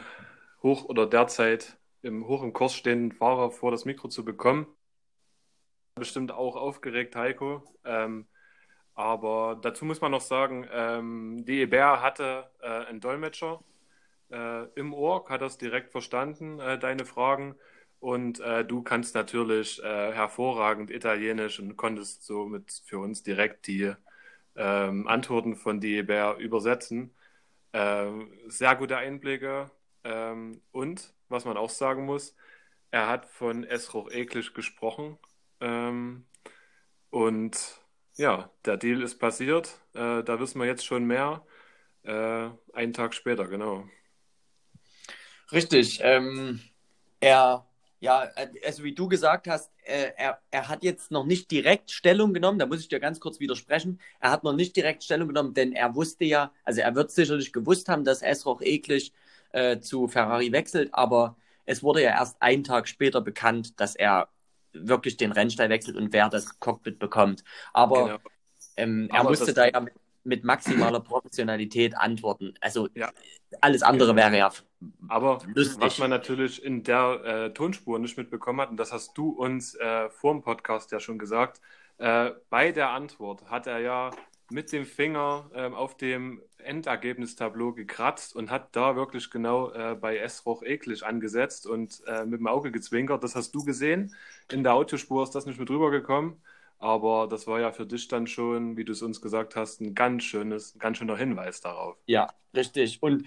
hoch 0.62 0.84
oder 0.84 1.06
derzeit 1.06 1.76
im 2.02 2.26
hoch 2.26 2.42
im 2.42 2.52
Kurs 2.52 2.74
stehenden 2.74 3.12
Fahrer 3.12 3.50
vor 3.50 3.70
das 3.70 3.84
Mikro 3.84 4.08
zu 4.08 4.24
bekommen. 4.24 4.66
Bestimmt 5.96 6.32
auch 6.32 6.56
aufgeregt, 6.56 7.16
Heiko. 7.16 7.62
Ähm, 7.84 8.28
aber 8.94 9.58
dazu 9.60 9.84
muss 9.84 10.00
man 10.00 10.12
noch 10.12 10.20
sagen, 10.20 10.66
ähm, 10.72 11.44
die 11.44 11.60
Eber 11.60 12.00
hatte 12.00 12.50
äh, 12.60 12.86
einen 12.86 13.00
Dolmetscher 13.00 13.62
äh, 14.30 14.64
im 14.74 14.94
Ohr, 14.94 15.28
hat 15.28 15.42
das 15.42 15.58
direkt 15.58 15.90
verstanden, 15.92 16.60
äh, 16.60 16.78
deine 16.78 17.04
Fragen. 17.06 17.56
Und 18.00 18.40
äh, 18.40 18.64
du 18.64 18.82
kannst 18.82 19.14
natürlich 19.14 19.82
äh, 19.82 20.12
hervorragend 20.12 20.90
Italienisch 20.90 21.58
und 21.60 21.76
konntest 21.76 22.24
somit 22.24 22.82
für 22.86 22.98
uns 23.00 23.22
direkt 23.24 23.66
die 23.66 23.92
ähm, 24.56 25.06
Antworten 25.08 25.56
von 25.56 25.80
die 25.80 25.96
Eber 25.96 26.36
übersetzen. 26.38 27.14
Ähm, 27.72 28.32
sehr 28.48 28.76
gute 28.76 28.96
Einblicke. 28.98 29.70
Ähm, 30.04 30.62
und 30.72 31.14
was 31.28 31.44
man 31.44 31.56
auch 31.56 31.70
sagen 31.70 32.04
muss, 32.06 32.36
er 32.90 33.08
hat 33.08 33.26
von 33.26 33.64
Esroch 33.64 34.10
eklig 34.10 34.54
gesprochen. 34.54 35.18
Ähm, 35.60 36.26
und 37.10 37.80
ja, 38.16 38.50
der 38.64 38.76
Deal 38.76 39.02
ist 39.02 39.18
passiert. 39.18 39.80
Äh, 39.94 40.22
da 40.24 40.40
wissen 40.40 40.60
wir 40.60 40.66
jetzt 40.66 40.84
schon 40.86 41.06
mehr. 41.06 41.46
Äh, 42.04 42.50
einen 42.74 42.92
Tag 42.92 43.14
später, 43.14 43.46
genau. 43.48 43.88
Richtig. 45.52 46.00
Ähm, 46.02 46.60
er, 47.20 47.66
ja, 48.00 48.28
also 48.64 48.84
wie 48.84 48.94
du 48.94 49.08
gesagt 49.08 49.48
hast, 49.48 49.70
äh, 49.84 50.12
er, 50.16 50.40
er 50.50 50.68
hat 50.68 50.82
jetzt 50.84 51.10
noch 51.10 51.24
nicht 51.24 51.50
direkt 51.50 51.90
Stellung 51.90 52.32
genommen. 52.34 52.58
Da 52.58 52.66
muss 52.66 52.80
ich 52.80 52.88
dir 52.88 53.00
ganz 53.00 53.20
kurz 53.20 53.40
widersprechen. 53.40 54.00
Er 54.20 54.30
hat 54.30 54.44
noch 54.44 54.52
nicht 54.52 54.76
direkt 54.76 55.02
Stellung 55.04 55.28
genommen, 55.28 55.54
denn 55.54 55.72
er 55.72 55.94
wusste 55.94 56.24
ja, 56.24 56.52
also 56.64 56.80
er 56.80 56.94
wird 56.94 57.10
sicherlich 57.10 57.52
gewusst 57.52 57.88
haben, 57.88 58.04
dass 58.04 58.22
Esroch 58.22 58.62
eklig 58.62 59.12
äh, 59.52 59.78
zu 59.80 60.08
Ferrari 60.08 60.52
wechselt, 60.52 60.92
aber 60.92 61.36
es 61.64 61.82
wurde 61.82 62.02
ja 62.02 62.10
erst 62.10 62.40
einen 62.40 62.64
Tag 62.64 62.88
später 62.88 63.20
bekannt, 63.20 63.78
dass 63.80 63.94
er 63.94 64.28
wirklich 64.72 65.16
den 65.16 65.32
Rennstall 65.32 65.70
wechselt 65.70 65.96
und 65.96 66.12
wer 66.12 66.28
das 66.28 66.58
Cockpit 66.60 66.98
bekommt. 66.98 67.42
Aber 67.72 68.04
Genau. 68.04 68.18
ähm, 68.76 69.08
er 69.10 69.20
Aber 69.20 69.30
musste 69.30 69.52
da 69.52 69.66
ja 69.66 69.80
mit, 69.80 69.94
mit 70.24 70.44
maximaler 70.44 71.00
Professionalität 71.00 71.96
antworten. 71.96 72.54
Also 72.60 72.88
Ja. 72.94 73.10
alles 73.60 73.82
andere 73.82 74.14
Genau. 74.14 74.16
wäre 74.16 74.38
ja 74.38 74.52
Aber 75.08 75.38
Lustig. 75.54 75.80
was 75.80 75.98
man 75.98 76.10
natürlich 76.10 76.62
in 76.62 76.82
der 76.84 77.24
äh, 77.24 77.52
Tonspur 77.52 77.98
nicht 77.98 78.16
mitbekommen 78.16 78.60
hat, 78.60 78.70
und 78.70 78.76
das 78.76 78.92
hast 78.92 79.16
du 79.18 79.30
uns 79.30 79.74
äh, 79.74 80.08
vor 80.10 80.32
dem 80.32 80.42
Podcast 80.42 80.92
ja 80.92 81.00
schon 81.00 81.18
gesagt, 81.18 81.60
äh, 81.98 82.30
bei 82.48 82.70
der 82.72 82.90
Antwort 82.90 83.50
hat 83.50 83.66
er 83.66 83.80
ja 83.80 84.10
mit 84.50 84.72
dem 84.72 84.86
Finger 84.86 85.50
ähm, 85.54 85.74
auf 85.74 85.96
dem 85.96 86.40
Endergebnistableau 86.58 87.72
gekratzt 87.72 88.34
und 88.34 88.50
hat 88.50 88.74
da 88.74 88.96
wirklich 88.96 89.30
genau 89.30 89.70
äh, 89.72 89.94
bei 89.94 90.18
Esroch 90.18 90.62
eklig 90.62 91.04
angesetzt 91.04 91.66
und 91.66 92.02
äh, 92.06 92.24
mit 92.24 92.40
dem 92.40 92.46
Auge 92.46 92.70
gezwinkert. 92.70 93.22
Das 93.22 93.34
hast 93.34 93.54
du 93.54 93.64
gesehen. 93.64 94.14
In 94.50 94.62
der 94.62 94.74
Audiospur 94.74 95.22
ist 95.22 95.34
das 95.34 95.46
nicht 95.46 95.58
mit 95.58 95.70
rübergekommen. 95.70 96.40
Aber 96.80 97.26
das 97.28 97.46
war 97.48 97.60
ja 97.60 97.72
für 97.72 97.86
dich 97.86 98.06
dann 98.06 98.26
schon, 98.28 98.76
wie 98.76 98.84
du 98.84 98.92
es 98.92 99.02
uns 99.02 99.20
gesagt 99.20 99.56
hast, 99.56 99.80
ein 99.80 99.94
ganz 99.94 100.22
schönes, 100.22 100.76
ein 100.76 100.78
ganz 100.78 100.98
schöner 100.98 101.16
Hinweis 101.16 101.60
darauf. 101.60 101.96
Ja, 102.06 102.32
richtig. 102.54 103.02
Und 103.02 103.24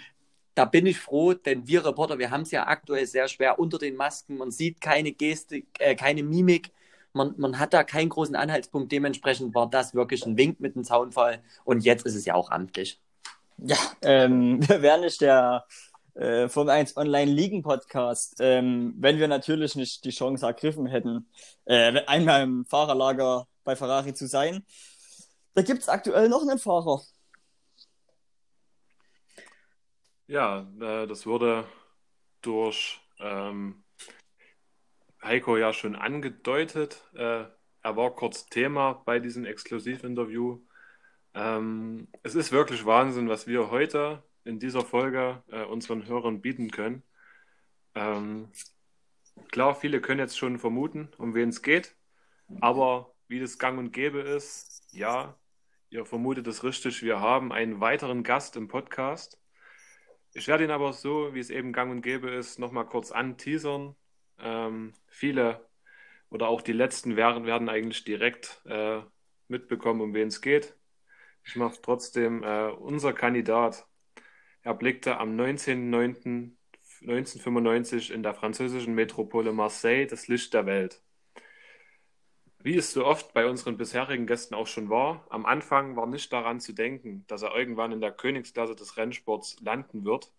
da 0.55 0.65
bin 0.65 0.85
ich 0.85 0.99
froh, 0.99 1.33
denn 1.33 1.67
wir 1.67 1.85
Reporter, 1.85 2.19
wir 2.19 2.31
haben 2.31 2.41
es 2.41 2.51
ja 2.51 2.67
aktuell 2.67 3.05
sehr 3.05 3.27
schwer 3.27 3.59
unter 3.59 3.77
den 3.77 3.95
Masken. 3.95 4.37
Man 4.37 4.51
sieht 4.51 4.81
keine 4.81 5.11
Gestik, 5.11 5.67
äh, 5.79 5.95
keine 5.95 6.23
Mimik. 6.23 6.71
Man, 7.13 7.35
man 7.37 7.59
hat 7.59 7.73
da 7.73 7.83
keinen 7.83 8.09
großen 8.09 8.35
Anhaltspunkt. 8.35 8.91
Dementsprechend 8.91 9.55
war 9.55 9.69
das 9.69 9.95
wirklich 9.95 10.25
ein 10.25 10.37
Wink 10.37 10.59
mit 10.59 10.75
dem 10.75 10.83
Zaunfall. 10.83 11.41
Und 11.63 11.83
jetzt 11.83 12.05
ist 12.05 12.15
es 12.15 12.25
ja 12.25 12.35
auch 12.35 12.51
amtlich. 12.51 12.99
Ja, 13.57 13.77
ähm, 14.01 14.59
wir 14.67 14.81
wären 14.81 15.01
nicht 15.01 15.21
der 15.21 15.65
äh, 16.15 16.49
Formel 16.49 16.71
1 16.71 16.97
Online 16.97 17.31
Ligen 17.31 17.61
Podcast, 17.61 18.35
ähm, 18.39 18.93
wenn 18.97 19.19
wir 19.19 19.27
natürlich 19.27 19.75
nicht 19.75 20.03
die 20.03 20.09
Chance 20.09 20.45
ergriffen 20.45 20.87
hätten, 20.87 21.27
äh, 21.65 22.01
einmal 22.05 22.43
im 22.43 22.65
Fahrerlager 22.65 23.47
bei 23.63 23.75
Ferrari 23.75 24.13
zu 24.13 24.27
sein. 24.27 24.65
Da 25.53 25.61
gibt's 25.61 25.89
aktuell 25.89 26.29
noch 26.29 26.41
einen 26.41 26.59
Fahrer. 26.59 27.01
Ja, 30.31 30.65
äh, 30.79 31.07
das 31.07 31.25
wurde 31.25 31.67
durch 32.41 33.01
ähm, 33.19 33.83
Heiko 35.21 35.57
ja 35.57 35.73
schon 35.73 35.97
angedeutet. 35.97 37.03
Äh, 37.15 37.47
er 37.83 37.97
war 37.97 38.15
kurz 38.15 38.45
Thema 38.45 38.93
bei 38.93 39.19
diesem 39.19 39.43
Exklusivinterview. 39.43 40.61
Ähm, 41.33 42.07
es 42.23 42.35
ist 42.35 42.53
wirklich 42.53 42.85
Wahnsinn, 42.85 43.27
was 43.27 43.45
wir 43.45 43.71
heute 43.71 44.23
in 44.45 44.57
dieser 44.57 44.83
Folge 44.85 45.43
äh, 45.49 45.65
unseren 45.65 46.07
Hörern 46.07 46.39
bieten 46.39 46.71
können. 46.71 47.03
Ähm, 47.93 48.53
klar, 49.51 49.75
viele 49.75 49.99
können 49.99 50.21
jetzt 50.21 50.37
schon 50.37 50.59
vermuten, 50.59 51.09
um 51.17 51.35
wen 51.35 51.49
es 51.49 51.61
geht, 51.61 51.97
aber 52.61 53.13
wie 53.27 53.41
das 53.41 53.59
gang 53.59 53.77
und 53.77 53.91
gäbe 53.91 54.21
ist, 54.21 54.87
ja, 54.93 55.37
ihr 55.89 56.05
vermutet 56.05 56.47
es 56.47 56.63
richtig, 56.63 57.03
wir 57.03 57.19
haben 57.19 57.51
einen 57.51 57.81
weiteren 57.81 58.23
Gast 58.23 58.55
im 58.55 58.69
Podcast. 58.69 59.40
Ich 60.33 60.47
werde 60.47 60.63
ihn 60.63 60.71
aber 60.71 60.93
so, 60.93 61.33
wie 61.33 61.39
es 61.39 61.49
eben 61.49 61.73
gang 61.73 61.91
und 61.91 62.01
gäbe 62.01 62.29
ist, 62.29 62.57
nochmal 62.59 62.85
kurz 62.85 63.11
anteasern. 63.11 63.95
Ähm, 64.39 64.93
viele 65.07 65.67
oder 66.29 66.47
auch 66.47 66.61
die 66.61 66.71
letzten 66.73 67.15
werden, 67.17 67.45
werden 67.45 67.67
eigentlich 67.69 68.03
direkt 68.05 68.61
äh, 68.65 69.01
mitbekommen, 69.47 70.01
um 70.01 70.13
wen 70.13 70.27
es 70.29 70.41
geht. 70.41 70.75
Ich 71.43 71.55
mache 71.55 71.81
trotzdem 71.81 72.43
äh, 72.43 72.69
unser 72.71 73.13
Kandidat. 73.13 73.87
Er 74.63 74.73
blickte 74.75 75.17
am 75.17 75.35
19.09.1995 75.35 78.11
in 78.13 78.23
der 78.23 78.33
französischen 78.33 78.93
Metropole 78.95 79.51
Marseille 79.53 80.07
das 80.07 80.27
Licht 80.27 80.53
der 80.53 80.65
Welt. 80.65 81.01
Wie 82.63 82.75
es 82.75 82.93
so 82.93 83.05
oft 83.05 83.33
bei 83.33 83.47
unseren 83.47 83.77
bisherigen 83.77 84.27
Gästen 84.27 84.53
auch 84.53 84.67
schon 84.67 84.89
war, 84.89 85.25
am 85.29 85.45
Anfang 85.45 85.95
war 85.95 86.05
nicht 86.05 86.31
daran 86.31 86.59
zu 86.59 86.73
denken, 86.73 87.25
dass 87.27 87.41
er 87.41 87.55
irgendwann 87.55 87.91
in 87.91 88.01
der 88.01 88.11
Königsklasse 88.11 88.75
des 88.75 88.97
Rennsports 88.97 89.59
landen 89.61 90.05
wird. 90.05 90.31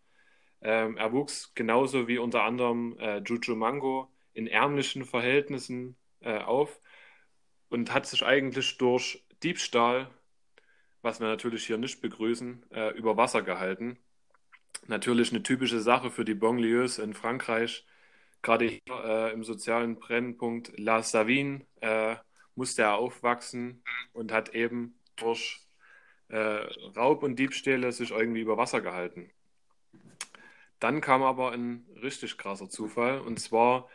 Ähm, 0.61 0.97
er 0.97 1.12
wuchs 1.12 1.53
genauso 1.55 2.07
wie 2.07 2.18
unter 2.18 2.45
anderem 2.45 2.97
äh, 2.99 3.18
Juju 3.18 3.57
Mango 3.57 4.09
in 4.35 4.47
ärmlichen 4.47 5.05
Verhältnissen 5.05 5.97
äh, 6.20 6.39
auf 6.39 6.81
und 7.68 7.93
hat 7.93 8.07
sich 8.07 8.25
eigentlich 8.25 8.79
durch 8.79 9.25
Diebstahl, 9.43 10.09
was 11.03 11.18
wir 11.20 11.27
natürlich 11.27 11.66
hier 11.66 11.79
nicht 11.79 12.01
begrüßen, 12.01 12.64
äh, 12.70 12.91
über 12.91 13.16
Wasser 13.16 13.43
gehalten. 13.43 13.99
Natürlich 14.87 15.33
eine 15.33 15.43
typische 15.43 15.81
Sache 15.81 16.11
für 16.11 16.25
die 16.25 16.35
Banlieues 16.35 16.99
in 16.99 17.14
Frankreich. 17.14 17.85
Gerade 18.43 18.66
hier 18.66 19.05
äh, 19.05 19.32
im 19.32 19.45
sozialen 19.45 19.97
Brennpunkt 19.97 20.78
La 20.78 21.03
Savine 21.03 21.64
äh, 21.80 22.16
musste 22.55 22.82
er 22.82 22.97
aufwachsen 22.97 23.82
und 24.12 24.32
hat 24.32 24.55
eben 24.55 24.99
durch 25.16 25.61
äh, 26.28 26.66
Raub 26.97 27.22
und 27.22 27.38
Diebstähle 27.38 27.93
sich 27.93 28.11
irgendwie 28.11 28.40
über 28.40 28.57
Wasser 28.57 28.80
gehalten. 28.80 29.30
Dann 30.80 31.01
kam 31.01 31.22
aber 31.22 31.53
ein 31.53 31.86
richtig 32.03 32.36
krasser 32.38 32.68
Zufall 32.68 33.20
und 33.20 33.38
zwar 33.38 33.88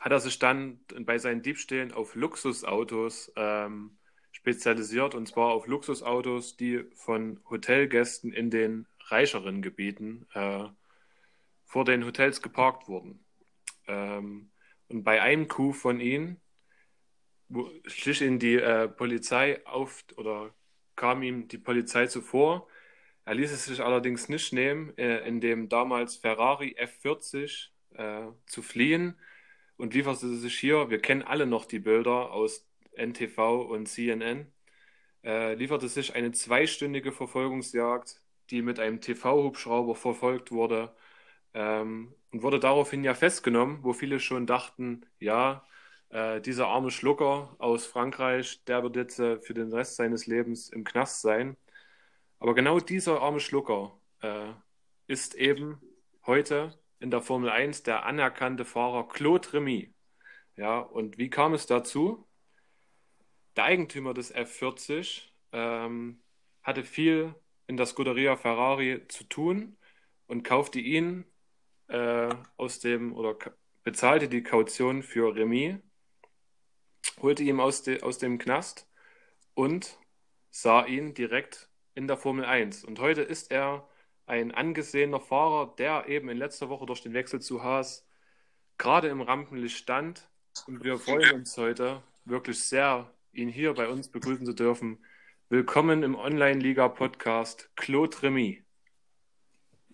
hat 0.00 0.12
er 0.12 0.20
sich 0.20 0.38
dann 0.38 0.80
bei 1.00 1.18
seinen 1.18 1.42
Diebstählen 1.42 1.92
auf 1.92 2.14
Luxusautos 2.14 3.30
ähm, 3.36 3.98
spezialisiert 4.32 5.14
und 5.14 5.26
zwar 5.26 5.52
auf 5.52 5.66
Luxusautos, 5.66 6.56
die 6.56 6.84
von 6.94 7.40
Hotelgästen 7.50 8.32
in 8.32 8.48
den 8.50 8.86
reicheren 9.08 9.60
Gebieten 9.60 10.26
äh, 10.32 10.68
vor 11.66 11.84
den 11.84 12.06
Hotels 12.06 12.40
geparkt 12.40 12.88
wurden. 12.88 13.22
Ähm, 13.90 14.50
und 14.88 15.04
bei 15.04 15.22
einem 15.22 15.48
Coup 15.48 15.74
von 15.74 16.00
ihm 16.00 16.40
wo, 17.50 17.70
schlich 17.86 18.22
ihn 18.22 18.38
die 18.38 18.56
äh, 18.56 18.88
Polizei 18.88 19.64
auf 19.66 20.04
oder 20.16 20.54
kam 20.96 21.22
ihm 21.22 21.48
die 21.48 21.58
Polizei 21.58 22.06
zuvor. 22.06 22.68
Er 23.24 23.34
ließ 23.34 23.52
es 23.52 23.66
sich 23.66 23.80
allerdings 23.82 24.28
nicht 24.28 24.52
nehmen, 24.52 24.96
äh, 24.98 25.26
in 25.28 25.40
dem 25.40 25.68
damals 25.68 26.16
Ferrari 26.16 26.76
F40 26.78 27.70
äh, 27.94 28.28
zu 28.46 28.62
fliehen 28.62 29.18
und 29.76 29.94
lieferte 29.94 30.28
sich 30.36 30.58
hier, 30.58 30.90
wir 30.90 31.00
kennen 31.00 31.22
alle 31.22 31.46
noch 31.46 31.66
die 31.66 31.80
Bilder 31.80 32.32
aus 32.32 32.66
NTV 32.96 33.62
und 33.68 33.86
CNN, 33.88 34.52
äh, 35.24 35.54
lieferte 35.54 35.88
sich 35.88 36.14
eine 36.14 36.32
zweistündige 36.32 37.12
Verfolgungsjagd, 37.12 38.22
die 38.50 38.62
mit 38.62 38.78
einem 38.80 39.00
TV-Hubschrauber 39.00 39.94
verfolgt 39.94 40.52
wurde 40.52 40.94
ähm, 41.54 42.14
und 42.32 42.42
wurde 42.42 42.60
daraufhin 42.60 43.04
ja 43.04 43.14
festgenommen, 43.14 43.82
wo 43.82 43.92
viele 43.92 44.20
schon 44.20 44.46
dachten, 44.46 45.06
ja, 45.18 45.64
äh, 46.10 46.40
dieser 46.40 46.68
arme 46.68 46.90
Schlucker 46.90 47.54
aus 47.58 47.86
Frankreich, 47.86 48.64
der 48.64 48.82
wird 48.82 48.96
jetzt 48.96 49.18
äh, 49.20 49.38
für 49.40 49.54
den 49.54 49.72
Rest 49.72 49.96
seines 49.96 50.26
Lebens 50.26 50.68
im 50.68 50.84
Knast 50.84 51.22
sein. 51.22 51.56
Aber 52.38 52.54
genau 52.54 52.80
dieser 52.80 53.20
arme 53.22 53.40
Schlucker 53.40 53.98
äh, 54.22 54.52
ist 55.06 55.34
eben 55.34 55.80
heute 56.26 56.78
in 57.00 57.10
der 57.10 57.22
Formel 57.22 57.50
1 57.50 57.82
der 57.84 58.04
anerkannte 58.06 58.64
Fahrer 58.64 59.08
Claude 59.08 59.52
Remy. 59.52 59.94
Ja, 60.56 60.80
und 60.80 61.18
wie 61.18 61.30
kam 61.30 61.54
es 61.54 61.66
dazu? 61.66 62.26
Der 63.56 63.64
Eigentümer 63.64 64.14
des 64.14 64.34
F40 64.34 65.22
ähm, 65.52 66.22
hatte 66.62 66.84
viel 66.84 67.34
in 67.66 67.76
der 67.76 67.86
Scuderia 67.86 68.36
Ferrari 68.36 69.06
zu 69.08 69.24
tun 69.24 69.76
und 70.26 70.42
kaufte 70.44 70.80
ihn 70.80 71.24
äh, 71.90 72.34
aus 72.56 72.78
dem 72.78 73.12
oder 73.14 73.36
bezahlte 73.82 74.28
die 74.28 74.42
Kaution 74.42 75.02
für 75.02 75.34
Remy, 75.34 75.78
holte 77.20 77.42
ihn 77.42 77.60
aus, 77.60 77.82
de, 77.82 78.02
aus 78.02 78.18
dem 78.18 78.38
Knast 78.38 78.88
und 79.54 79.98
sah 80.50 80.84
ihn 80.86 81.14
direkt 81.14 81.68
in 81.94 82.06
der 82.06 82.16
Formel 82.16 82.44
1. 82.44 82.84
Und 82.84 83.00
heute 83.00 83.22
ist 83.22 83.50
er 83.50 83.88
ein 84.26 84.52
angesehener 84.52 85.20
Fahrer, 85.20 85.74
der 85.76 86.08
eben 86.08 86.28
in 86.28 86.38
letzter 86.38 86.68
Woche 86.68 86.86
durch 86.86 87.02
den 87.02 87.12
Wechsel 87.12 87.40
zu 87.40 87.62
Haas 87.62 88.06
gerade 88.78 89.08
im 89.08 89.20
Rampenlicht 89.20 89.76
stand. 89.76 90.28
Und 90.66 90.84
wir 90.84 90.98
freuen 90.98 91.34
uns 91.34 91.56
heute 91.56 92.02
wirklich 92.24 92.62
sehr, 92.62 93.12
ihn 93.32 93.48
hier 93.48 93.74
bei 93.74 93.88
uns 93.88 94.08
begrüßen 94.08 94.46
zu 94.46 94.54
dürfen. 94.54 95.04
Willkommen 95.48 96.04
im 96.04 96.14
Online-Liga-Podcast 96.14 97.70
Claude 97.74 98.22
Remy. 98.22 98.62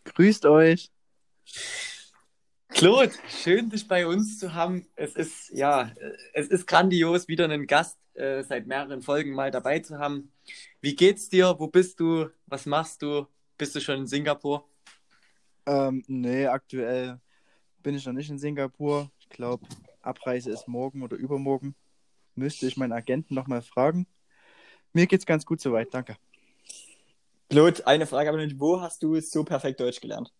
Grüßt 0.04 0.44
euch. 0.44 0.90
Claude, 2.68 3.12
schön 3.28 3.70
dich 3.70 3.88
bei 3.88 4.06
uns 4.06 4.38
zu 4.38 4.52
haben. 4.52 4.86
Es 4.96 5.14
ist 5.14 5.50
ja, 5.50 5.92
es 6.34 6.48
ist 6.48 6.66
grandios, 6.66 7.26
wieder 7.26 7.44
einen 7.44 7.66
Gast 7.66 7.98
äh, 8.14 8.42
seit 8.42 8.66
mehreren 8.66 9.02
Folgen 9.02 9.32
mal 9.32 9.50
dabei 9.50 9.78
zu 9.78 9.98
haben. 9.98 10.32
Wie 10.80 10.94
geht's 10.94 11.28
dir? 11.28 11.56
Wo 11.58 11.68
bist 11.68 12.00
du? 12.00 12.28
Was 12.46 12.66
machst 12.66 13.02
du? 13.02 13.26
Bist 13.56 13.74
du 13.74 13.80
schon 13.80 14.00
in 14.00 14.06
Singapur? 14.06 14.68
Ähm, 15.66 16.04
nee, 16.06 16.46
aktuell 16.46 17.18
bin 17.82 17.94
ich 17.94 18.04
noch 18.04 18.12
nicht 18.12 18.30
in 18.30 18.38
Singapur. 18.38 19.10
Ich 19.20 19.28
glaube, 19.28 19.66
Abreise 20.02 20.50
ist 20.50 20.68
morgen 20.68 21.02
oder 21.02 21.16
übermorgen. 21.16 21.74
Müsste 22.34 22.66
ich 22.66 22.76
meinen 22.76 22.92
Agenten 22.92 23.34
nochmal 23.34 23.62
fragen. 23.62 24.06
Mir 24.92 25.06
geht's 25.06 25.26
ganz 25.26 25.46
gut 25.46 25.60
soweit, 25.60 25.94
danke. 25.94 26.16
Claude, 27.48 27.86
eine 27.86 28.06
Frage 28.06 28.28
aber 28.28 28.38
nicht. 28.38 28.58
Wo 28.58 28.80
hast 28.80 29.02
du 29.02 29.18
so 29.20 29.44
perfekt 29.44 29.80
Deutsch 29.80 30.00
gelernt? 30.00 30.32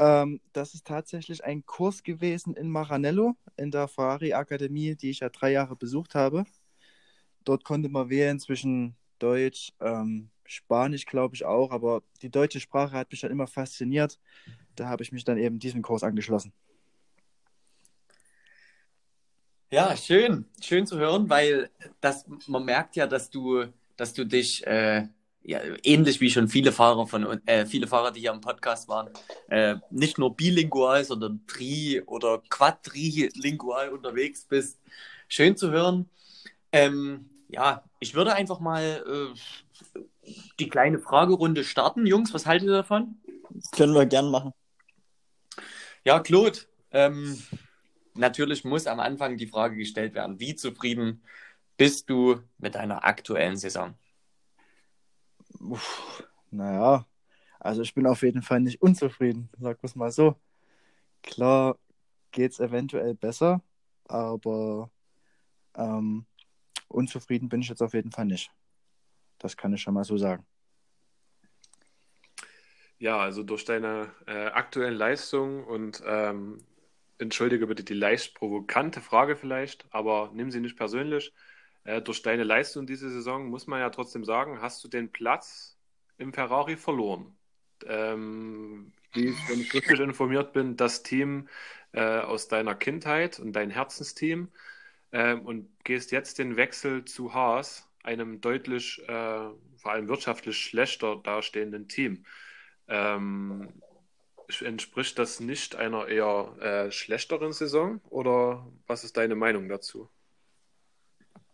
Ähm, 0.00 0.40
das 0.54 0.72
ist 0.72 0.86
tatsächlich 0.86 1.44
ein 1.44 1.66
Kurs 1.66 2.02
gewesen 2.02 2.54
in 2.54 2.70
Maranello, 2.70 3.36
in 3.58 3.70
der 3.70 3.86
Ferrari 3.86 4.32
Akademie, 4.32 4.96
die 4.96 5.10
ich 5.10 5.20
ja 5.20 5.28
drei 5.28 5.52
Jahre 5.52 5.76
besucht 5.76 6.14
habe. 6.14 6.44
Dort 7.44 7.64
konnte 7.64 7.90
man 7.90 8.08
wählen 8.08 8.40
zwischen 8.40 8.96
Deutsch, 9.18 9.74
ähm, 9.78 10.30
Spanisch, 10.46 11.04
glaube 11.04 11.34
ich 11.34 11.44
auch, 11.44 11.70
aber 11.70 12.02
die 12.22 12.30
deutsche 12.30 12.60
Sprache 12.60 12.96
hat 12.96 13.10
mich 13.10 13.20
dann 13.20 13.30
immer 13.30 13.46
fasziniert. 13.46 14.18
Da 14.74 14.88
habe 14.88 15.02
ich 15.02 15.12
mich 15.12 15.24
dann 15.24 15.36
eben 15.36 15.58
diesem 15.58 15.82
Kurs 15.82 16.02
angeschlossen. 16.02 16.54
Ja, 19.70 19.94
schön, 19.98 20.46
schön 20.62 20.86
zu 20.86 20.98
hören, 20.98 21.28
weil 21.28 21.68
das, 22.00 22.26
man 22.46 22.64
merkt 22.64 22.96
ja, 22.96 23.06
dass 23.06 23.28
du, 23.28 23.66
dass 23.96 24.14
du 24.14 24.24
dich 24.24 24.66
äh, 24.66 25.08
ja, 25.42 25.60
ähnlich 25.82 26.20
wie 26.20 26.30
schon 26.30 26.48
viele 26.48 26.72
Fahrer 26.72 27.06
von 27.06 27.46
äh, 27.46 27.66
viele 27.66 27.86
Fahrer, 27.86 28.10
die 28.12 28.20
hier 28.20 28.32
im 28.32 28.40
Podcast 28.40 28.88
waren, 28.88 29.10
äh, 29.48 29.76
nicht 29.90 30.18
nur 30.18 30.36
bilingual, 30.36 31.04
sondern 31.04 31.44
tri- 31.46 32.02
oder 32.06 32.42
quadrilingual 32.48 33.88
unterwegs 33.90 34.44
bist. 34.44 34.80
Schön 35.28 35.56
zu 35.56 35.70
hören. 35.70 36.08
Ähm, 36.72 37.30
ja, 37.48 37.84
ich 37.98 38.14
würde 38.14 38.34
einfach 38.34 38.60
mal 38.60 39.04
äh, 39.06 40.32
die 40.58 40.68
kleine 40.68 40.98
Fragerunde 40.98 41.64
starten. 41.64 42.06
Jungs, 42.06 42.32
was 42.34 42.46
haltet 42.46 42.68
ihr 42.68 42.74
davon? 42.74 43.16
Können 43.72 43.94
wir 43.94 44.06
gern 44.06 44.30
machen. 44.30 44.52
Ja, 46.04 46.20
Claude, 46.20 46.60
ähm, 46.92 47.42
natürlich 48.14 48.64
muss 48.64 48.86
am 48.86 49.00
Anfang 49.00 49.36
die 49.36 49.46
Frage 49.46 49.76
gestellt 49.76 50.14
werden, 50.14 50.38
wie 50.38 50.54
zufrieden 50.54 51.22
bist 51.76 52.08
du 52.10 52.40
mit 52.58 52.74
deiner 52.74 53.04
aktuellen 53.04 53.56
Saison? 53.56 53.94
Uff, 55.60 56.24
naja, 56.50 57.06
also 57.58 57.82
ich 57.82 57.94
bin 57.94 58.06
auf 58.06 58.22
jeden 58.22 58.42
Fall 58.42 58.60
nicht 58.60 58.80
unzufrieden, 58.80 59.50
sag 59.58 59.78
es 59.82 59.94
mal 59.94 60.10
so. 60.10 60.40
Klar 61.22 61.78
geht 62.30 62.52
es 62.52 62.60
eventuell 62.60 63.14
besser, 63.14 63.62
aber 64.04 64.90
ähm, 65.74 66.26
unzufrieden 66.88 67.48
bin 67.48 67.60
ich 67.60 67.68
jetzt 67.68 67.82
auf 67.82 67.94
jeden 67.94 68.10
Fall 68.10 68.24
nicht. 68.24 68.50
Das 69.38 69.56
kann 69.56 69.72
ich 69.74 69.82
schon 69.82 69.94
mal 69.94 70.04
so 70.04 70.16
sagen. 70.16 70.46
Ja, 72.98 73.18
also 73.18 73.42
durch 73.42 73.64
deine 73.64 74.12
äh, 74.26 74.46
aktuellen 74.46 74.94
Leistungen 74.94 75.64
und 75.64 76.02
ähm, 76.06 76.58
entschuldige 77.18 77.66
bitte 77.66 77.84
die 77.84 77.94
leicht 77.94 78.34
provokante 78.34 79.00
Frage 79.00 79.36
vielleicht, 79.36 79.86
aber 79.90 80.30
nimm 80.34 80.50
sie 80.50 80.60
nicht 80.60 80.76
persönlich. 80.76 81.32
Äh, 81.84 82.02
durch 82.02 82.22
deine 82.22 82.44
Leistung 82.44 82.86
diese 82.86 83.10
Saison 83.10 83.48
muss 83.48 83.66
man 83.66 83.80
ja 83.80 83.90
trotzdem 83.90 84.24
sagen, 84.24 84.60
hast 84.60 84.82
du 84.84 84.88
den 84.88 85.10
Platz 85.10 85.78
im 86.18 86.32
Ferrari 86.32 86.76
verloren. 86.76 87.36
Ähm, 87.86 88.92
wie 89.12 89.28
ich, 89.28 89.48
wenn 89.48 89.60
ich 89.60 89.72
richtig 89.72 90.00
informiert 90.00 90.52
bin, 90.52 90.76
das 90.76 91.02
Team 91.02 91.48
äh, 91.92 92.20
aus 92.20 92.48
deiner 92.48 92.74
Kindheit 92.74 93.40
und 93.40 93.52
dein 93.54 93.70
Herzensteam 93.70 94.48
ähm, 95.12 95.42
und 95.46 95.68
gehst 95.84 96.12
jetzt 96.12 96.38
den 96.38 96.56
Wechsel 96.56 97.04
zu 97.04 97.34
Haas, 97.34 97.88
einem 98.02 98.40
deutlich, 98.40 99.02
äh, 99.08 99.48
vor 99.76 99.92
allem 99.92 100.08
wirtschaftlich 100.08 100.58
schlechter 100.58 101.16
dastehenden 101.16 101.88
Team. 101.88 102.24
Ähm, 102.88 103.68
entspricht 104.60 105.18
das 105.18 105.40
nicht 105.40 105.76
einer 105.76 106.08
eher 106.08 106.56
äh, 106.60 106.90
schlechteren 106.90 107.52
Saison 107.52 108.00
oder 108.08 108.66
was 108.86 109.04
ist 109.04 109.16
deine 109.16 109.36
Meinung 109.36 109.68
dazu? 109.68 110.10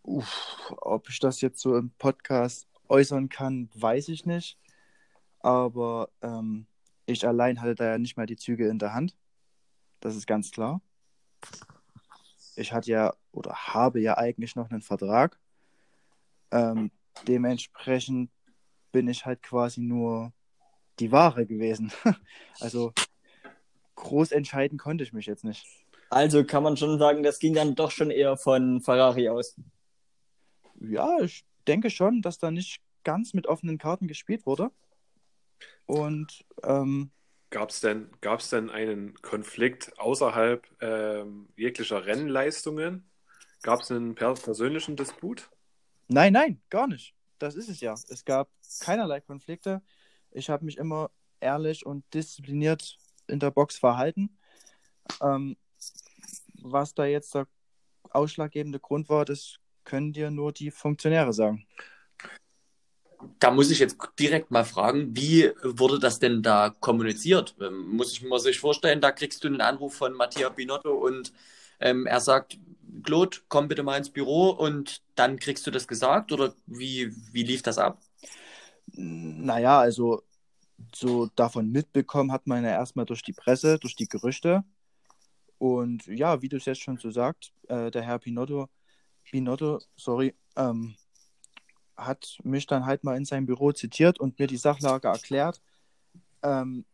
Uff, 0.07 0.73
ob 0.83 1.09
ich 1.09 1.19
das 1.19 1.41
jetzt 1.41 1.61
so 1.61 1.77
im 1.77 1.91
Podcast 1.99 2.69
äußern 2.89 3.29
kann, 3.29 3.69
weiß 3.75 4.09
ich 4.09 4.25
nicht. 4.25 4.57
Aber 5.41 6.11
ähm, 6.23 6.67
ich 7.07 7.27
allein 7.27 7.61
hatte 7.61 7.75
da 7.75 7.87
ja 7.87 7.99
nicht 7.99 8.17
mal 8.17 8.27
die 8.27 8.37
Züge 8.37 8.69
in 8.69 8.79
der 8.79 8.95
Hand. 8.95 9.17
Das 9.99 10.15
ist 10.15 10.29
ganz 10.29 10.53
klar. 10.53 10.81
Ich 12.55 12.73
hatte 12.73 12.91
ja 12.91 13.15
oder 13.33 13.53
habe 13.55 14.01
ja 14.01 14.17
eigentlich 14.17 14.55
noch 14.55 14.71
einen 14.71 14.81
Vertrag. 14.81 15.41
Ähm, 16.53 16.93
dementsprechend 17.27 18.31
bin 18.93 19.09
ich 19.09 19.27
halt 19.27 19.43
quasi 19.43 19.81
nur 19.81 20.33
die 21.01 21.11
Ware 21.11 21.47
gewesen. 21.47 21.93
also 22.61 22.93
groß 23.97 24.31
entscheiden 24.31 24.79
konnte 24.79 25.03
ich 25.03 25.13
mich 25.13 25.27
jetzt 25.27 25.43
nicht. 25.43 25.67
Also 26.11 26.45
kann 26.45 26.63
man 26.63 26.77
schon 26.77 26.97
sagen, 27.01 27.25
das 27.25 27.41
ging 27.41 27.55
dann 27.55 27.75
doch 27.75 27.91
schon 27.91 28.13
eher 28.13 28.37
von 28.37 28.81
Ferrari 28.81 29.29
aus. 29.29 29.57
Ja, 30.81 31.19
ich 31.21 31.45
denke 31.67 31.91
schon, 31.91 32.23
dass 32.23 32.39
da 32.39 32.51
nicht 32.51 32.81
ganz 33.05 33.35
mit 33.35 33.47
offenen 33.47 33.79
Karten 33.79 34.09
gespielt 34.09 34.47
wurde. 34.47 34.71
Und 35.87 36.45
ähm, 36.65 37.11
Gab 37.51 37.71
es 37.71 37.81
denn, 37.81 38.11
gab's 38.21 38.51
denn 38.51 38.71
einen 38.71 39.15
Konflikt 39.23 39.99
außerhalb 39.99 40.67
ähm, 40.81 41.49
jeglicher 41.57 42.05
Rennleistungen? 42.05 43.09
Gab 43.63 43.81
es 43.81 43.91
einen 43.91 44.15
per 44.15 44.35
persönlichen 44.35 44.97
Disput? 44.97 45.49
nein, 46.09 46.33
nein, 46.33 46.61
gar 46.71 46.87
nicht. 46.87 47.15
das 47.39 47.55
ist 47.55 47.69
es 47.69 47.81
ja. 47.81 47.95
Es 47.95 48.25
gab 48.25 48.51
keinerlei 48.81 49.21
Konflikte. 49.21 49.83
Ich 50.33 50.51
habe 50.51 50.65
mich 50.65 50.77
immer 50.77 51.11
ehrlich 51.41 51.87
und 51.87 52.05
diszipliniert 52.13 52.99
in 53.29 53.39
der 53.39 53.51
Box 53.53 53.79
verhalten. 53.79 54.37
Ähm, 55.23 55.57
was 56.63 56.95
da 56.95 57.05
jetzt 57.05 57.35
der 57.35 57.47
ausschlaggebende 58.11 58.81
Grund 58.81 59.09
war, 59.09 59.25
das 59.25 59.59
können 59.87 60.13
dir 60.13 60.31
nur 60.31 60.53
die 60.53 60.71
Funktionäre 60.71 61.33
sagen. 61.33 61.67
Da 63.39 63.51
muss 63.51 63.71
ich 63.71 63.79
jetzt 63.79 63.97
direkt 64.19 64.51
mal 64.51 64.65
fragen, 64.65 65.17
wie 65.17 65.51
wurde 65.63 65.99
das 65.99 66.19
denn 66.19 66.43
da 66.43 66.75
kommuniziert? 66.81 67.57
Ähm, 67.61 67.97
Muss 67.97 68.13
ich 68.13 68.23
mir 68.23 68.39
sich 68.39 68.61
vorstellen, 68.61 69.01
da 69.01 69.11
kriegst 69.11 69.43
du 69.43 69.49
einen 69.49 69.63
Anruf 69.63 69.95
von 69.95 70.13
Mattia 70.13 70.51
Binotto 70.51 70.93
und 70.93 71.33
ähm, 71.81 72.07
er 72.07 72.21
sagt, 72.21 72.59
Claude, 73.03 73.39
komm 73.49 73.69
bitte 73.69 73.83
mal 73.83 73.97
ins 73.97 74.11
Büro 74.11 74.51
und 74.51 75.03
dann 75.15 75.39
kriegst 75.39 75.67
du 75.67 75.71
das 75.71 75.89
gesagt 75.89 76.33
oder 76.33 76.55
wie, 76.67 77.13
wie 77.33 77.43
lief 77.43 77.63
das 77.63 77.79
ab? 77.79 77.99
Naja, 78.93 79.81
also 79.81 80.23
so 80.95 81.29
davon 81.37 81.71
mitbekommen 81.71 82.33
hat 82.33 82.47
man 82.47 82.65
ja 82.65 82.71
erstmal 82.71 83.07
durch 83.07 83.23
die 83.23 83.33
Presse, 83.33 83.79
durch 83.79 83.97
die 83.97 84.09
Gerüchte. 84.09 84.65
Und 85.59 86.07
ja, 86.07 86.43
wie 86.43 86.49
du 86.49 86.57
es 86.57 86.67
jetzt 86.67 86.83
schon 86.83 86.99
so 86.99 87.11
sagst, 87.11 87.53
äh, 87.69 87.91
der 87.91 88.03
Herr 88.03 88.19
Pinotto, 88.19 88.69
Pinotto, 89.31 89.81
sorry, 89.97 90.35
ähm, 90.57 90.97
hat 91.97 92.39
mich 92.43 92.67
dann 92.67 92.87
halt 92.87 93.05
mal 93.05 93.17
in 93.17 93.25
seinem 93.25 93.47
Büro 93.47 93.73
zitiert 93.73 94.21
und 94.21 94.39
mir 94.39 94.47
die 94.47 94.57
Sachlage 94.57 95.09
erklärt. 95.09 95.63
Ähm, 96.43 96.85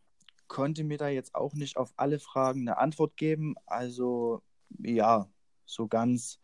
konnte 0.47 0.83
mir 0.83 0.97
da 0.97 1.09
jetzt 1.09 1.35
auch 1.35 1.53
nicht 1.53 1.77
auf 1.77 1.93
alle 1.97 2.19
Fragen 2.19 2.61
eine 2.61 2.77
Antwort 2.77 3.17
geben. 3.17 3.55
Also 3.65 4.41
ja, 4.79 5.27
so 5.65 5.87
ganz, 5.87 6.39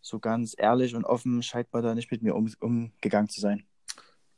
so 0.00 0.18
ganz 0.18 0.54
ehrlich 0.56 0.94
und 0.94 1.04
offen 1.04 1.42
scheint 1.42 1.72
man 1.72 1.82
da 1.82 1.94
nicht 1.94 2.10
mit 2.10 2.22
mir 2.22 2.34
um, 2.34 2.52
umgegangen 2.60 3.28
zu 3.28 3.40
sein. 3.40 3.66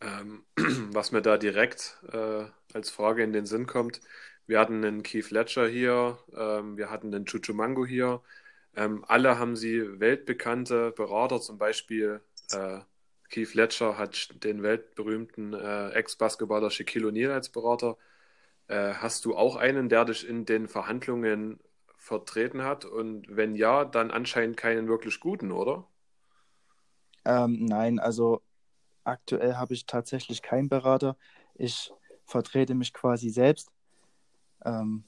Ähm, 0.00 0.44
was 0.92 1.12
mir 1.12 1.22
da 1.22 1.38
direkt 1.38 1.98
äh, 2.12 2.44
als 2.72 2.90
Frage 2.90 3.22
in 3.22 3.32
den 3.32 3.46
Sinn 3.46 3.66
kommt, 3.66 4.00
wir 4.46 4.60
hatten 4.60 4.84
einen 4.84 5.02
Keith 5.02 5.30
Ledger 5.30 5.66
hier, 5.68 6.18
ähm, 6.36 6.76
wir 6.76 6.90
hatten 6.90 7.14
einen 7.14 7.24
Chuchu 7.24 7.54
Mango 7.54 7.86
hier. 7.86 8.20
Ähm, 8.76 9.04
alle 9.06 9.38
haben 9.38 9.56
sie 9.56 10.00
weltbekannte 10.00 10.92
Berater, 10.92 11.40
zum 11.40 11.58
Beispiel 11.58 12.20
äh, 12.52 12.80
Keith 13.30 13.54
Ledger 13.54 13.98
hat 13.98 14.44
den 14.44 14.62
weltberühmten 14.62 15.54
äh, 15.54 15.90
Ex-Basketballer 15.90 16.70
Shaquille 16.70 17.08
O'Neal 17.08 17.32
als 17.32 17.48
Berater. 17.48 17.96
Äh, 18.68 18.94
hast 18.94 19.24
du 19.24 19.36
auch 19.36 19.56
einen, 19.56 19.88
der 19.88 20.04
dich 20.04 20.28
in 20.28 20.44
den 20.44 20.68
Verhandlungen 20.68 21.60
vertreten 21.96 22.62
hat? 22.62 22.84
Und 22.84 23.26
wenn 23.28 23.54
ja, 23.56 23.84
dann 23.84 24.10
anscheinend 24.10 24.56
keinen 24.56 24.88
wirklich 24.88 25.20
guten, 25.20 25.52
oder? 25.52 25.86
Ähm, 27.24 27.64
nein, 27.64 27.98
also 27.98 28.42
aktuell 29.04 29.54
habe 29.54 29.74
ich 29.74 29.86
tatsächlich 29.86 30.42
keinen 30.42 30.68
Berater. 30.68 31.16
Ich 31.54 31.92
vertrete 32.24 32.74
mich 32.74 32.92
quasi 32.92 33.30
selbst. 33.30 33.70
Ähm, 34.64 35.04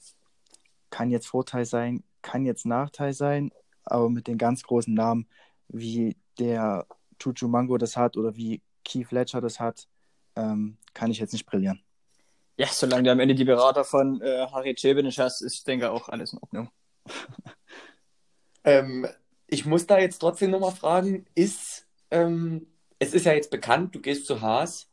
kann 0.97 1.11
jetzt 1.11 1.27
Vorteil 1.27 1.63
sein, 1.63 2.03
kann 2.23 2.43
jetzt 2.43 2.65
Nachteil 2.65 3.13
sein, 3.13 3.51
aber 3.83 4.09
mit 4.09 4.25
den 4.25 4.39
ganz 4.39 4.63
großen 4.63 4.91
Namen, 4.91 5.27
wie 5.67 6.17
der 6.39 6.87
Chuchu 7.19 7.47
Mango 7.47 7.77
das 7.77 7.95
hat 7.95 8.17
oder 8.17 8.35
wie 8.35 8.63
Keith 8.83 9.11
Ledger 9.11 9.39
das 9.39 9.59
hat, 9.59 9.87
ähm, 10.35 10.79
kann 10.95 11.11
ich 11.11 11.19
jetzt 11.19 11.33
nicht 11.33 11.45
brillieren. 11.45 11.83
Ja, 12.57 12.65
solange 12.65 13.03
du 13.03 13.11
am 13.11 13.19
Ende 13.19 13.35
die 13.35 13.43
Berater 13.43 13.83
von 13.83 14.19
äh, 14.21 14.47
Harry 14.51 14.73
Cebenic 14.75 15.19
hast, 15.19 15.41
ist, 15.43 15.67
denke 15.67 15.85
ich, 15.85 15.91
auch 15.91 16.09
alles 16.09 16.33
in 16.33 16.39
Ordnung. 16.39 16.69
Ähm, 18.63 19.07
ich 19.47 19.65
muss 19.65 19.87
da 19.87 19.97
jetzt 19.97 20.17
trotzdem 20.17 20.51
nochmal 20.51 20.75
fragen, 20.75 21.25
ist, 21.35 21.87
ähm, 22.11 22.67
es 22.99 23.13
ist 23.13 23.25
ja 23.25 23.31
jetzt 23.31 23.49
bekannt, 23.49 23.95
du 23.95 24.01
gehst 24.01 24.25
zu 24.25 24.41
Haas, 24.41 24.89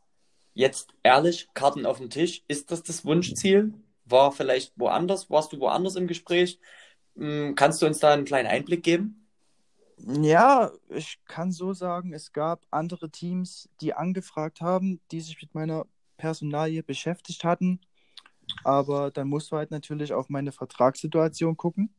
jetzt 0.52 0.94
ehrlich, 1.02 1.48
Karten 1.54 1.84
auf 1.84 1.98
den 1.98 2.08
Tisch, 2.08 2.44
ist 2.46 2.70
das 2.70 2.84
das 2.84 3.04
Wunschziel? 3.04 3.74
War 4.06 4.32
vielleicht 4.32 4.72
woanders, 4.76 5.30
warst 5.30 5.52
du 5.52 5.60
woanders 5.60 5.96
im 5.96 6.06
Gespräch? 6.06 6.60
Hm, 7.16 7.54
Kannst 7.56 7.82
du 7.82 7.86
uns 7.86 8.00
da 8.00 8.12
einen 8.14 8.24
kleinen 8.24 8.48
Einblick 8.48 8.82
geben? 8.84 9.28
Ja, 9.98 10.72
ich 10.90 11.18
kann 11.26 11.52
so 11.52 11.72
sagen, 11.72 12.12
es 12.12 12.32
gab 12.32 12.66
andere 12.70 13.10
Teams, 13.10 13.68
die 13.80 13.94
angefragt 13.94 14.60
haben, 14.60 15.00
die 15.12 15.20
sich 15.20 15.40
mit 15.40 15.54
meiner 15.54 15.86
Personalie 16.18 16.82
beschäftigt 16.82 17.44
hatten. 17.44 17.80
Aber 18.64 19.10
dann 19.10 19.28
musst 19.28 19.52
du 19.52 19.56
halt 19.56 19.70
natürlich 19.70 20.12
auf 20.14 20.28
meine 20.30 20.52
Vertragssituation 20.52 21.56
gucken. 21.56 21.94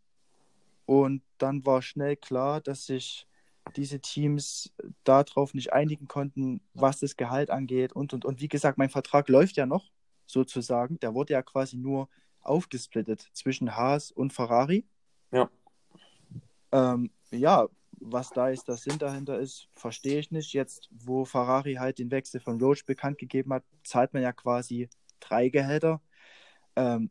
Und 0.86 1.24
dann 1.40 1.66
war 1.66 1.82
schnell 1.82 2.18
klar, 2.18 2.62
dass 2.62 2.86
sich 2.88 3.28
diese 3.76 4.02
Teams 4.02 4.74
darauf 5.04 5.54
nicht 5.56 5.74
einigen 5.74 6.08
konnten, 6.08 6.62
was 6.74 7.00
das 7.00 7.18
Gehalt 7.18 7.52
angeht. 7.52 7.94
Und, 7.94 8.14
und, 8.14 8.26
und 8.26 8.42
wie 8.42 8.50
gesagt, 8.50 8.78
mein 8.78 8.90
Vertrag 8.92 9.30
läuft 9.30 9.58
ja 9.58 9.66
noch, 9.68 9.92
sozusagen. 10.26 11.00
Der 11.00 11.14
wurde 11.14 11.34
ja 11.34 11.42
quasi 11.42 11.78
nur 11.78 12.10
aufgesplittet 12.42 13.30
zwischen 13.34 13.76
Haas 13.76 14.12
und 14.12 14.34
Ferrari. 14.34 14.86
Ja. 15.32 15.50
Ähm, 16.72 17.12
ja, 17.32 17.68
was 18.00 18.30
da 18.30 18.50
ist, 18.50 18.68
der 18.68 18.78
Sinn 18.78 18.98
dahinter 19.00 19.40
ist, 19.40 19.68
verstehe 19.76 20.20
ich 20.20 20.32
nicht. 20.32 20.54
Jetzt, 20.54 20.90
wo 20.92 21.26
Ferrari 21.26 21.76
halt 21.76 22.00
den 22.00 22.12
Wechsel 22.12 22.40
von 22.40 22.62
Roach 22.62 22.86
bekannt 22.86 23.18
gegeben 23.18 23.54
hat, 23.54 23.64
zahlt 23.84 24.14
man 24.14 24.24
ja 24.24 24.32
quasi 24.32 24.90
drei 25.20 25.50
Gehälter. 25.50 26.02
Ähm, 26.76 27.10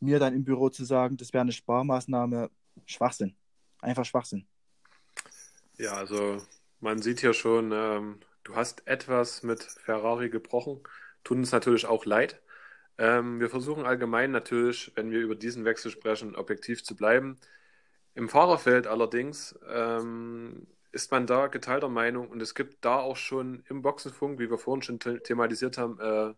mir 0.00 0.18
dann 0.18 0.34
im 0.34 0.44
Büro 0.44 0.68
zu 0.68 0.84
sagen, 0.84 1.16
das 1.16 1.32
wäre 1.32 1.42
eine 1.42 1.52
Sparmaßnahme, 1.52 2.50
Schwachsinn. 2.86 3.36
Einfach 3.80 4.04
Schwachsinn. 4.04 4.46
Ja, 5.78 5.94
also 5.94 6.38
man 6.80 7.02
sieht 7.02 7.20
hier 7.20 7.34
schon, 7.34 7.72
ähm, 7.72 8.20
du 8.44 8.54
hast 8.54 8.86
etwas 8.86 9.42
mit 9.42 9.62
Ferrari 9.62 10.30
gebrochen. 10.30 10.82
Tut 11.24 11.38
uns 11.38 11.52
natürlich 11.52 11.86
auch 11.86 12.04
leid. 12.04 12.40
Ähm, 12.98 13.40
wir 13.40 13.50
versuchen 13.50 13.86
allgemein 13.86 14.30
natürlich, 14.30 14.92
wenn 14.94 15.10
wir 15.10 15.20
über 15.20 15.34
diesen 15.34 15.64
Wechsel 15.64 15.90
sprechen, 15.90 16.36
objektiv 16.36 16.84
zu 16.84 16.94
bleiben. 16.94 17.38
Im 18.14 18.28
Fahrerfeld 18.28 18.86
allerdings 18.86 19.58
ähm, 19.68 20.66
ist 20.92 21.10
man 21.10 21.26
da 21.26 21.48
geteilter 21.48 21.88
Meinung 21.88 22.28
und 22.28 22.40
es 22.40 22.54
gibt 22.54 22.84
da 22.84 22.98
auch 22.98 23.16
schon 23.16 23.64
im 23.68 23.82
Boxenfunk, 23.82 24.38
wie 24.38 24.48
wir 24.48 24.58
vorhin 24.58 24.82
schon 24.82 25.00
the 25.02 25.18
thematisiert 25.18 25.78
haben, 25.78 25.98
äh, 26.00 26.34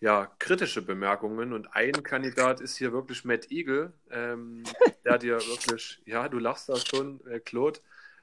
ja, 0.00 0.26
kritische 0.38 0.82
Bemerkungen. 0.82 1.52
Und 1.52 1.68
ein 1.74 2.02
Kandidat 2.02 2.60
ist 2.60 2.76
hier 2.76 2.92
wirklich 2.92 3.24
Matt 3.24 3.50
Eagle, 3.50 3.92
ähm, 4.10 4.64
der 5.04 5.18
dir 5.18 5.36
wirklich, 5.36 6.00
ja, 6.06 6.28
du 6.28 6.38
lachst 6.38 6.68
da 6.68 6.76
schon, 6.76 7.20
äh, 7.26 7.40
Claude, 7.40 7.80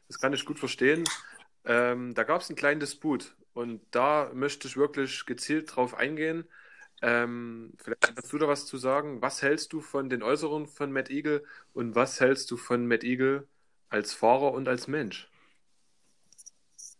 das 0.07 0.19
kann 0.19 0.33
ich 0.33 0.45
gut 0.45 0.59
verstehen. 0.59 1.03
Ähm, 1.65 2.13
da 2.15 2.23
gab 2.23 2.41
es 2.41 2.49
einen 2.49 2.57
kleinen 2.57 2.79
Disput 2.79 3.35
und 3.53 3.81
da 3.91 4.31
möchte 4.33 4.67
ich 4.67 4.77
wirklich 4.77 5.25
gezielt 5.25 5.75
drauf 5.75 5.95
eingehen. 5.95 6.45
Ähm, 7.01 7.73
vielleicht 7.77 8.01
kannst 8.01 8.31
du 8.33 8.37
da 8.37 8.47
was 8.47 8.65
zu 8.65 8.77
sagen. 8.77 9.21
Was 9.21 9.41
hältst 9.41 9.73
du 9.73 9.81
von 9.81 10.09
den 10.09 10.23
Äußerungen 10.23 10.67
von 10.67 10.91
Matt 10.91 11.09
Eagle 11.09 11.43
und 11.73 11.95
was 11.95 12.19
hältst 12.19 12.49
du 12.51 12.57
von 12.57 12.87
Matt 12.87 13.03
Eagle 13.03 13.47
als 13.89 14.13
Fahrer 14.13 14.53
und 14.53 14.67
als 14.67 14.87
Mensch? 14.87 15.29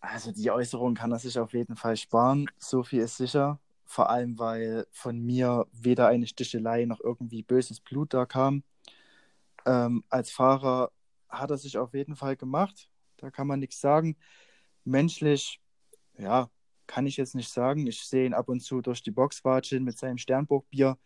Also 0.02 0.34
die 0.34 0.52
Äußerung 0.52 0.96
kann 0.96 1.14
er 1.14 1.20
sich 1.20 1.40
auf 1.40 1.54
jeden 1.54 1.78
Fall 1.78 1.96
sparen. 1.96 2.48
So 2.58 2.84
viel 2.84 3.02
ist 3.02 3.18
sicher. 3.18 3.60
Vor 3.86 4.10
allem, 4.10 4.38
weil 4.38 4.86
von 4.92 5.20
mir 5.20 5.66
weder 5.72 6.08
eine 6.08 6.28
Stichelei 6.28 6.86
noch 6.86 7.00
irgendwie 7.00 7.44
böses 7.44 7.80
Blut 7.80 8.14
da 8.14 8.26
kam. 8.26 8.64
Ähm, 9.66 10.04
als 10.10 10.30
Fahrer 10.30 10.92
hat 11.30 11.52
er 11.52 11.58
sich 11.58 11.78
auf 11.78 11.94
jeden 11.94 12.18
Fall 12.18 12.36
gemacht. 12.36 12.90
Da 13.18 13.32
kann 13.32 13.48
man 13.48 13.62
nichts 13.62 13.80
sagen. 13.80 14.18
Menschlich, 14.84 15.62
ja, 16.18 16.50
kann 16.88 17.06
ich 17.06 17.18
jetzt 17.18 17.36
nicht 17.36 17.50
sagen. 17.52 17.88
Ich 17.88 18.06
sehe 18.06 18.26
ihn 18.26 18.34
ab 18.34 18.50
und 18.50 18.62
zu 18.62 18.82
durch 18.82 19.02
die 19.04 19.12
Box 19.12 19.44
watscheln 19.44 19.84
mit 19.84 19.98
seinem 19.98 20.18
Sternburg-Bier. 20.18 20.98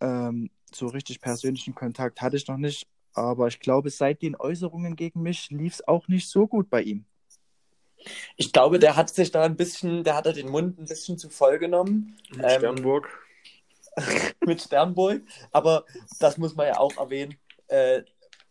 Ähm, 0.00 0.50
so 0.72 0.86
richtig 0.86 1.20
persönlichen 1.20 1.74
Kontakt 1.74 2.20
hatte 2.20 2.36
ich 2.36 2.48
noch 2.48 2.56
nicht. 2.56 2.86
Aber 3.12 3.46
ich 3.48 3.60
glaube, 3.60 3.90
seit 3.90 4.22
den 4.22 4.36
Äußerungen 4.36 4.96
gegen 4.96 5.22
mich 5.22 5.50
lief 5.50 5.74
es 5.74 5.88
auch 5.88 6.08
nicht 6.08 6.28
so 6.28 6.46
gut 6.48 6.68
bei 6.68 6.82
ihm. 6.82 7.06
Ich 8.36 8.52
glaube, 8.52 8.78
der 8.78 8.96
hat 8.96 9.10
sich 9.10 9.30
da 9.30 9.44
ein 9.44 9.56
bisschen, 9.56 10.04
der 10.04 10.16
hat 10.16 10.26
da 10.26 10.32
den 10.32 10.48
Mund 10.48 10.78
ein 10.78 10.86
bisschen 10.86 11.16
zu 11.16 11.30
voll 11.30 11.58
genommen. 11.58 12.16
Mit 12.30 12.44
Ähm, 12.44 12.58
Sternburg. 12.58 13.08
mit 14.44 14.60
Sternburg. 14.60 15.22
Aber 15.52 15.84
das 16.18 16.38
muss 16.38 16.54
man 16.56 16.66
ja 16.66 16.78
auch 16.78 16.96
erwähnen. 16.96 17.38
Äh, 17.68 18.02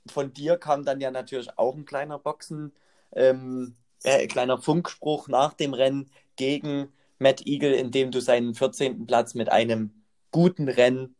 von 0.07 0.33
dir 0.33 0.57
kam 0.57 0.83
dann 0.85 1.01
ja 1.01 1.11
natürlich 1.11 1.57
auch 1.57 1.75
ein 1.75 1.85
kleiner 1.85 2.19
Boxen, 2.19 2.73
ähm, 3.13 3.75
äh, 4.03 4.27
kleiner 4.27 4.57
Funkspruch 4.61 5.27
nach 5.27 5.53
dem 5.53 5.73
Rennen 5.73 6.09
gegen 6.35 6.89
Matt 7.19 7.45
Eagle, 7.45 7.73
in 7.73 7.91
dem 7.91 8.11
du 8.11 8.19
seinen 8.21 8.53
14. 8.55 9.05
Platz 9.05 9.33
mit 9.33 9.49
einem 9.49 9.91
guten 10.31 10.67
Rennen 10.69 11.15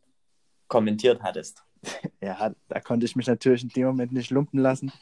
kommentiert 0.67 1.21
hattest. 1.23 1.63
Ja, 2.21 2.55
da 2.69 2.79
konnte 2.79 3.05
ich 3.05 3.17
mich 3.17 3.27
natürlich 3.27 3.63
in 3.63 3.69
dem 3.69 3.87
Moment 3.87 4.13
nicht 4.13 4.29
lumpen 4.31 4.57
lassen. 4.59 4.93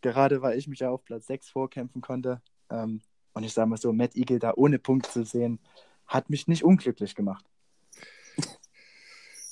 Gerade 0.00 0.42
weil 0.42 0.58
ich 0.58 0.66
mich 0.66 0.80
ja 0.80 0.90
auf 0.90 1.04
Platz 1.04 1.28
6 1.28 1.48
vorkämpfen 1.50 2.00
konnte. 2.02 2.42
Ähm, 2.68 3.00
und 3.34 3.44
ich 3.44 3.52
sage 3.52 3.68
mal 3.68 3.76
so, 3.76 3.92
Matt 3.92 4.16
Eagle 4.16 4.40
da 4.40 4.52
ohne 4.56 4.80
Punkt 4.80 5.06
zu 5.06 5.24
sehen, 5.24 5.60
hat 6.08 6.30
mich 6.30 6.48
nicht 6.48 6.64
unglücklich 6.64 7.14
gemacht. 7.14 7.44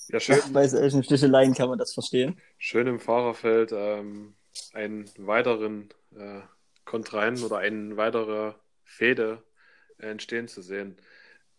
Ja, 0.09 0.20
schön, 0.20 0.40
Bei 0.53 0.66
solchen 0.66 1.05
Sticheleien 1.05 1.55
kann 1.55 1.68
man 1.68 1.78
das 1.78 1.95
verstehen. 1.95 2.38
schön 2.59 2.86
im 2.88 2.99
Fahrerfeld 2.99 3.70
ähm, 3.72 4.34
einen 4.74 5.09
weiteren 5.18 5.88
äh, 6.16 6.40
Kontrahenten 6.84 7.44
oder 7.44 7.58
ein 7.58 7.96
weiterer 7.96 8.56
Fehde 8.84 9.42
entstehen 9.98 10.48
zu 10.48 10.62
sehen. 10.62 10.96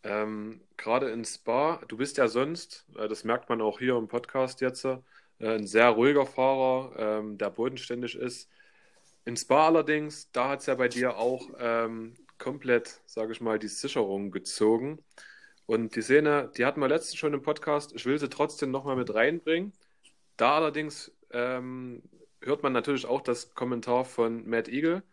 Ähm, 0.03 0.61
gerade 0.77 1.09
in 1.11 1.23
Spa, 1.25 1.81
du 1.87 1.97
bist 1.97 2.17
ja 2.17 2.27
sonst, 2.27 2.85
äh, 2.97 3.07
das 3.07 3.23
merkt 3.23 3.49
man 3.49 3.61
auch 3.61 3.79
hier 3.79 3.95
im 3.95 4.07
Podcast 4.07 4.61
jetzt, 4.61 4.85
äh, 4.85 4.99
ein 5.39 5.67
sehr 5.67 5.89
ruhiger 5.89 6.25
Fahrer, 6.25 6.93
ähm, 6.97 7.37
der 7.37 7.49
bodenständig 7.49 8.15
ist. 8.15 8.49
In 9.25 9.37
Spa 9.37 9.67
allerdings, 9.67 10.31
da 10.31 10.49
hat 10.49 10.59
es 10.61 10.65
ja 10.65 10.75
bei 10.75 10.89
dir 10.89 11.17
auch 11.17 11.49
ähm, 11.57 12.15
komplett, 12.37 13.01
sage 13.05 13.31
ich 13.31 13.41
mal, 13.41 13.59
die 13.59 13.69
Sicherung 13.69 14.31
gezogen. 14.31 14.99
Und 15.65 15.95
die 15.95 16.01
Szene, 16.01 16.51
die 16.57 16.65
hatten 16.65 16.81
wir 16.81 16.89
letztens 16.89 17.17
schon 17.17 17.33
im 17.33 17.41
Podcast. 17.41 17.93
Ich 17.95 18.05
will 18.05 18.19
sie 18.19 18.29
trotzdem 18.29 18.71
nochmal 18.71 18.97
mit 18.97 19.13
reinbringen. 19.13 19.73
Da 20.37 20.55
allerdings 20.57 21.11
ähm, 21.31 22.03
hört 22.41 22.63
man 22.63 22.73
natürlich 22.73 23.05
auch 23.05 23.21
das 23.21 23.55
Kommentar 23.55 24.05
von 24.05 24.47
Matt 24.47 24.67
Eagle. 24.67 25.03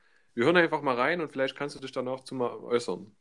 Wir 0.41 0.47
hören 0.47 0.57
einfach 0.57 0.81
mal 0.81 0.95
rein 0.95 1.21
und 1.21 1.31
vielleicht 1.31 1.55
kannst 1.55 1.77
du 1.77 1.81
dich 1.81 1.93
danach 1.93 2.21
zu 2.21 2.35
mal 2.35 2.49
äußern. 2.49 3.15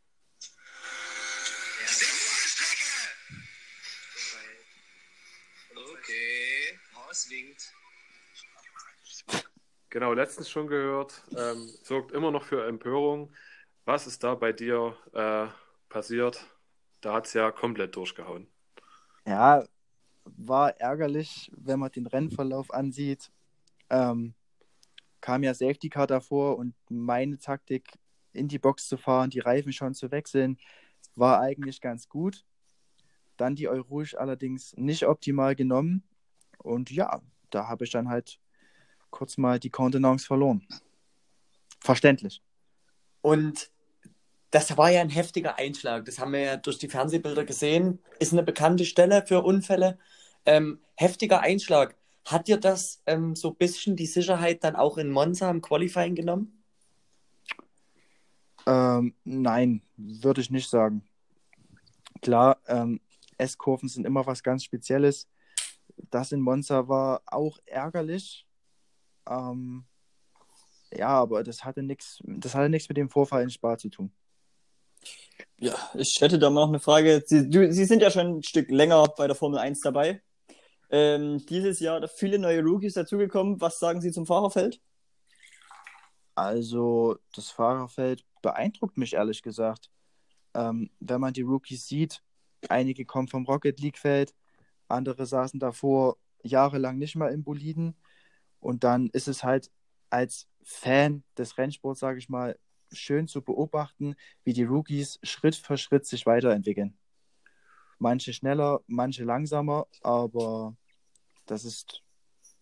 Okay, 5.76 6.80
Horst 6.96 7.30
winkt. 7.30 7.74
Genau, 9.90 10.14
letztens 10.14 10.50
schon 10.50 10.68
gehört. 10.68 11.22
Ähm, 11.36 11.70
sorgt 11.84 12.14
immer 12.14 12.32
noch 12.32 12.46
für 12.46 12.66
Empörung. 12.66 13.34
Was 13.84 14.08
ist 14.08 14.24
da 14.24 14.36
bei 14.36 14.54
dir 14.54 14.96
äh, 15.12 15.48
passiert? 15.90 16.46
Da 17.02 17.16
hat 17.16 17.26
es 17.26 17.34
ja 17.34 17.52
komplett 17.52 17.98
durchgehauen. 17.98 18.48
Ja, 19.26 19.66
war 20.24 20.80
ärgerlich, 20.80 21.52
wenn 21.54 21.80
man 21.80 21.92
den 21.92 22.08
Rennverlauf 22.08 22.74
ansieht. 22.74 23.30
Ähm, 23.90 24.36
kam 25.22 25.44
ja 25.44 25.54
Safety 25.54 25.90
Car 25.90 26.08
davor 26.08 26.58
und 26.58 26.76
meine 26.90 27.38
Taktik, 27.38 27.94
in 28.32 28.48
die 28.48 28.60
Box 28.60 28.88
zu 28.88 28.98
fahren, 28.98 29.30
die 29.30 29.40
Reifen 29.40 29.74
schon 29.74 29.94
zu 29.94 30.12
wechseln, 30.12 30.58
war 31.16 31.42
eigentlich 31.42 31.82
ganz 31.82 32.08
gut. 32.10 32.46
Dann 33.38 33.56
die 33.56 33.68
Eurouge 33.68 34.16
allerdings 34.20 34.76
nicht 34.78 35.06
optimal 35.06 35.56
genommen. 35.56 36.04
Und 36.58 36.92
ja, 36.92 37.22
da 37.50 37.68
habe 37.68 37.86
ich 37.86 37.92
dann 37.92 38.10
halt 38.10 38.40
kurz 39.10 39.38
mal 39.38 39.60
die 39.60 39.70
Kontenance 39.70 40.26
verloren. 40.26 40.68
Verständlich. 41.80 42.42
Und 43.22 43.72
das 44.52 44.78
war 44.78 44.90
ja 44.90 45.02
ein 45.02 45.10
heftiger 45.10 45.58
Einschlag. 45.58 46.06
Das 46.06 46.20
haben 46.20 46.34
wir 46.34 46.40
ja 46.40 46.58
durch 46.58 46.80
die 46.80 46.90
Fernsehbilder 46.90 47.46
gesehen. 47.46 48.00
Ist 48.20 48.34
eine 48.34 48.44
bekannte 48.44 48.86
Stelle 48.86 49.26
für 49.26 49.44
Unfälle. 49.44 49.98
Ähm, 50.46 50.80
heftiger 50.96 51.42
Einschlag. 51.42 51.96
Hat 52.30 52.48
dir 52.48 52.58
das 52.58 53.02
ähm, 53.08 53.36
so 53.36 53.50
ein 53.50 53.56
bisschen 53.56 53.96
die 53.96 54.06
Sicherheit 54.06 54.64
dann 54.64 54.76
auch 54.76 54.98
in 55.00 55.10
Monza 55.10 55.50
im 55.50 55.62
Qualifying 55.62 56.14
genommen? 56.14 56.64
Ähm, 58.68 59.16
nein, 59.24 59.82
würde 59.98 60.42
ich 60.42 60.52
nicht 60.52 60.70
sagen. 60.70 61.04
Klar, 62.22 62.62
ähm, 62.68 63.02
S-Kurven 63.40 63.90
sind 63.90 64.06
immer 64.06 64.28
was 64.28 64.44
ganz 64.44 64.64
Spezielles. 64.64 65.28
Das 66.12 66.32
in 66.32 66.42
Monza 66.42 66.88
war 66.88 67.24
auch 67.26 67.58
ärgerlich. 67.66 68.46
Ähm, 69.28 69.86
ja, 70.94 71.08
aber 71.08 71.44
das 71.44 71.64
hatte 71.64 71.82
nichts, 71.82 72.20
das 72.24 72.54
hatte 72.54 72.70
nichts 72.70 72.90
mit 72.90 72.98
dem 72.98 73.10
Vorfall 73.10 73.42
in 73.42 73.50
Spa 73.50 73.76
zu 73.76 73.90
tun. 73.90 74.12
Ja, 75.58 75.74
ich 75.96 76.18
hätte 76.20 76.38
da 76.38 76.52
mal 76.52 76.62
noch 76.62 76.70
eine 76.70 76.80
Frage. 76.80 77.24
Sie, 77.26 77.50
du, 77.50 77.72
Sie 77.74 77.86
sind 77.86 78.04
ja 78.04 78.12
schon 78.12 78.38
ein 78.38 78.44
Stück 78.44 78.70
länger 78.70 79.08
bei 79.18 79.26
der 79.26 79.36
Formel 79.36 79.58
1 79.58 79.82
dabei. 79.82 80.22
Ähm, 80.90 81.46
dieses 81.46 81.80
Jahr 81.80 82.08
viele 82.08 82.40
neue 82.40 82.62
Rookies 82.62 82.94
dazugekommen. 82.94 83.62
Was 83.62 83.80
sagen 83.80 84.02
Sie 84.02 84.12
zum 84.12 84.26
Fahrerfeld? 84.26 84.82
Also, 86.36 87.18
das 87.34 87.50
Fahrerfeld 87.50 88.26
beeindruckt 88.42 88.98
mich 88.98 89.14
ehrlich 89.14 89.42
gesagt. 89.42 89.90
Ähm, 90.54 90.90
wenn 91.00 91.22
man 91.22 91.34
die 91.34 91.42
Rookies 91.42 91.88
sieht, 91.88 92.24
einige 92.70 93.06
kommen 93.06 93.28
vom 93.28 93.46
Rocket 93.46 93.80
League-Feld, 93.80 94.34
andere 94.88 95.26
saßen 95.26 95.60
davor 95.60 96.18
jahrelang 96.44 96.98
nicht 96.98 97.16
mal 97.16 97.32
im 97.32 97.44
Boliden. 97.44 97.96
Und 98.60 98.84
dann 98.84 99.10
ist 99.14 99.28
es 99.28 99.44
halt 99.44 99.72
als 100.10 100.48
Fan 100.64 101.24
des 101.38 101.58
Rennsports, 101.58 102.00
sage 102.00 102.20
ich 102.20 102.30
mal, 102.30 102.58
schön 102.92 103.28
zu 103.28 103.42
beobachten, 103.42 104.16
wie 104.44 104.54
die 104.54 104.64
Rookies 104.64 105.20
Schritt 105.24 105.56
für 105.56 105.78
Schritt 105.78 106.06
sich 106.06 106.26
weiterentwickeln. 106.26 106.99
Manche 108.00 108.34
schneller, 108.34 108.82
manche 108.88 109.24
langsamer, 109.24 109.88
aber 110.02 110.76
das 111.46 111.66
ist, 111.66 112.02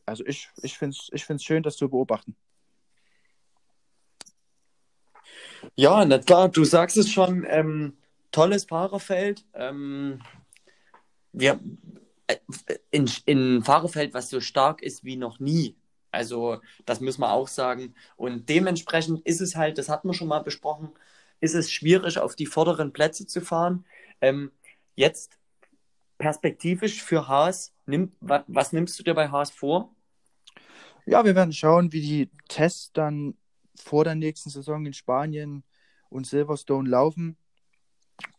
also 0.06 0.26
ich, 0.26 0.50
ich 0.64 0.78
finde 0.78 0.96
es 0.98 1.10
ich 1.14 1.26
find's 1.26 1.44
schön, 1.44 1.64
das 1.64 1.78
zu 1.78 1.90
beobachten. 1.90 2.36
Ja, 5.76 6.06
na 6.06 6.18
klar, 6.20 6.50
du 6.50 6.64
sagst 6.64 6.98
es 6.98 7.12
schon, 7.12 7.46
ähm, 7.48 7.98
tolles 8.32 8.66
Fahrerfeld. 8.66 9.46
Ähm, 9.54 10.22
wir, 11.34 11.60
äh, 12.28 12.38
in, 12.92 13.10
in 13.26 13.64
Fahrerfeld, 13.64 14.14
was 14.14 14.30
so 14.30 14.42
stark 14.42 14.82
ist 14.82 15.04
wie 15.04 15.18
noch 15.18 15.40
nie. 15.40 15.76
Also, 16.12 16.62
das 16.86 17.00
müssen 17.00 17.22
wir 17.22 17.32
auch 17.32 17.48
sagen. 17.48 17.94
Und 18.16 18.50
dementsprechend 18.50 19.26
ist 19.26 19.42
es 19.42 19.56
halt, 19.56 19.78
das 19.78 19.90
hatten 19.90 20.08
wir 20.08 20.14
schon 20.14 20.28
mal 20.28 20.44
besprochen, 20.44 20.90
ist 21.40 21.54
es 21.54 21.72
schwierig, 21.72 22.18
auf 22.20 22.36
die 22.36 22.46
vorderen 22.46 22.94
Plätze 22.94 23.28
zu 23.28 23.42
fahren. 23.42 23.86
Ähm, 24.22 24.52
jetzt 24.98 25.39
perspektivisch 26.18 27.02
für 27.02 27.28
Haas, 27.28 27.74
nimm, 27.86 28.12
was, 28.20 28.43
was 28.48 28.74
nimmst 28.74 29.00
du 29.00 29.04
dir 29.04 29.14
bei 29.14 29.30
Haas 29.30 29.52
vor? 29.52 29.95
Ja, 31.06 31.24
wir 31.24 31.36
werden 31.36 31.54
schauen, 31.54 31.93
wie 31.93 32.02
die 32.02 32.32
Tests 32.50 32.91
dann 32.91 33.38
vor 33.76 34.04
der 34.04 34.16
nächsten 34.16 34.50
Saison 34.50 34.86
in 34.86 34.93
Spanien 34.93 35.64
und 36.10 36.28
Silverstone 36.28 36.89
laufen. 36.89 37.38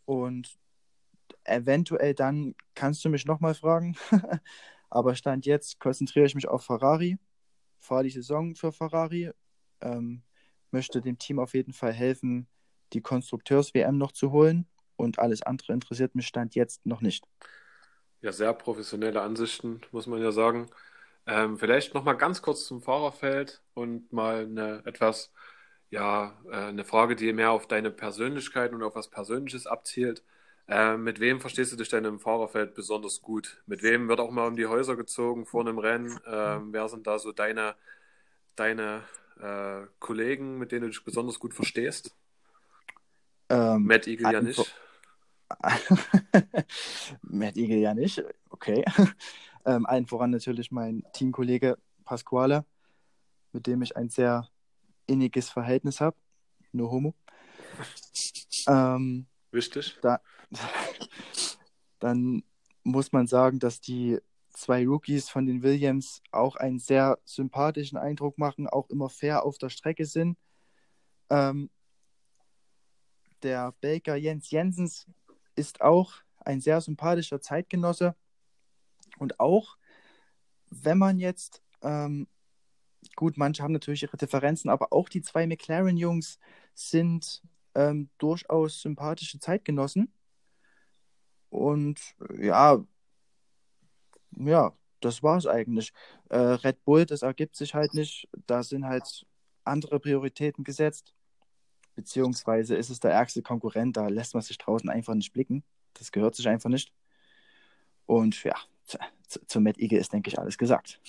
Und 0.04 0.58
eventuell 1.44 2.14
dann 2.14 2.54
kannst 2.74 3.04
du 3.04 3.08
mich 3.08 3.24
nochmal 3.24 3.54
fragen. 3.54 3.96
Aber 4.90 5.14
Stand 5.14 5.46
jetzt 5.46 5.78
konzentriere 5.80 6.26
ich 6.26 6.34
mich 6.34 6.48
auf 6.48 6.64
Ferrari, 6.64 7.18
fahre 7.78 8.04
die 8.04 8.10
Saison 8.10 8.54
für 8.54 8.72
Ferrari, 8.72 9.30
ähm, 9.80 10.22
möchte 10.70 11.00
dem 11.00 11.18
Team 11.18 11.38
auf 11.38 11.54
jeden 11.54 11.72
Fall 11.72 11.92
helfen, 11.92 12.48
die 12.92 13.00
Konstrukteurs-WM 13.00 13.96
noch 13.96 14.12
zu 14.12 14.32
holen. 14.32 14.66
Und 14.98 15.18
alles 15.18 15.42
andere 15.42 15.72
interessiert 15.72 16.14
mich 16.14 16.26
Stand 16.26 16.54
jetzt 16.56 16.84
noch 16.84 17.00
nicht. 17.00 17.24
Ja, 18.20 18.32
sehr 18.32 18.52
professionelle 18.52 19.22
Ansichten, 19.22 19.80
muss 19.92 20.08
man 20.08 20.20
ja 20.20 20.32
sagen. 20.32 20.66
Ähm, 21.26 21.56
vielleicht 21.56 21.94
nochmal 21.94 22.16
ganz 22.16 22.42
kurz 22.42 22.66
zum 22.66 22.82
Fahrerfeld 22.82 23.62
und 23.74 24.12
mal 24.12 24.44
eine 24.44 24.82
etwas, 24.86 25.32
ja, 25.90 26.36
äh, 26.50 26.56
eine 26.56 26.84
Frage, 26.84 27.14
die 27.14 27.32
mehr 27.32 27.52
auf 27.52 27.68
deine 27.68 27.90
Persönlichkeit 27.92 28.72
und 28.72 28.82
auf 28.82 28.96
was 28.96 29.08
Persönliches 29.08 29.66
abzielt. 29.66 30.24
Äh, 30.66 30.96
mit 30.96 31.20
wem 31.20 31.40
verstehst 31.40 31.72
du 31.72 31.76
dich 31.76 31.88
denn 31.90 32.04
im 32.04 32.18
Fahrerfeld 32.18 32.74
besonders 32.74 33.22
gut? 33.22 33.62
Mit 33.66 33.82
wem 33.82 34.08
wird 34.08 34.20
auch 34.20 34.30
mal 34.32 34.48
um 34.48 34.56
die 34.56 34.66
Häuser 34.66 34.96
gezogen 34.96 35.46
vor 35.46 35.60
einem 35.60 35.78
Rennen? 35.78 36.18
Ähm, 36.26 36.72
wer 36.72 36.88
sind 36.88 37.06
da 37.06 37.18
so 37.20 37.30
deine, 37.32 37.76
deine 38.56 39.04
äh, 39.40 39.86
Kollegen, 40.00 40.58
mit 40.58 40.72
denen 40.72 40.82
du 40.82 40.88
dich 40.88 41.04
besonders 41.04 41.38
gut 41.38 41.54
verstehst? 41.54 42.16
Ähm, 43.48 43.84
Matt 43.84 44.06
Eagle 44.06 44.32
ja 44.32 44.40
nicht. 44.40 44.74
Matt 47.22 47.56
Eagle 47.56 47.78
ja 47.78 47.94
nicht, 47.94 48.22
okay. 48.50 48.84
Ähm, 49.64 49.84
allen 49.84 50.06
voran 50.06 50.30
natürlich 50.30 50.70
mein 50.70 51.02
Teamkollege 51.12 51.76
Pasquale, 52.04 52.64
mit 53.52 53.66
dem 53.66 53.82
ich 53.82 53.98
ein 53.98 54.08
sehr 54.08 54.48
inniges 55.06 55.50
Verhältnis 55.50 56.00
habe. 56.00 56.16
Nur 56.72 56.90
Homo. 56.90 57.14
Ähm, 58.66 59.26
Wichtig. 59.50 59.98
da, 60.00 60.22
dann 61.98 62.42
muss 62.82 63.12
man 63.12 63.26
sagen, 63.26 63.58
dass 63.58 63.82
die 63.82 64.18
zwei 64.52 64.86
Rookies 64.86 65.28
von 65.28 65.44
den 65.44 65.62
Williams 65.62 66.22
auch 66.30 66.56
einen 66.56 66.78
sehr 66.78 67.18
sympathischen 67.24 67.98
Eindruck 67.98 68.38
machen, 68.38 68.68
auch 68.68 68.88
immer 68.88 69.10
fair 69.10 69.44
auf 69.44 69.58
der 69.58 69.68
Strecke 69.68 70.06
sind. 70.06 70.38
Ähm, 71.28 71.68
der 73.42 73.72
Belgier 73.80 74.16
Jens 74.16 74.50
Jensens 74.50 75.06
ist 75.58 75.80
auch 75.82 76.14
ein 76.38 76.60
sehr 76.60 76.80
sympathischer 76.80 77.40
Zeitgenosse. 77.40 78.14
Und 79.18 79.40
auch, 79.40 79.76
wenn 80.70 80.98
man 80.98 81.18
jetzt, 81.18 81.62
ähm, 81.82 82.28
gut, 83.16 83.36
manche 83.36 83.62
haben 83.62 83.72
natürlich 83.72 84.02
ihre 84.04 84.16
Differenzen, 84.16 84.70
aber 84.70 84.92
auch 84.92 85.08
die 85.08 85.22
zwei 85.22 85.46
McLaren-Jungs 85.46 86.38
sind 86.74 87.42
ähm, 87.74 88.08
durchaus 88.18 88.80
sympathische 88.80 89.40
Zeitgenossen. 89.40 90.12
Und 91.50 92.00
ja, 92.38 92.84
ja, 94.36 94.72
das 95.00 95.22
war 95.22 95.38
es 95.38 95.46
eigentlich. 95.46 95.92
Äh, 96.28 96.38
Red 96.38 96.84
Bull, 96.84 97.06
das 97.06 97.22
ergibt 97.22 97.56
sich 97.56 97.74
halt 97.74 97.94
nicht. 97.94 98.28
Da 98.46 98.62
sind 98.62 98.84
halt 98.86 99.26
andere 99.64 100.00
Prioritäten 100.00 100.64
gesetzt. 100.64 101.14
Beziehungsweise 101.98 102.76
ist 102.76 102.90
es 102.90 103.00
der 103.00 103.10
ärgste 103.10 103.42
Konkurrent, 103.42 103.96
da 103.96 104.06
lässt 104.06 104.32
man 104.32 104.40
sich 104.44 104.56
draußen 104.56 104.88
einfach 104.88 105.14
nicht 105.14 105.32
blicken. 105.32 105.64
Das 105.94 106.12
gehört 106.12 106.36
sich 106.36 106.46
einfach 106.46 106.70
nicht. 106.70 106.92
Und 108.06 108.44
ja, 108.44 108.54
zu, 108.84 108.98
zu, 109.26 109.44
zu 109.44 109.60
Matt 109.60 109.78
Eagle 109.78 109.98
ist, 109.98 110.12
denke 110.12 110.30
ich, 110.30 110.38
alles 110.38 110.56
gesagt. 110.58 111.00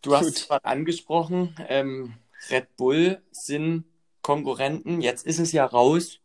Du 0.00 0.16
hast 0.16 0.28
es 0.28 0.48
gerade 0.48 0.64
angesprochen, 0.64 1.54
ähm, 1.68 2.14
Red 2.48 2.78
Bull 2.78 3.20
sind 3.30 3.84
Konkurrenten. 4.22 5.02
Jetzt 5.02 5.26
ist 5.26 5.38
es 5.38 5.52
ja 5.52 5.66
raus. 5.66 6.20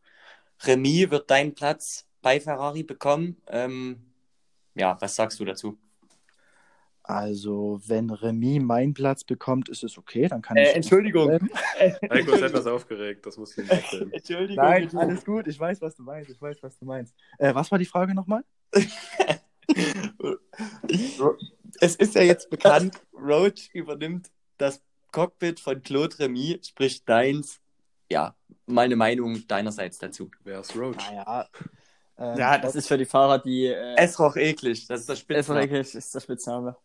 Remy 0.61 1.11
wird 1.11 1.29
deinen 1.29 1.55
Platz 1.55 2.07
bei 2.21 2.39
Ferrari 2.39 2.83
bekommen. 2.83 3.41
Ähm, 3.47 4.05
ja, 4.73 4.95
was 5.01 5.17
sagst 5.17 5.37
du 5.37 5.43
dazu? 5.43 5.77
Also, 7.05 7.81
wenn 7.85 8.09
Remy 8.09 8.59
meinen 8.59 8.93
Platz 8.93 9.25
bekommt, 9.25 9.67
ist 9.67 9.83
es 9.83 9.97
okay, 9.97 10.27
dann 10.29 10.41
kann 10.41 10.55
Äh, 10.55 10.69
ich. 10.69 10.75
Entschuldigung. 10.77 11.29
Heiko 12.09 12.31
ist 12.31 12.41
etwas 12.41 12.65
aufgeregt, 12.65 13.25
das 13.25 13.35
muss 13.37 13.57
ich 13.57 13.65
ihm 13.65 13.69
erzählen. 13.69 14.11
Entschuldigung. 14.13 14.55
Nein, 14.63 14.83
bitte. 14.83 14.97
alles 14.99 15.25
gut, 15.25 15.47
ich 15.47 15.59
weiß, 15.59 15.81
was 15.81 15.95
du 15.95 16.03
meinst. 16.03 16.29
Ich 16.29 16.41
weiß, 16.41 16.57
was 16.61 16.77
du 16.79 16.85
meinst. 16.85 17.13
Äh, 17.37 17.53
was 17.53 17.69
war 17.71 17.77
die 17.77 17.85
Frage 17.85 18.13
nochmal? 18.15 18.43
Es 21.79 21.95
ist 21.95 22.15
ja 22.15 22.21
jetzt 22.21 22.49
bekannt, 22.49 23.01
Roach 23.13 23.69
übernimmt 23.73 24.29
das 24.57 24.81
Cockpit 25.11 25.59
von 25.59 25.81
Claude 25.81 26.17
Remy, 26.19 26.59
sprich 26.63 27.03
deins. 27.05 27.59
Ja, 28.09 28.35
meine 28.65 28.95
Meinung 28.95 29.45
deinerseits 29.47 29.97
dazu. 29.97 30.29
Wer 30.43 30.59
ist 30.59 30.75
Roach? 30.75 30.95
Naja. 31.09 31.47
Ähm, 32.17 32.37
Ja, 32.37 32.57
das 32.57 32.75
ist 32.75 32.87
für 32.87 32.97
die 32.97 33.05
Fahrer, 33.05 33.39
die. 33.39 33.65
Äh, 33.67 33.95
Es 33.97 34.19
roch 34.19 34.35
eklig, 34.35 34.85
das 34.87 35.01
ist 35.01 35.09
das 35.09 35.19
Spitzname. 35.19 35.61
Esserich 35.61 35.95
ist 35.95 36.13
der 36.13 36.19
Spitzname. 36.19 36.75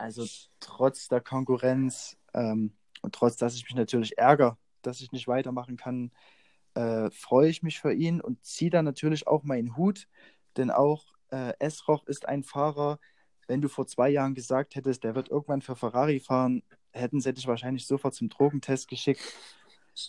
Also 0.00 0.24
trotz 0.60 1.08
der 1.08 1.20
Konkurrenz 1.20 2.16
ähm, 2.32 2.72
und 3.02 3.14
trotz, 3.14 3.36
dass 3.36 3.54
ich 3.54 3.64
mich 3.64 3.74
natürlich 3.74 4.16
ärgere, 4.16 4.56
dass 4.80 5.02
ich 5.02 5.12
nicht 5.12 5.28
weitermachen 5.28 5.76
kann, 5.76 6.10
äh, 6.72 7.10
freue 7.10 7.50
ich 7.50 7.62
mich 7.62 7.80
für 7.80 7.92
ihn 7.92 8.22
und 8.22 8.42
ziehe 8.42 8.70
dann 8.70 8.86
natürlich 8.86 9.26
auch 9.26 9.42
meinen 9.42 9.76
Hut, 9.76 10.08
denn 10.56 10.70
auch 10.70 11.04
äh, 11.30 11.52
Esroch 11.58 12.06
ist 12.06 12.26
ein 12.26 12.44
Fahrer, 12.44 12.98
wenn 13.46 13.60
du 13.60 13.68
vor 13.68 13.86
zwei 13.86 14.08
Jahren 14.08 14.34
gesagt 14.34 14.74
hättest, 14.74 15.04
der 15.04 15.14
wird 15.14 15.28
irgendwann 15.28 15.60
für 15.60 15.76
Ferrari 15.76 16.18
fahren, 16.18 16.62
hätten 16.92 17.20
sie 17.20 17.34
dich 17.34 17.46
wahrscheinlich 17.46 17.86
sofort 17.86 18.14
zum 18.14 18.30
Drogentest 18.30 18.88
geschickt. 18.88 19.20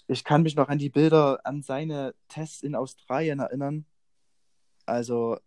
Ich 0.08 0.24
kann 0.24 0.44
mich 0.44 0.56
noch 0.56 0.70
an 0.70 0.78
die 0.78 0.89
Bilder, 0.89 1.42
an 1.44 1.64
seine 1.64 2.16
Tests 2.30 2.64
in 2.64 2.76
Australien 2.76 3.39
erinnern. 3.39 3.86
Also 4.86 5.38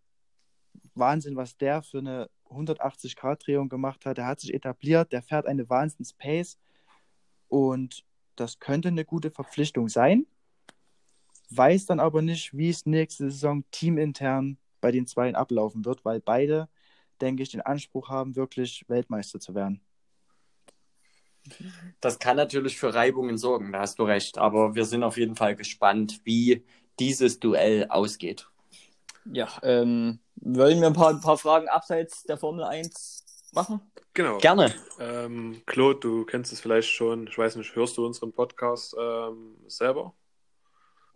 Wahnsinn, 0.94 1.36
was 1.36 1.56
der 1.56 1.82
für 1.82 1.98
eine 1.98 2.30
180-Grad-Drehung 2.50 3.68
gemacht 3.68 4.06
hat. 4.06 4.18
Der 4.18 4.26
hat 4.26 4.40
sich 4.40 4.54
etabliert, 4.54 5.12
der 5.12 5.22
fährt 5.22 5.46
eine 5.46 5.68
Wahnsinns-Pace 5.68 6.58
und 7.48 8.04
das 8.36 8.58
könnte 8.58 8.88
eine 8.88 9.04
gute 9.04 9.30
Verpflichtung 9.30 9.88
sein. 9.88 10.26
Weiß 11.50 11.86
dann 11.86 12.00
aber 12.00 12.22
nicht, 12.22 12.56
wie 12.56 12.70
es 12.70 12.86
nächste 12.86 13.30
Saison 13.30 13.64
teamintern 13.70 14.58
bei 14.80 14.90
den 14.90 15.06
Zweien 15.06 15.34
ablaufen 15.34 15.84
wird, 15.84 16.04
weil 16.04 16.20
beide, 16.20 16.68
denke 17.20 17.42
ich, 17.42 17.50
den 17.50 17.60
Anspruch 17.60 18.08
haben, 18.08 18.36
wirklich 18.36 18.84
Weltmeister 18.88 19.40
zu 19.40 19.54
werden. 19.54 19.80
Das 22.00 22.18
kann 22.18 22.36
natürlich 22.36 22.78
für 22.78 22.94
Reibungen 22.94 23.36
sorgen, 23.38 23.72
da 23.72 23.80
hast 23.80 23.98
du 23.98 24.04
recht. 24.04 24.38
Aber 24.38 24.74
wir 24.74 24.84
sind 24.84 25.02
auf 25.02 25.16
jeden 25.16 25.36
Fall 25.36 25.54
gespannt, 25.56 26.20
wie 26.24 26.64
dieses 26.98 27.38
Duell 27.40 27.86
ausgeht. 27.88 28.48
Ja, 29.32 29.48
ähm, 29.62 30.20
wollen 30.36 30.80
wir 30.80 30.88
ein 30.88 30.92
paar, 30.92 31.10
ein 31.10 31.20
paar 31.20 31.38
Fragen 31.38 31.68
abseits 31.68 32.24
der 32.24 32.36
Formel 32.36 32.64
1 32.64 33.24
machen? 33.52 33.80
Genau. 34.12 34.38
Gerne. 34.38 34.74
Ähm, 35.00 35.62
Claude, 35.66 36.00
du 36.00 36.24
kennst 36.24 36.52
es 36.52 36.60
vielleicht 36.60 36.90
schon. 36.90 37.26
Ich 37.26 37.36
weiß 37.36 37.56
nicht, 37.56 37.74
hörst 37.74 37.96
du 37.96 38.06
unseren 38.06 38.32
Podcast 38.32 38.94
ähm, 38.98 39.56
selber? 39.66 40.14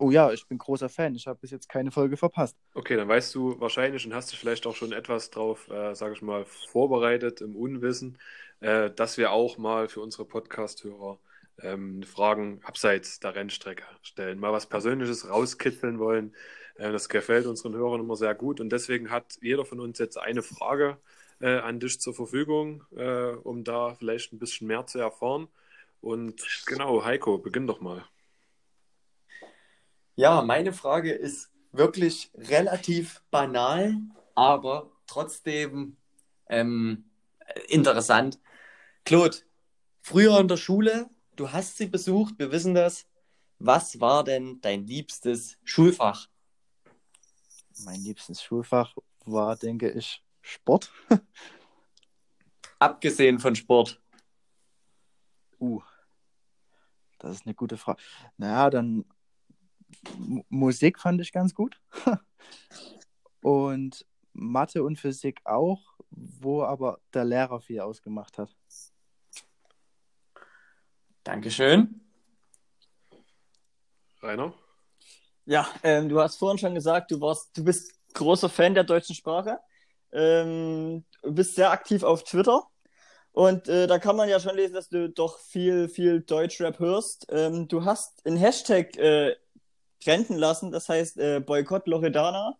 Oh 0.01 0.11
ja, 0.11 0.31
ich 0.31 0.47
bin 0.47 0.57
großer 0.57 0.87
Fan. 0.87 1.13
Ich 1.15 1.27
habe 1.27 1.39
bis 1.39 1.51
jetzt 1.51 1.67
keine 1.67 1.91
Folge 1.91 2.15
verpasst. 2.15 2.55
Okay, 2.73 2.95
dann 2.95 3.09
weißt 3.09 3.35
du 3.35 3.59
wahrscheinlich 3.59 4.05
und 4.05 4.13
hast 4.13 4.31
dich 4.31 4.39
vielleicht 4.39 4.65
auch 4.65 4.75
schon 4.75 4.93
etwas 4.93 5.29
drauf, 5.29 5.69
äh, 5.69 5.93
sage 5.93 6.13
ich 6.13 6.21
mal, 6.21 6.45
vorbereitet 6.45 7.41
im 7.41 7.55
Unwissen, 7.55 8.17
äh, 8.61 8.89
dass 8.91 9.17
wir 9.17 9.31
auch 9.31 9.57
mal 9.57 9.89
für 9.89 9.99
unsere 9.99 10.23
Podcast-Hörer 10.23 11.19
ähm, 11.61 12.03
Fragen 12.03 12.61
abseits 12.63 13.19
der 13.19 13.35
Rennstrecke 13.35 13.83
stellen, 14.01 14.39
mal 14.39 14.53
was 14.53 14.67
Persönliches 14.67 15.29
rauskitzeln 15.29 15.99
wollen. 15.99 16.33
Äh, 16.79 16.91
das 16.91 17.09
gefällt 17.09 17.45
unseren 17.45 17.75
Hörern 17.75 17.99
immer 17.99 18.15
sehr 18.15 18.33
gut 18.33 18.59
und 18.59 18.69
deswegen 18.69 19.11
hat 19.11 19.37
jeder 19.41 19.65
von 19.65 19.79
uns 19.79 19.99
jetzt 19.99 20.17
eine 20.17 20.41
Frage 20.41 20.97
äh, 21.41 21.57
an 21.59 21.79
dich 21.79 21.99
zur 21.99 22.15
Verfügung, 22.15 22.83
äh, 22.95 23.33
um 23.43 23.63
da 23.63 23.95
vielleicht 23.95 24.33
ein 24.33 24.39
bisschen 24.39 24.67
mehr 24.67 24.85
zu 24.87 24.99
erfahren. 24.99 25.47
Und 26.01 26.41
genau, 26.65 27.03
Heiko, 27.03 27.37
beginn 27.37 27.67
doch 27.67 27.81
mal. 27.81 28.03
Ja, 30.15 30.41
meine 30.41 30.73
Frage 30.73 31.11
ist 31.11 31.51
wirklich 31.71 32.31
relativ 32.35 33.21
banal, 33.31 33.95
aber 34.35 34.91
trotzdem 35.07 35.97
ähm, 36.47 37.05
interessant. 37.67 38.39
Claude, 39.05 39.37
früher 40.01 40.39
in 40.39 40.47
der 40.47 40.57
Schule, 40.57 41.09
du 41.35 41.51
hast 41.51 41.77
sie 41.77 41.87
besucht, 41.87 42.35
wir 42.37 42.51
wissen 42.51 42.73
das. 42.73 43.07
Was 43.59 43.99
war 43.99 44.23
denn 44.23 44.61
dein 44.61 44.87
liebstes 44.87 45.57
Schulfach? 45.63 46.27
Mein 47.85 48.01
liebstes 48.01 48.41
Schulfach 48.43 48.95
war, 49.25 49.55
denke 49.55 49.89
ich, 49.91 50.23
Sport. 50.41 50.91
Abgesehen 52.79 53.39
von 53.39 53.55
Sport. 53.55 54.01
Uh, 55.59 55.81
das 57.19 57.35
ist 57.35 57.45
eine 57.45 57.55
gute 57.55 57.77
Frage. 57.77 58.01
Naja, 58.37 58.69
dann 58.69 59.05
M 60.17 60.43
Musik 60.49 60.99
fand 60.99 61.21
ich 61.21 61.31
ganz 61.31 61.53
gut. 61.53 61.81
und 63.41 64.05
Mathe 64.33 64.83
und 64.83 64.97
Physik 64.97 65.41
auch, 65.43 65.97
wo 66.09 66.63
aber 66.63 66.99
der 67.13 67.25
Lehrer 67.25 67.59
viel 67.59 67.81
ausgemacht 67.81 68.37
hat. 68.37 68.55
Dankeschön. 71.23 72.01
Rainer? 74.21 74.53
Ja, 75.45 75.67
ähm, 75.83 76.09
du 76.09 76.19
hast 76.19 76.37
vorhin 76.37 76.57
schon 76.59 76.75
gesagt, 76.75 77.11
du 77.11 77.21
warst, 77.21 77.57
du 77.57 77.63
bist 77.63 77.93
großer 78.13 78.49
Fan 78.49 78.73
der 78.73 78.83
deutschen 78.83 79.15
Sprache. 79.15 79.59
Ähm, 80.11 81.05
du 81.23 81.33
bist 81.33 81.55
sehr 81.55 81.71
aktiv 81.71 82.03
auf 82.03 82.23
Twitter. 82.23 82.63
Und 83.31 83.67
äh, 83.67 83.87
da 83.87 83.99
kann 83.99 84.15
man 84.15 84.27
ja 84.29 84.39
schon 84.39 84.55
lesen, 84.55 84.73
dass 84.73 84.89
du 84.89 85.09
doch 85.09 85.39
viel, 85.39 85.87
viel 85.87 86.21
Deutschrap 86.21 86.79
hörst. 86.79 87.27
Ähm, 87.29 87.67
du 87.67 87.85
hast 87.85 88.25
einen 88.25 88.37
Hashtag 88.37 88.97
äh, 88.97 89.35
trenden 90.03 90.37
lassen, 90.37 90.71
das 90.71 90.89
heißt 90.89 91.17
äh, 91.17 91.39
Boykott 91.39 91.87
Loredana. 91.87 92.57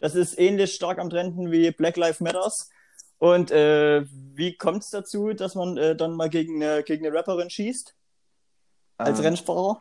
Das 0.00 0.14
ist 0.14 0.38
ähnlich 0.38 0.74
stark 0.74 0.98
am 0.98 1.10
Trenden 1.10 1.50
wie 1.50 1.70
Black 1.72 1.96
Lives 1.96 2.20
Matters. 2.20 2.70
Und 3.18 3.50
äh, 3.50 4.04
wie 4.08 4.56
kommt 4.56 4.82
es 4.82 4.90
dazu, 4.90 5.32
dass 5.32 5.54
man 5.54 5.76
äh, 5.76 5.94
dann 5.96 6.14
mal 6.14 6.30
gegen 6.30 6.62
eine, 6.62 6.82
gegen 6.82 7.06
eine 7.06 7.16
Rapperin 7.16 7.50
schießt? 7.50 7.94
Als 8.98 9.18
Ähm, 9.18 9.24
Rennfahrer? 9.26 9.80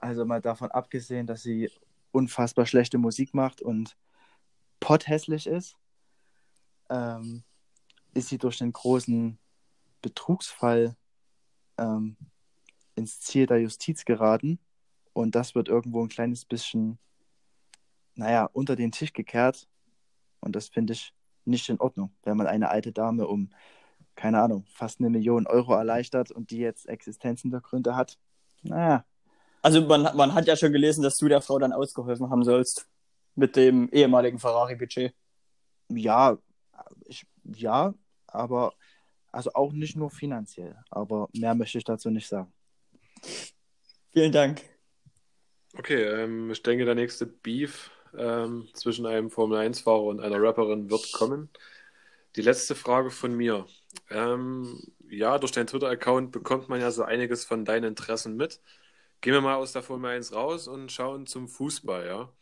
Also 0.00 0.24
mal 0.24 0.40
davon 0.40 0.70
abgesehen, 0.70 1.26
dass 1.26 1.42
sie 1.42 1.70
unfassbar 2.12 2.66
schlechte 2.66 2.98
Musik 2.98 3.34
macht 3.34 3.60
und 3.60 3.96
potthässlich 4.80 5.46
ist, 5.46 5.76
ähm, 6.88 7.42
ist 8.14 8.28
sie 8.28 8.38
durch 8.38 8.58
den 8.58 8.72
großen 8.72 9.38
Betrugsfall 10.02 10.96
ähm, 11.78 12.16
ins 12.94 13.20
Ziel 13.20 13.46
der 13.46 13.60
Justiz 13.60 14.04
geraten. 14.04 14.58
Und 15.12 15.34
das 15.34 15.54
wird 15.54 15.68
irgendwo 15.68 16.02
ein 16.02 16.08
kleines 16.08 16.44
bisschen, 16.44 16.98
naja, 18.14 18.48
unter 18.52 18.76
den 18.76 18.92
Tisch 18.92 19.12
gekehrt. 19.12 19.68
Und 20.40 20.56
das 20.56 20.68
finde 20.68 20.92
ich 20.92 21.12
nicht 21.44 21.68
in 21.68 21.80
Ordnung, 21.80 22.14
wenn 22.22 22.36
man 22.36 22.46
eine 22.46 22.68
alte 22.68 22.92
Dame 22.92 23.26
um, 23.26 23.50
keine 24.14 24.40
Ahnung, 24.40 24.64
fast 24.68 25.00
eine 25.00 25.10
Million 25.10 25.46
Euro 25.46 25.74
erleichtert 25.74 26.30
und 26.30 26.50
die 26.50 26.58
jetzt 26.58 26.88
Existenzhintergründe 26.88 27.96
hat. 27.96 28.18
Naja, 28.62 29.04
Also 29.66 29.80
man, 29.80 30.16
man 30.16 30.32
hat 30.32 30.46
ja 30.46 30.54
schon 30.54 30.72
gelesen, 30.72 31.02
dass 31.02 31.16
du 31.16 31.26
der 31.26 31.40
Frau 31.40 31.58
dann 31.58 31.72
ausgeholfen 31.72 32.30
haben 32.30 32.44
sollst. 32.44 32.86
Mit 33.34 33.56
dem 33.56 33.88
ehemaligen 33.90 34.38
Ferrari-Budget. 34.38 35.12
Ja, 35.88 36.38
ich, 37.04 37.26
ja, 37.42 37.92
aber 38.28 38.74
also 39.32 39.50
auch 39.54 39.72
nicht 39.72 39.96
nur 39.96 40.12
finanziell, 40.12 40.76
aber 40.88 41.28
mehr 41.32 41.56
möchte 41.56 41.78
ich 41.78 41.84
dazu 41.84 42.10
nicht 42.10 42.28
sagen. 42.28 42.52
Vielen 44.12 44.30
Dank. 44.30 44.62
Okay, 45.76 46.00
ähm, 46.04 46.48
ich 46.52 46.62
denke, 46.62 46.84
der 46.84 46.94
nächste 46.94 47.26
Beef 47.26 47.90
ähm, 48.16 48.68
zwischen 48.72 49.04
einem 49.04 49.32
Formel-1-Fahrer 49.32 50.04
und 50.04 50.20
einer 50.20 50.40
Rapperin 50.40 50.90
wird 50.90 51.12
kommen. 51.12 51.50
Die 52.36 52.42
letzte 52.42 52.76
Frage 52.76 53.10
von 53.10 53.34
mir. 53.34 53.66
Ähm, 54.10 54.80
ja, 55.08 55.40
durch 55.40 55.50
deinen 55.50 55.66
Twitter-Account 55.66 56.30
bekommt 56.30 56.68
man 56.68 56.80
ja 56.80 56.92
so 56.92 57.02
einiges 57.02 57.44
von 57.44 57.64
deinen 57.64 57.82
Interessen 57.82 58.36
mit. 58.36 58.60
Gehen 59.20 59.34
wir 59.34 59.40
mal 59.40 59.56
aus 59.56 59.72
der 59.72 59.82
Formel 59.82 60.10
1 60.12 60.32
raus 60.32 60.68
und 60.68 60.92
schauen 60.92 61.26
zum 61.26 61.48
Fußball, 61.48 62.06
ja. 62.06 62.32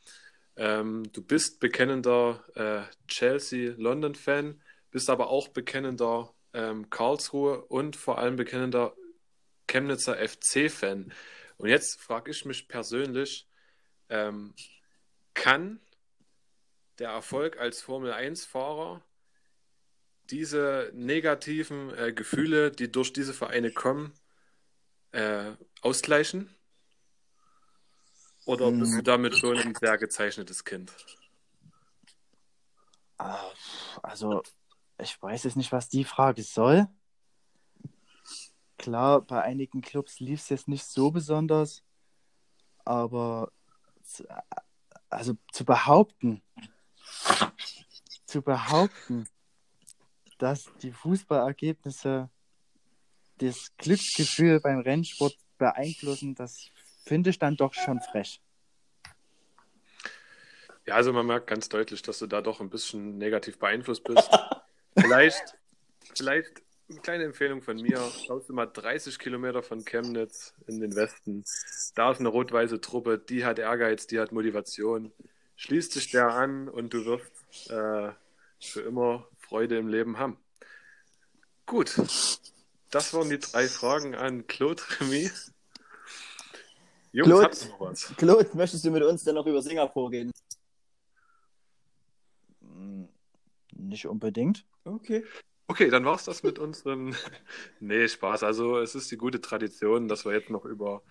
Ähm, 0.57 1.11
du 1.13 1.23
bist 1.23 1.61
bekennender 1.61 2.45
äh, 2.55 2.83
Chelsea-London-Fan, 3.09 4.63
bist 4.91 5.11
aber 5.11 5.29
auch 5.29 5.49
bekennender 5.49 6.33
ähm, 6.53 6.91
Karlsruhe 6.91 7.65
und 7.65 7.97
vor 7.97 8.19
allem 8.19 8.37
bekennender 8.37 8.95
Chemnitzer 9.67 10.17
FC-Fan. 10.17 11.13
Und 11.57 11.69
jetzt 11.69 12.01
frage 12.01 12.31
ich 12.31 12.45
mich 12.45 12.69
persönlich, 12.69 13.49
ähm, 14.09 14.55
kann 15.35 15.81
der 16.99 17.11
Erfolg 17.11 17.59
als 17.59 17.83
Formel-1-Fahrer 17.83 19.03
diese 20.31 20.91
negativen 20.95 21.93
äh, 21.97 22.13
Gefühle, 22.13 22.71
die 22.71 22.91
durch 22.91 23.13
diese 23.13 23.35
Vereine 23.35 23.73
kommen, 23.73 24.15
äh, 25.13 25.53
ausgleichen? 25.81 26.55
Oder 28.47 28.69
Hm. 28.69 28.79
bist 28.81 28.99
du 28.99 29.03
damit 29.03 29.37
schon 29.37 29.57
ein 29.57 29.75
sehr 29.75 29.97
gezeichnetes 29.99 30.65
Kind? 30.65 30.93
Ah, 33.19 33.51
Also, 34.03 34.43
ich 34.99 35.21
weiß 35.21 35.45
jetzt 35.45 35.57
nicht, 35.57 35.73
was 35.73 35.89
die 35.89 36.05
Frage 36.05 36.43
soll. 36.43 36.87
Klar, 38.77 39.23
bei 39.23 39.43
einigen 39.43 39.81
Clubs 39.81 40.21
lief 40.21 40.41
es 40.41 40.49
jetzt 40.51 40.69
nicht 40.69 40.85
so 40.85 41.11
besonders, 41.11 41.83
aber 42.85 43.51
zu, 44.03 44.25
also 45.09 45.35
zu 45.53 45.65
behaupten, 45.65 46.43
zu 48.27 48.43
behaupten, 48.43 49.27
dass 50.39 50.69
die 50.83 50.93
Fußballergebnisse 50.93 52.29
das 53.39 53.75
Glücksgefühl 53.79 54.61
beim 54.61 54.81
Rennsport 54.81 55.37
beeinflussen, 55.57 56.35
das 56.35 56.71
finde 57.05 57.31
ich 57.31 57.39
dann 57.39 57.57
doch 57.57 57.75
schon 57.75 58.01
frech. 58.01 58.41
Ja, 60.87 60.97
also 60.97 61.13
man 61.13 61.27
merkt 61.27 61.47
ganz 61.47 61.69
deutlich, 61.69 62.03
dass 62.03 62.19
du 62.19 62.27
da 62.27 62.43
doch 62.43 62.61
ein 62.61 62.69
bisschen 62.69 63.17
negativ 63.17 63.59
beeinflusst 63.59 64.05
bist. 64.05 64.29
vielleicht, 64.99 65.57
vielleicht 66.15 66.63
eine 66.91 67.01
kleine 67.01 67.25
Empfehlung 67.25 67.63
von 67.63 67.77
mir. 67.77 67.99
Schaust 68.27 68.49
du 68.49 68.53
mal 68.53 68.67
30 68.67 69.19
Kilometer 69.19 69.63
von 69.63 69.85
Chemnitz 69.85 70.55
in 70.67 70.81
den 70.81 70.95
Westen. 70.95 71.45
Da 71.95 72.13
ist 72.13 72.21
eine 72.21 72.29
rot-weiße 72.29 72.81
Truppe, 72.81 73.19
die 73.19 73.45
hat 73.45 73.59
Ehrgeiz, 73.59 74.07
die 74.07 74.21
hat 74.21 74.33
Motivation. 74.33 75.13
Schließt 75.57 75.95
dich 75.95 76.11
der 76.11 76.29
an 76.29 76.69
und 76.69 76.93
du 76.93 77.05
wirst 77.07 77.71
äh, 77.71 78.13
für 78.61 78.81
immer 78.83 79.27
Freude 79.39 79.79
im 79.79 79.89
Leben 79.89 80.19
haben. 80.19 80.37
Gut, 81.65 81.97
das 82.91 83.15
waren 83.15 83.31
die 83.31 83.39
drei 83.39 83.69
Fragen 83.69 84.15
an 84.15 84.47
Claude 84.47 84.83
Remy. 85.01 85.31
Jungs, 87.15 87.29
Claude. 87.29 87.45
habt 87.45 87.69
noch 87.71 87.81
was? 87.81 88.17
Claude, 88.17 88.51
möchtest 88.55 88.85
du 88.85 88.91
mit 88.91 89.03
uns 89.05 89.23
denn 89.23 89.37
noch 89.37 89.47
über 89.47 89.63
Singapur 89.63 90.11
reden? 90.11 90.33
Hm, 92.61 93.09
Nicht 93.77 94.07
unbedingt. 94.07 94.65
Okay. 94.85 95.25
Okay, 95.69 95.91
dann 95.91 96.05
war's 96.05 96.25
das 96.25 96.43
mit 96.43 96.59
unseren. 96.59 97.15
nee, 97.81 98.09
Spaß. 98.09 98.43
Also, 98.43 98.79
es 98.81 98.97
ist 98.97 99.13
die 99.13 99.17
gute 99.17 99.41
Tradition, 99.41 100.09
dass 100.09 100.25
wir 100.25 100.33
jetzt 100.33 100.51
noch 100.51 100.65
über 100.65 101.03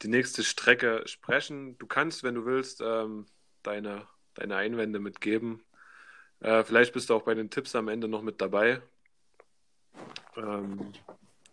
die 0.00 0.08
nächste 0.08 0.42
Strecke 0.42 1.02
sprechen. 1.04 1.76
Du 1.76 1.86
kannst, 1.86 2.22
wenn 2.22 2.34
du 2.34 2.46
willst, 2.46 2.80
ähm, 2.80 3.26
deine, 3.62 4.08
deine 4.32 4.56
Einwände 4.56 4.98
mitgeben. 4.98 5.62
Äh, 6.40 6.64
vielleicht 6.64 6.94
bist 6.94 7.10
du 7.10 7.14
auch 7.14 7.22
bei 7.22 7.34
den 7.34 7.50
Tipps 7.50 7.74
am 7.76 7.88
Ende 7.88 8.08
noch 8.08 8.22
mit 8.22 8.40
dabei. 8.40 8.80
Ähm, 10.36 10.92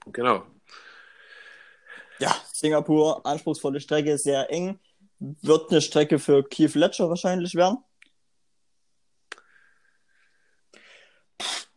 genau. 0.08 0.46
Ja, 2.22 2.36
Singapur, 2.54 3.26
anspruchsvolle 3.26 3.80
Strecke, 3.80 4.16
sehr 4.20 4.52
eng. 4.52 4.80
Wird 5.18 5.72
eine 5.72 5.82
Strecke 5.82 6.20
für 6.20 6.44
Keith 6.44 6.76
Ledger 6.76 7.10
wahrscheinlich 7.10 7.56
werden. 7.56 7.80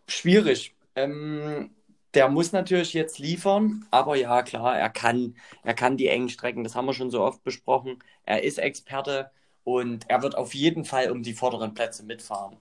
Schwierig. 0.07 0.76
Ähm, 0.97 1.74
der 2.12 2.28
muss 2.28 2.53
natürlich 2.53 2.92
jetzt 2.92 3.18
liefern, 3.18 3.86
aber 3.90 4.16
ja, 4.16 4.42
klar, 4.42 4.78
er 4.78 4.90
kann, 4.90 5.34
er 5.62 5.72
kann 5.72 5.97
die 5.97 6.09
engen 6.09 6.28
Strecken, 6.28 6.62
das 6.62 6.74
haben 6.74 6.84
wir 6.84 6.92
schon 6.92 7.11
so 7.11 7.22
oft 7.22 7.42
besprochen. 7.42 8.05
Er 8.24 8.42
ist 8.42 8.59
Experte 8.59 9.30
und 9.64 10.05
er 10.11 10.22
wird 10.22 10.36
auf 10.36 10.53
jeden 10.53 10.84
Fall 10.84 11.11
um 11.11 11.22
die 11.22 11.32
vorderen 11.32 11.72
Plätze 11.72 12.05
mitfahren. 12.05 12.59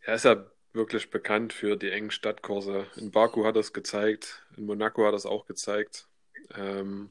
Er 0.00 0.14
ist 0.16 0.24
ja 0.24 0.44
wirklich 0.72 1.10
bekannt 1.10 1.52
für 1.52 1.76
die 1.76 1.92
engen 1.92 2.10
Stadtkurse. 2.10 2.86
In 2.96 3.12
Baku 3.12 3.44
hat 3.44 3.54
er 3.54 3.60
es 3.60 3.72
gezeigt, 3.72 4.44
in 4.56 4.66
Monaco 4.66 5.04
hat 5.04 5.12
er 5.12 5.16
es 5.16 5.26
auch 5.26 5.46
gezeigt. 5.46 6.09
Ähm, 6.54 7.10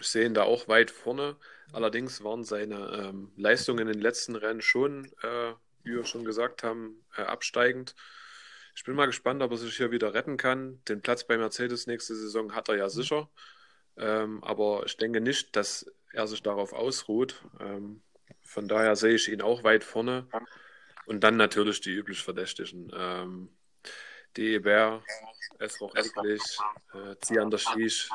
ich 0.00 0.08
sehe 0.08 0.26
ihn 0.26 0.34
da 0.34 0.42
auch 0.42 0.68
weit 0.68 0.90
vorne. 0.90 1.36
Allerdings 1.72 2.22
waren 2.22 2.44
seine 2.44 3.08
ähm, 3.08 3.32
Leistungen 3.36 3.80
in 3.80 3.92
den 3.92 4.00
letzten 4.00 4.36
Rennen 4.36 4.62
schon, 4.62 5.06
äh, 5.22 5.54
wie 5.82 5.94
wir 5.94 6.04
schon 6.04 6.24
gesagt 6.24 6.62
haben, 6.62 7.04
äh, 7.16 7.22
absteigend. 7.22 7.94
Ich 8.74 8.84
bin 8.84 8.94
mal 8.94 9.06
gespannt, 9.06 9.42
ob 9.42 9.50
er 9.50 9.56
sich 9.56 9.76
hier 9.76 9.90
wieder 9.90 10.14
retten 10.14 10.36
kann. 10.36 10.82
Den 10.84 11.00
Platz 11.00 11.24
bei 11.24 11.36
Mercedes 11.36 11.86
nächste 11.86 12.14
Saison 12.14 12.54
hat 12.54 12.68
er 12.68 12.76
ja 12.76 12.88
sicher. 12.88 13.28
Ähm, 13.96 14.42
aber 14.44 14.84
ich 14.86 14.96
denke 14.96 15.20
nicht, 15.20 15.56
dass 15.56 15.90
er 16.12 16.26
sich 16.26 16.42
darauf 16.42 16.72
ausruht. 16.72 17.42
Ähm, 17.58 18.02
von 18.42 18.68
daher 18.68 18.94
sehe 18.96 19.14
ich 19.14 19.28
ihn 19.28 19.42
auch 19.42 19.64
weit 19.64 19.84
vorne. 19.84 20.28
Und 21.06 21.24
dann 21.24 21.36
natürlich 21.36 21.80
die 21.80 21.92
üblich 21.92 22.22
Verdächtigen. 22.22 22.90
Ähm, 22.94 23.48
die 24.38 24.54
Eber, 24.54 25.02
Esroch 25.58 25.94
Eklich, 25.96 26.58
äh, 26.94 27.16
Zian 27.20 27.50
der 27.50 27.58
Schiesch. 27.58 28.08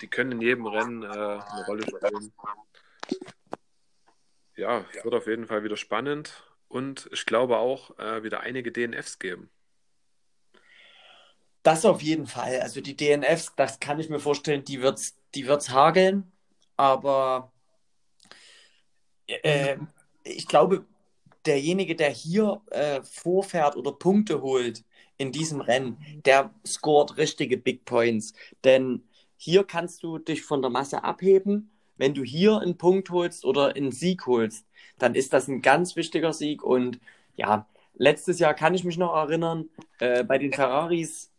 Die 0.00 0.08
können 0.08 0.32
in 0.32 0.40
jedem 0.40 0.66
Rennen 0.66 1.02
äh, 1.04 1.06
eine 1.06 1.64
Rolle 1.66 1.82
spielen. 1.82 2.32
Ja, 4.56 4.84
wird 5.02 5.14
auf 5.14 5.26
jeden 5.28 5.46
Fall 5.46 5.62
wieder 5.62 5.76
spannend. 5.76 6.42
Und 6.66 7.08
ich 7.12 7.24
glaube 7.24 7.58
auch 7.58 7.96
äh, 7.98 8.24
wieder 8.24 8.40
einige 8.40 8.72
DNFs 8.72 9.20
geben. 9.20 9.48
Das 11.62 11.84
auf 11.84 12.02
jeden 12.02 12.26
Fall. 12.26 12.60
Also 12.60 12.80
die 12.80 12.96
DNFs, 12.96 13.54
das 13.56 13.78
kann 13.78 14.00
ich 14.00 14.08
mir 14.10 14.20
vorstellen, 14.20 14.64
die 14.64 14.82
wird's, 14.82 15.16
die 15.34 15.46
wird's 15.46 15.70
hageln. 15.70 16.32
Aber 16.76 17.52
äh, 19.28 19.76
ich 20.24 20.48
glaube, 20.48 20.84
derjenige, 21.46 21.94
der 21.94 22.10
hier 22.10 22.60
äh, 22.72 23.02
vorfährt 23.02 23.76
oder 23.76 23.92
Punkte 23.92 24.42
holt 24.42 24.84
in 25.16 25.32
diesem 25.32 25.60
Rennen, 25.60 25.98
der 26.24 26.50
scoret 26.66 27.16
richtige 27.16 27.56
Big 27.56 27.84
Points. 27.84 28.34
Denn 28.64 29.04
hier 29.36 29.64
kannst 29.64 30.02
du 30.02 30.18
dich 30.18 30.42
von 30.42 30.62
der 30.62 30.70
Masse 30.70 31.04
abheben. 31.04 31.70
Wenn 31.96 32.14
du 32.14 32.24
hier 32.24 32.58
einen 32.58 32.76
Punkt 32.76 33.10
holst 33.10 33.44
oder 33.44 33.76
einen 33.76 33.92
Sieg 33.92 34.26
holst, 34.26 34.66
dann 34.98 35.14
ist 35.14 35.32
das 35.32 35.48
ein 35.48 35.62
ganz 35.62 35.96
wichtiger 35.96 36.32
Sieg. 36.32 36.62
Und 36.64 36.98
ja, 37.36 37.68
letztes 37.94 38.38
Jahr 38.38 38.54
kann 38.54 38.74
ich 38.74 38.84
mich 38.84 38.98
noch 38.98 39.14
erinnern, 39.14 39.68
äh, 40.00 40.24
bei 40.24 40.38
den 40.38 40.52
Ferraris 40.52 41.30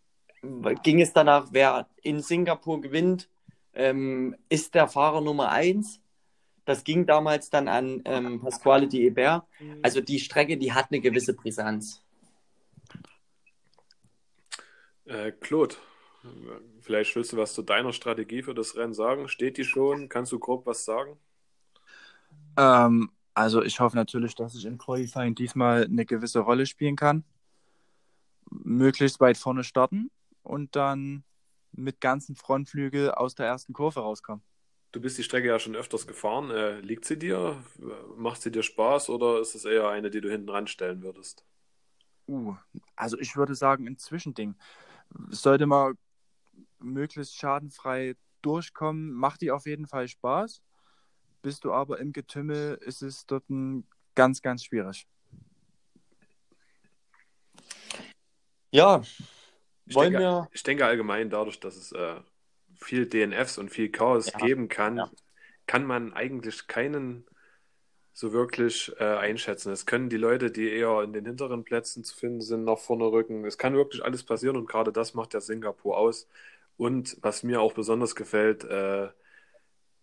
ging 0.84 1.02
es 1.02 1.14
danach, 1.14 1.48
wer 1.52 1.88
in 2.02 2.22
Singapur 2.22 2.82
gewinnt, 2.82 3.30
ähm, 3.74 4.36
ist 4.50 4.76
der 4.76 4.88
Fahrer 4.88 5.22
Nummer 5.22 5.52
eins. 5.52 6.00
Das 6.66 6.84
ging 6.84 7.06
damals 7.06 7.50
dann 7.50 7.68
an 7.68 8.02
ähm, 8.06 8.42
Pasquale 8.42 8.88
Di 8.88 9.06
Eber. 9.06 9.48
Also 9.82 10.02
die 10.02 10.20
Strecke, 10.20 10.58
die 10.58 10.74
hat 10.74 10.88
eine 10.92 11.02
gewisse 11.02 11.34
Brisanz. 11.34 12.02
Äh, 15.06 15.32
Claude, 15.32 15.76
vielleicht 16.82 17.16
willst 17.16 17.34
du 17.34 17.38
was 17.38 17.54
zu 17.54 17.62
deiner 17.62 17.94
Strategie 17.94 18.42
für 18.42 18.56
das 18.56 18.76
Rennen 18.76 18.94
sagen. 18.94 19.28
Steht 19.28 19.58
die 19.58 19.64
schon? 19.64 20.10
Kannst 20.10 20.32
du 20.32 20.40
grob 20.40 20.66
was 20.66 20.86
sagen? 20.86 21.18
Ähm, 22.58 23.12
also 23.34 23.62
ich 23.62 23.80
hoffe 23.80 23.96
natürlich, 23.96 24.36
dass 24.36 24.56
ich 24.56 24.66
im 24.66 24.78
Qualifying 24.78 25.36
diesmal 25.36 25.84
eine 25.84 26.06
gewisse 26.06 26.40
Rolle 26.40 26.66
spielen 26.66 26.96
kann. 26.96 27.24
Möglichst 28.50 29.20
weit 29.20 29.38
vorne 29.38 29.64
starten 29.64 30.10
und 30.44 30.76
dann 30.76 31.24
mit 31.72 32.00
ganzen 32.00 32.36
Frontflügel 32.36 33.12
aus 33.12 33.36
der 33.36 33.48
ersten 33.48 33.74
Kurve 33.74 34.00
rauskommen. 34.00 34.44
Du 34.92 35.02
bist 35.02 35.18
die 35.18 35.24
Strecke 35.24 35.48
ja 35.48 35.60
schon 35.60 35.76
öfters 35.76 36.08
gefahren. 36.08 36.50
Äh, 36.52 36.80
liegt 36.80 37.04
sie 37.04 37.20
dir? 37.20 37.62
Macht 38.16 38.42
sie 38.42 38.52
dir 38.52 38.64
Spaß 38.64 39.10
oder 39.10 39.42
ist 39.42 39.54
es 39.54 39.66
eher 39.66 39.90
eine, 39.90 40.10
die 40.10 40.22
du 40.22 40.32
hinten 40.32 40.50
ranstellen 40.50 41.04
würdest? 41.04 41.44
Uh, 42.28 42.56
also 42.96 43.20
ich 43.20 43.36
würde 43.36 43.56
sagen, 43.56 43.88
ein 43.88 43.98
Zwischending. 43.98 44.56
Sollte 45.30 45.66
man 45.68 45.98
möglichst 46.80 47.36
schadenfrei 47.38 48.16
durchkommen, 48.42 49.12
macht 49.14 49.42
die 49.42 49.52
auf 49.52 49.66
jeden 49.66 49.88
Fall 49.88 50.08
Spaß. 50.08 50.62
Bist 51.42 51.64
du 51.64 51.74
aber 51.74 52.00
im 52.00 52.14
Getümmel, 52.14 52.76
ist 52.82 53.02
es 53.02 53.26
dort 53.26 53.50
ein 53.50 53.88
ganz, 54.16 54.42
ganz 54.42 54.64
schwierig. 54.64 55.08
Ja, 58.72 59.02
Ich 59.86 59.96
wollen 59.96 60.14
denke, 60.14 60.20
wir. 60.20 60.50
ich 60.52 60.64
denke 60.64 60.86
allgemein 60.86 61.30
dadurch, 61.30 61.60
dass 61.60 61.76
es 61.76 61.92
äh, 61.92 62.20
viel 62.76 63.08
DNFs 63.08 63.58
und 63.58 63.70
viel 63.70 63.90
Chaos 63.92 64.32
Ja, 64.32 64.40
geben 64.40 64.68
kann, 64.68 64.98
ja. 64.98 65.12
kann 65.68 65.86
man 65.86 66.14
eigentlich 66.14 66.68
keinen 66.68 67.26
so 68.16 68.32
wirklich 68.32 68.94
äh, 68.98 69.04
einschätzen. 69.04 69.74
Es 69.74 69.86
können 69.86 70.10
die 70.10 70.16
Leute, 70.16 70.50
die 70.50 70.70
eher 70.70 71.02
in 71.04 71.12
den 71.12 71.26
hinteren 71.26 71.66
Plätzen 71.66 72.06
zu 72.06 72.16
finden 72.16 72.40
sind, 72.40 72.64
nach 72.64 72.78
vorne 72.78 73.04
rücken. 73.12 73.44
Es 73.44 73.58
kann 73.58 73.76
wirklich 73.76 74.06
alles 74.06 74.24
passieren 74.24 74.56
und 74.56 74.70
gerade 74.70 74.94
das 74.94 75.14
macht 75.16 75.34
ja 75.34 75.42
Singapur 75.42 75.98
aus. 75.98 76.28
Und 76.78 77.18
was 77.22 77.44
mir 77.44 77.60
auch 77.62 77.74
besonders 77.74 78.16
gefällt, 78.16 78.64
äh, 78.64 79.10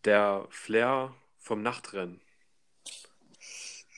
der 0.04 0.46
Flair 0.50 1.14
vom 1.38 1.62
Nachtrennen. 1.62 2.20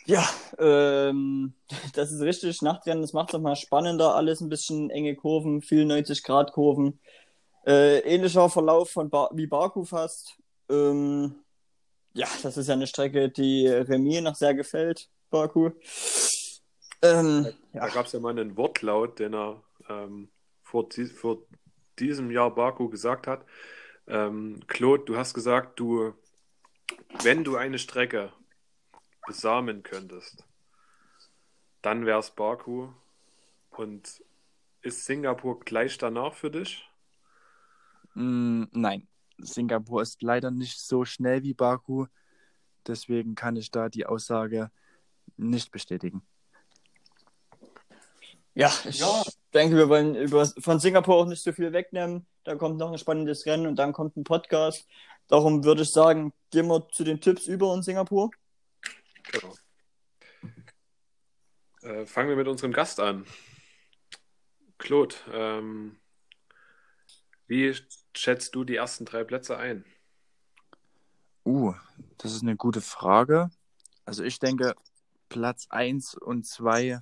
Ja, 0.07 0.25
ähm, 0.59 1.55
das 1.95 2.13
ist 2.13 2.21
richtig. 2.21 2.63
Nachtrennen, 2.63 3.03
das 3.03 3.15
macht 3.15 3.31
es 3.31 3.33
nochmal 3.33 3.57
spannender. 3.57 4.15
Alles 4.15 4.41
ein 4.41 4.49
bisschen 4.49 4.91
enge 4.91 5.17
Kurven, 5.17 5.61
viel 5.61 5.85
90-Grad-Kurven. 5.87 7.01
Äh, 7.67 7.99
ähnlicher 8.01 8.49
Verlauf 8.49 8.91
von 8.91 9.11
ba 9.11 9.29
wie 9.33 9.49
Baku 9.49 9.85
fast. 9.85 10.37
Ähm, 10.71 11.44
ja, 12.15 12.29
das 12.43 12.57
ist 12.57 12.69
ja 12.69 12.75
eine 12.75 12.87
Strecke, 12.87 13.29
die 13.29 13.67
Remy 13.69 14.21
noch 14.21 14.35
sehr 14.37 14.55
gefällt, 14.55 15.09
Baku. 15.31 15.71
Ähm, 17.03 17.53
Da 17.73 17.87
ja, 17.87 17.89
gab 17.89 18.07
es 18.07 18.13
ja 18.13 18.21
mal 18.21 18.31
einen 18.31 18.57
Wortlaut, 18.57 19.19
den 19.19 19.35
er 19.35 19.63
ähm, 19.89 20.31
vor, 20.63 20.89
vor 21.15 21.39
diesem 21.99 22.31
Jahr 22.31 22.55
Baku 22.55 22.89
gesagt 22.89 23.27
hat. 23.27 23.45
Ähm, 24.07 24.61
Claude, 24.67 25.05
du 25.05 25.17
hast 25.17 25.35
gesagt, 25.35 25.79
du 25.81 26.15
wenn 27.23 27.45
du 27.45 27.57
eine 27.57 27.79
Strecke 27.79 28.33
besamen 29.27 29.83
könntest, 29.83 30.45
dann 31.83 32.07
wäre 32.07 32.19
es 32.21 32.31
Baku. 32.31 32.89
Und 33.71 34.23
ist 34.83 35.05
Singapur 35.05 35.61
gleich 35.61 35.99
danach 35.99 36.35
für 36.35 36.51
dich? 36.51 36.89
Mm, 38.15 38.65
nein, 38.73 39.09
Singapur 39.39 40.03
ist 40.03 40.23
leider 40.23 40.51
nicht 40.51 40.81
so 40.81 41.05
schnell 41.05 41.43
wie 41.43 41.55
Baku. 41.55 42.07
Deswegen 42.87 43.35
kann 43.35 43.57
ich 43.57 43.71
da 43.71 43.89
die 43.89 44.07
Aussage 44.07 44.71
nicht 45.37 45.71
bestätigen. 45.71 46.23
Ja, 48.55 48.73
ich 48.85 49.01
Ja. 49.01 49.23
denke, 49.53 49.77
wir 49.77 49.89
wollen 49.89 50.15
über, 50.15 50.47
von 50.47 50.79
Singapur 50.79 51.17
auch 51.17 51.27
nicht 51.27 51.43
so 51.43 51.53
viel 51.53 51.73
wegnehmen. 51.73 52.27
Da 52.45 52.55
kommt 52.55 52.77
noch 52.79 52.93
ein 52.93 52.99
spannendes 52.99 53.47
Rennen 53.47 53.67
und 53.67 53.77
dann 53.77 53.93
kommt 53.93 54.17
ein 54.17 54.25
Podcast. 54.25 54.87
Darum 55.29 55.65
würde 55.65 55.83
ich 55.83 55.91
sagen, 55.91 56.33
gehen 56.51 56.67
wir 56.69 56.87
zu 56.91 57.03
den 57.03 57.21
Tipps 57.21 57.47
über 57.47 57.75
in 57.75 57.83
Singapur. 57.83 58.31
Genau. 59.33 59.55
Äh, 61.83 62.07
fangen 62.07 62.29
wir 62.29 62.37
mit 62.37 62.47
unserem 62.47 62.73
Gast 62.73 63.01
an. 63.01 63.27
Claude, 64.79 65.17
ähm, 65.33 65.99
wie 67.47 67.75
schätzt 68.15 68.55
du 68.55 68.65
die 68.65 68.77
ersten 68.77 69.05
drei 69.05 69.25
Plätze 69.25 69.57
ein? 69.57 69.85
Uh, 71.45 71.75
das 72.19 72.33
ist 72.33 72.43
eine 72.43 72.57
gute 72.57 72.81
Frage. 72.81 73.51
Also 74.05 74.23
ich 74.25 74.39
denke, 74.39 74.75
Platz 75.29 75.67
1 75.71 76.15
und 76.15 76.47
2, 76.47 77.01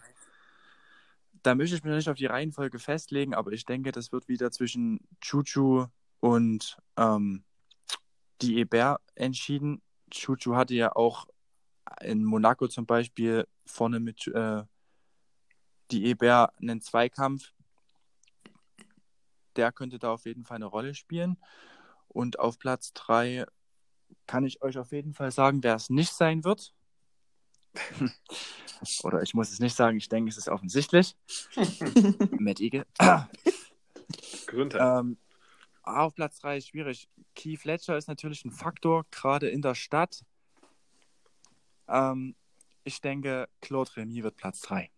da 1.43 1.55
möchte 1.55 1.77
ich 1.77 1.85
mich 1.85 1.95
nicht 1.95 2.09
auf 2.09 2.17
die 2.17 2.27
Reihenfolge 2.27 2.79
festlegen, 2.79 3.35
aber 3.35 3.53
ich 3.53 3.65
denke, 3.65 3.93
das 3.93 4.13
wird 4.13 4.29
wieder 4.29 4.51
zwischen 4.51 5.01
Chuchu 5.21 5.87
und 6.21 6.79
ähm, 6.97 7.45
die 8.41 8.59
Eber 8.59 9.01
entschieden. 9.15 9.83
Chuchu 10.11 10.55
hatte 10.57 10.75
ja 10.75 10.95
auch 10.95 11.27
in 12.01 12.25
Monaco 12.25 12.69
zum 12.69 12.87
Beispiel 12.87 13.47
vorne 13.67 14.01
mit 14.01 14.27
äh, 14.29 14.63
die 15.91 16.07
Eber 16.07 16.53
einen 16.61 16.81
Zweikampf. 16.81 17.53
Der 19.57 19.73
könnte 19.73 19.99
da 19.99 20.13
auf 20.13 20.25
jeden 20.25 20.45
Fall 20.45 20.57
eine 20.57 20.67
Rolle 20.67 20.95
spielen. 20.95 21.37
Und 22.09 22.39
auf 22.39 22.59
Platz 22.59 22.93
3 22.95 23.47
kann 24.27 24.45
ich 24.45 24.63
euch 24.63 24.79
auf 24.79 24.93
jeden 24.93 25.15
Fall 25.15 25.31
sagen, 25.31 25.63
wer 25.63 25.75
es 25.75 25.91
nicht 25.91 26.13
sein 26.13 26.45
wird. 26.45 26.75
Oder 29.03 29.23
ich 29.23 29.35
muss 29.35 29.51
es 29.51 29.61
nicht 29.61 29.77
sagen, 29.77 29.97
ich 29.97 30.09
denke, 30.09 30.31
es 30.31 30.37
ist 30.37 30.49
offensichtlich. 30.49 31.17
Matt 32.39 32.61
Eagle. 32.61 32.87
Gesundheit. 34.47 35.01
Ähm, 35.01 35.17
auf 35.83 36.15
Platz 36.15 36.39
3 36.41 36.59
ist 36.59 36.69
schwierig. 36.69 37.09
Key 37.35 37.57
Fletcher 37.57 37.97
ist 37.97 38.09
natürlich 38.09 38.45
ein 38.45 38.53
Faktor, 38.53 39.07
gerade 39.11 39.49
in 39.49 39.63
der 39.63 39.75
Stadt. 39.75 40.25
Ähm, 41.89 42.35
ich 42.85 43.01
denke, 43.01 43.49
Claude 43.61 43.97
Remy 43.97 44.23
wird 44.23 44.37
Platz 44.37 44.61
3. 44.61 44.91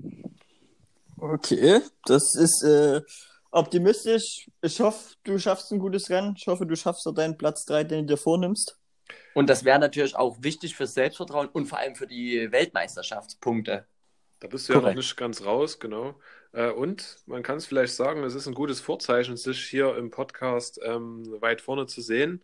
Okay, 1.16 1.80
das 2.04 2.34
ist 2.34 2.62
äh, 2.64 3.00
optimistisch. 3.54 4.50
Ich 4.60 4.80
hoffe, 4.80 5.14
du 5.24 5.38
schaffst 5.38 5.72
ein 5.72 5.78
gutes 5.78 6.10
Rennen. 6.10 6.34
Ich 6.36 6.46
hoffe, 6.46 6.66
du 6.66 6.76
schaffst 6.76 7.06
auch 7.06 7.14
deinen 7.14 7.38
Platz 7.38 7.64
3, 7.66 7.84
den 7.84 8.06
du 8.06 8.14
dir 8.14 8.16
vornimmst. 8.16 8.78
Und 9.34 9.48
das 9.48 9.64
wäre 9.64 9.78
natürlich 9.78 10.16
auch 10.16 10.36
wichtig 10.40 10.74
fürs 10.74 10.94
Selbstvertrauen 10.94 11.48
und 11.48 11.66
vor 11.66 11.78
allem 11.78 11.94
für 11.94 12.06
die 12.06 12.50
Weltmeisterschaftspunkte. 12.50 13.86
Da 14.40 14.48
bist 14.48 14.68
du 14.68 14.72
ja 14.72 14.78
noch 14.78 14.82
korrekt. 14.82 14.96
nicht 14.96 15.16
ganz 15.16 15.44
raus, 15.44 15.78
genau. 15.78 16.18
Äh, 16.52 16.70
und 16.70 17.18
man 17.26 17.42
kann 17.42 17.58
es 17.58 17.66
vielleicht 17.66 17.94
sagen, 17.94 18.24
es 18.24 18.34
ist 18.34 18.46
ein 18.46 18.54
gutes 18.54 18.80
Vorzeichen, 18.80 19.36
sich 19.36 19.64
hier 19.64 19.96
im 19.96 20.10
Podcast 20.10 20.80
ähm, 20.82 21.24
weit 21.40 21.60
vorne 21.60 21.86
zu 21.86 22.00
sehen. 22.00 22.42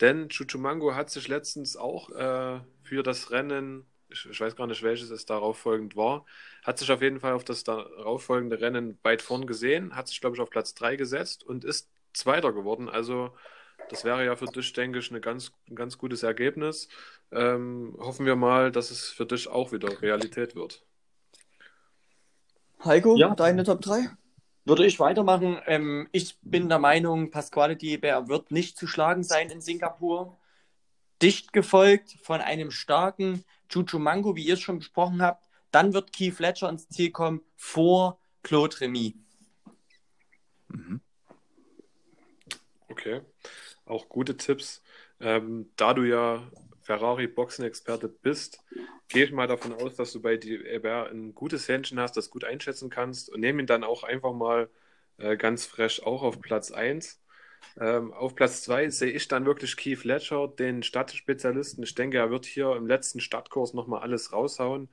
Denn 0.00 0.28
Chuchumango 0.28 0.94
hat 0.94 1.10
sich 1.10 1.28
letztens 1.28 1.76
auch 1.76 2.10
äh, 2.10 2.60
für 2.82 3.02
das 3.02 3.30
Rennen, 3.30 3.86
ich, 4.10 4.26
ich 4.30 4.40
weiß 4.40 4.56
gar 4.56 4.66
nicht, 4.66 4.82
welches 4.82 5.10
es 5.10 5.26
darauf 5.26 5.58
folgend 5.58 5.96
war, 5.96 6.24
hat 6.64 6.78
sich 6.78 6.90
auf 6.90 7.02
jeden 7.02 7.20
Fall 7.20 7.32
auf 7.32 7.44
das 7.44 7.64
darauf 7.64 8.24
folgende 8.24 8.60
Rennen 8.60 8.98
weit 9.02 9.22
vorn 9.22 9.46
gesehen, 9.46 9.94
hat 9.96 10.08
sich, 10.08 10.20
glaube 10.20 10.36
ich, 10.36 10.42
auf 10.42 10.50
Platz 10.50 10.74
3 10.74 10.96
gesetzt 10.96 11.44
und 11.44 11.64
ist 11.64 11.88
Zweiter 12.12 12.52
geworden. 12.52 12.88
Also 12.88 13.34
das 13.90 14.04
wäre 14.04 14.24
ja 14.24 14.36
für 14.36 14.46
dich, 14.46 14.72
denke 14.72 14.98
ich, 14.98 15.10
eine 15.10 15.20
ganz, 15.20 15.52
ein 15.68 15.76
ganz 15.76 15.98
gutes 15.98 16.22
Ergebnis. 16.22 16.88
Ähm, 17.32 17.96
hoffen 17.98 18.26
wir 18.26 18.36
mal, 18.36 18.72
dass 18.72 18.90
es 18.90 19.08
für 19.08 19.26
dich 19.26 19.48
auch 19.48 19.72
wieder 19.72 20.00
Realität 20.02 20.54
wird. 20.54 20.82
Heiko, 22.84 23.16
Ja. 23.16 23.34
deine 23.34 23.64
Top 23.64 23.80
3? 23.80 24.08
Würde 24.64 24.84
ich 24.86 25.00
weitermachen. 25.00 25.58
Ähm, 25.66 26.08
ich 26.12 26.36
bin 26.42 26.68
der 26.68 26.78
Meinung, 26.78 27.30
Pasquale 27.30 27.76
Diebert 27.76 28.28
wird 28.28 28.50
nicht 28.50 28.76
zu 28.76 28.86
schlagen 28.86 29.22
sein 29.22 29.50
in 29.50 29.60
Singapur. 29.60 30.36
Dicht 31.22 31.52
gefolgt 31.52 32.16
von 32.22 32.40
einem 32.40 32.70
starken 32.70 33.44
Chuchu 33.68 33.98
Mango, 33.98 34.36
wie 34.36 34.44
ihr 34.44 34.54
es 34.54 34.60
schon 34.60 34.78
besprochen 34.78 35.22
habt. 35.22 35.48
Dann 35.70 35.92
wird 35.92 36.12
Keith 36.12 36.34
Fletcher 36.34 36.68
ins 36.68 36.88
Ziel 36.88 37.10
kommen 37.10 37.42
vor 37.56 38.18
Claude 38.42 38.80
Remy. 38.80 39.14
Mhm. 40.68 41.00
Okay, 42.88 43.20
auch 43.84 44.08
gute 44.08 44.36
Tipps. 44.36 44.82
Ähm, 45.20 45.70
da 45.76 45.94
du 45.94 46.04
ja 46.04 46.50
Ferrari-Boxen-Experte 46.82 48.08
bist, 48.08 48.64
gehe 49.08 49.24
ich 49.24 49.32
mal 49.32 49.46
davon 49.46 49.74
aus, 49.74 49.96
dass 49.96 50.12
du 50.12 50.22
bei 50.22 50.36
DBR 50.36 51.10
ein 51.10 51.34
gutes 51.34 51.68
Händchen 51.68 52.00
hast, 52.00 52.16
das 52.16 52.30
gut 52.30 52.44
einschätzen 52.44 52.88
kannst 52.88 53.28
und 53.28 53.40
nehme 53.40 53.60
ihn 53.60 53.66
dann 53.66 53.84
auch 53.84 54.04
einfach 54.04 54.32
mal 54.32 54.70
äh, 55.18 55.36
ganz 55.36 55.66
fresh 55.66 56.02
auch 56.02 56.22
auf 56.22 56.40
Platz 56.40 56.70
1. 56.70 57.20
Ähm, 57.80 58.12
auf 58.12 58.34
Platz 58.34 58.62
2 58.62 58.90
sehe 58.90 59.10
ich 59.10 59.28
dann 59.28 59.46
wirklich 59.46 59.76
Keith 59.76 59.98
Fletcher, 59.98 60.48
den 60.48 60.82
Stadtspezialisten. 60.82 61.84
Ich 61.84 61.94
denke, 61.94 62.18
er 62.18 62.30
wird 62.30 62.46
hier 62.46 62.74
im 62.74 62.86
letzten 62.86 63.20
Stadtkurs 63.20 63.74
nochmal 63.74 64.00
alles 64.00 64.32
raushauen. 64.32 64.88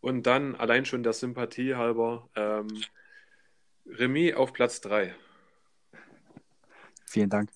Und 0.00 0.24
dann 0.24 0.54
allein 0.54 0.84
schon 0.84 1.02
der 1.02 1.12
Sympathie 1.12 1.74
halber 1.74 2.28
ähm, 2.34 2.68
Remy 3.86 4.34
auf 4.34 4.52
Platz 4.52 4.80
3. 4.80 5.14
Vielen 7.06 7.30
Dank. 7.30 7.50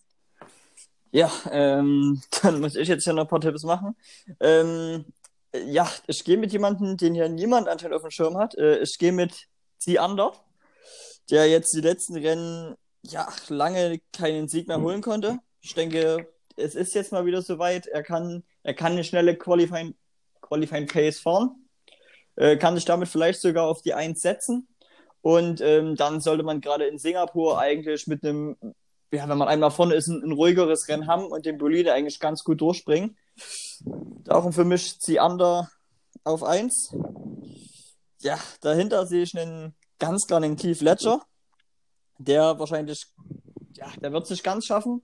Ja, 1.11 1.31
ähm, 1.51 2.21
dann 2.43 2.61
muss 2.61 2.77
ich 2.77 2.89
jetzt 2.89 3.05
hier 3.05 3.13
noch 3.13 3.23
ein 3.25 3.29
paar 3.29 3.41
Tipps 3.41 3.65
machen. 3.65 3.97
Ähm, 4.41 5.07
ja, 5.55 5.91
ich 6.07 6.25
gehe 6.25 6.37
mit 6.37 6.53
jemandem, 6.53 6.97
den 6.97 7.15
hier 7.15 7.29
niemand 7.29 7.69
anscheinend 7.69 7.97
auf 7.97 8.03
dem 8.03 8.11
Schirm 8.11 8.37
hat. 8.37 8.55
Äh, 8.57 8.81
ich 8.81 8.99
gehe 8.99 9.13
mit 9.13 9.49
Ziander, 9.79 10.33
der 11.31 11.49
jetzt 11.49 11.75
die 11.75 11.81
letzten 11.81 12.17
Rennen 12.17 12.77
ja 13.11 13.29
lange 13.49 14.01
keinen 14.13 14.49
Sieg 14.49 14.69
mehr 14.69 14.81
holen 14.81 15.03
konnte. 15.03 15.39
Ich 15.61 15.75
denke, 15.75 16.29
es 16.57 16.75
ist 16.75 16.95
jetzt 16.95 17.13
mal 17.13 17.27
wieder 17.27 17.43
soweit. 17.43 17.87
Er 17.87 18.03
kann, 18.03 18.45
er 18.63 18.75
kann 18.75 18.93
eine 18.93 19.05
schnelle 19.05 19.37
Qualifying, 19.37 19.95
Qualifying 20.41 20.87
Pace 20.87 21.21
fahren. 21.21 21.69
Äh, 22.37 22.57
kann 22.57 22.75
sich 22.75 22.85
damit 22.85 23.09
vielleicht 23.09 23.41
sogar 23.41 23.67
auf 23.67 23.83
die 23.83 23.95
1 23.95 24.21
setzen. 24.21 24.69
Und 25.21 25.61
ähm, 25.61 25.97
dann 25.97 26.21
sollte 26.21 26.45
man 26.45 26.61
gerade 26.61 26.87
in 26.87 26.99
Singapur 26.99 27.59
eigentlich 27.59 28.07
mit 28.07 28.25
einem 28.25 28.57
ja, 29.11 29.29
wenn 29.29 29.39
man 29.39 29.49
einmal 29.49 29.71
vorne 29.71 29.95
ist, 29.95 30.09
ein, 30.09 30.23
ein 30.23 30.33
ruhigeres 30.33 30.89
Rennen 30.89 31.07
haben 31.07 31.27
und 31.27 31.47
den 31.47 31.59
Bolide 31.59 31.93
eigentlich 31.93 32.21
ganz 32.21 32.45
gut 32.45 32.61
durchbringen. 32.61 33.17
Darum 34.25 34.53
für 34.53 34.65
mich 34.65 35.01
Ziander 35.01 35.71
auf 36.25 36.43
1. 36.43 36.95
Ja, 38.21 38.39
dahinter 38.61 39.07
sehe 39.07 39.23
ich 39.23 39.39
einen 39.39 39.75
ganz 39.99 40.27
klar 40.27 40.43
einen 40.43 40.57
Keith 40.57 40.81
Ledger, 40.81 41.23
der 42.19 42.59
wahrscheinlich, 42.59 43.07
ja, 43.75 43.91
der 44.01 44.13
wird 44.13 44.27
sich 44.27 44.43
ganz 44.43 44.67
schaffen. 44.67 45.03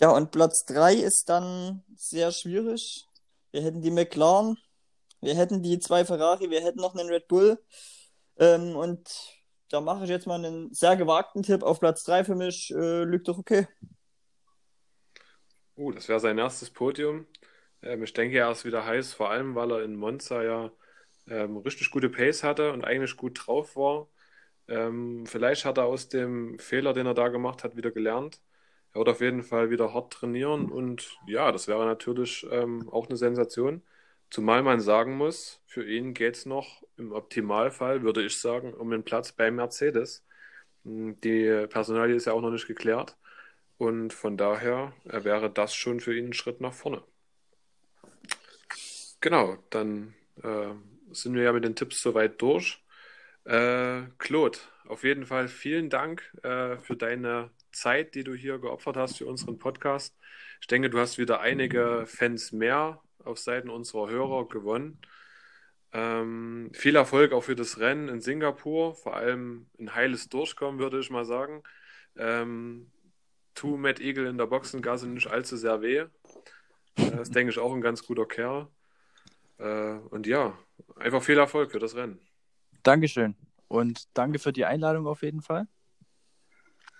Ja, 0.00 0.10
und 0.10 0.32
Platz 0.32 0.64
3 0.66 0.94
ist 0.94 1.28
dann 1.28 1.84
sehr 1.94 2.32
schwierig. 2.32 3.08
Wir 3.52 3.62
hätten 3.62 3.80
die 3.80 3.92
McLaren, 3.92 4.58
wir 5.20 5.36
hätten 5.36 5.62
die 5.62 5.78
zwei 5.78 6.04
Ferrari, 6.04 6.50
wir 6.50 6.60
hätten 6.60 6.80
noch 6.80 6.94
einen 6.94 7.08
Red 7.08 7.28
Bull. 7.28 7.62
Ähm, 8.36 8.74
und 8.76 9.08
da 9.68 9.80
mache 9.80 10.04
ich 10.04 10.10
jetzt 10.10 10.26
mal 10.26 10.44
einen 10.44 10.72
sehr 10.74 10.96
gewagten 10.96 11.42
Tipp 11.42 11.62
auf 11.62 11.80
Platz 11.80 12.02
3 12.04 12.24
für 12.24 12.34
mich. 12.34 12.72
Äh, 12.74 13.04
liegt 13.04 13.28
doch 13.28 13.38
okay. 13.38 13.66
Uh, 15.76 15.92
das 15.92 16.08
wäre 16.08 16.20
sein 16.20 16.38
erstes 16.38 16.70
Podium. 16.70 17.26
Ähm, 17.82 18.02
ich 18.02 18.12
denke, 18.12 18.38
er 18.38 18.50
ist 18.50 18.64
wieder 18.64 18.84
heiß, 18.84 19.14
vor 19.14 19.30
allem, 19.30 19.54
weil 19.54 19.70
er 19.72 19.82
in 19.82 19.96
Monza 19.96 20.42
ja 20.42 20.72
ähm, 21.28 21.56
richtig 21.58 21.90
gute 21.90 22.10
Pace 22.10 22.42
hatte 22.42 22.72
und 22.72 22.84
eigentlich 22.84 23.16
gut 23.16 23.46
drauf 23.46 23.76
war. 23.76 24.08
Ähm, 24.68 25.26
vielleicht 25.26 25.64
hat 25.64 25.78
er 25.78 25.86
aus 25.86 26.08
dem 26.08 26.58
Fehler, 26.58 26.92
den 26.94 27.06
er 27.06 27.14
da 27.14 27.28
gemacht 27.28 27.64
hat, 27.64 27.76
wieder 27.76 27.90
gelernt. 27.90 28.40
Er 28.92 28.98
wird 29.00 29.08
auf 29.10 29.20
jeden 29.20 29.42
Fall 29.42 29.70
wieder 29.70 29.92
hart 29.94 30.12
trainieren 30.14 30.70
und 30.70 31.18
ja, 31.26 31.52
das 31.52 31.68
wäre 31.68 31.84
natürlich 31.86 32.46
ähm, 32.50 32.88
auch 32.90 33.08
eine 33.08 33.16
Sensation. 33.16 33.82
Zumal 34.30 34.62
man 34.62 34.80
sagen 34.80 35.16
muss, 35.16 35.62
für 35.66 35.86
ihn 35.88 36.14
geht 36.14 36.36
es 36.36 36.46
noch 36.46 36.82
im 36.96 37.12
Optimalfall, 37.12 38.02
würde 38.02 38.24
ich 38.24 38.38
sagen, 38.40 38.74
um 38.74 38.90
den 38.90 39.04
Platz 39.04 39.32
bei 39.32 39.50
Mercedes. 39.50 40.24
Hm, 40.84 41.20
Die 41.22 41.66
Personalie 41.68 42.16
ist 42.16 42.26
ja 42.26 42.32
auch 42.34 42.42
noch 42.42 42.50
nicht 42.50 42.66
geklärt. 42.68 43.16
Und 43.78 44.12
von 44.14 44.36
daher 44.38 44.94
äh, 45.06 45.24
wäre 45.24 45.50
das 45.50 45.74
schon 45.74 46.00
für 46.00 46.16
ihn 46.18 46.28
ein 46.28 46.34
Schritt 46.34 46.60
nach 46.62 46.74
vorne. 46.74 47.04
Genau, 49.20 49.56
dann 49.70 50.14
äh, 50.42 50.74
sind 51.12 51.34
wir 51.34 51.42
ja 51.44 51.52
mit 51.52 51.64
den 51.64 51.76
Tipps 51.76 52.02
soweit 52.02 52.40
durch. 52.42 52.83
Äh, 53.44 54.02
Claude, 54.18 54.58
auf 54.88 55.04
jeden 55.04 55.26
Fall 55.26 55.48
vielen 55.48 55.90
Dank 55.90 56.22
äh, 56.42 56.78
für 56.78 56.96
deine 56.96 57.50
Zeit, 57.72 58.14
die 58.14 58.24
du 58.24 58.34
hier 58.34 58.58
geopfert 58.58 58.96
hast 58.96 59.18
für 59.18 59.26
unseren 59.26 59.58
Podcast. 59.58 60.16
Ich 60.60 60.66
denke, 60.66 60.90
du 60.90 60.98
hast 60.98 61.18
wieder 61.18 61.40
einige 61.40 62.04
Fans 62.06 62.52
mehr 62.52 63.02
auf 63.24 63.38
Seiten 63.38 63.70
unserer 63.70 64.08
Hörer 64.10 64.48
gewonnen. 64.48 65.00
Ähm, 65.92 66.70
viel 66.74 66.96
Erfolg 66.96 67.32
auch 67.32 67.42
für 67.44 67.54
das 67.56 67.78
Rennen 67.78 68.08
in 68.08 68.20
Singapur, 68.20 68.94
vor 68.96 69.16
allem 69.16 69.68
ein 69.78 69.94
heiles 69.94 70.28
Durchkommen, 70.28 70.80
würde 70.80 70.98
ich 71.00 71.10
mal 71.10 71.24
sagen. 71.24 71.62
Ähm, 72.16 72.90
tu 73.54 73.76
Matt 73.76 74.00
Eagle 74.00 74.26
in 74.26 74.38
der 74.38 74.46
Boxengasse 74.46 75.08
nicht 75.08 75.28
allzu 75.28 75.56
sehr 75.56 75.82
weh. 75.82 75.98
Äh, 75.98 76.08
Das 76.96 77.30
denke 77.30 77.50
ich 77.52 77.58
auch 77.58 77.74
ein 77.74 77.80
ganz 77.82 78.04
guter 78.06 78.26
Kerl. 78.26 78.68
Äh, 79.58 79.98
und 80.10 80.26
ja, 80.26 80.58
einfach 80.96 81.22
viel 81.22 81.38
Erfolg 81.38 81.72
für 81.72 81.78
das 81.80 81.96
Rennen. 81.96 82.20
Dankeschön. 82.84 83.34
Und 83.66 84.04
danke 84.14 84.38
für 84.38 84.52
die 84.52 84.64
Einladung 84.64 85.06
auf 85.06 85.22
jeden 85.22 85.42
Fall. 85.42 85.66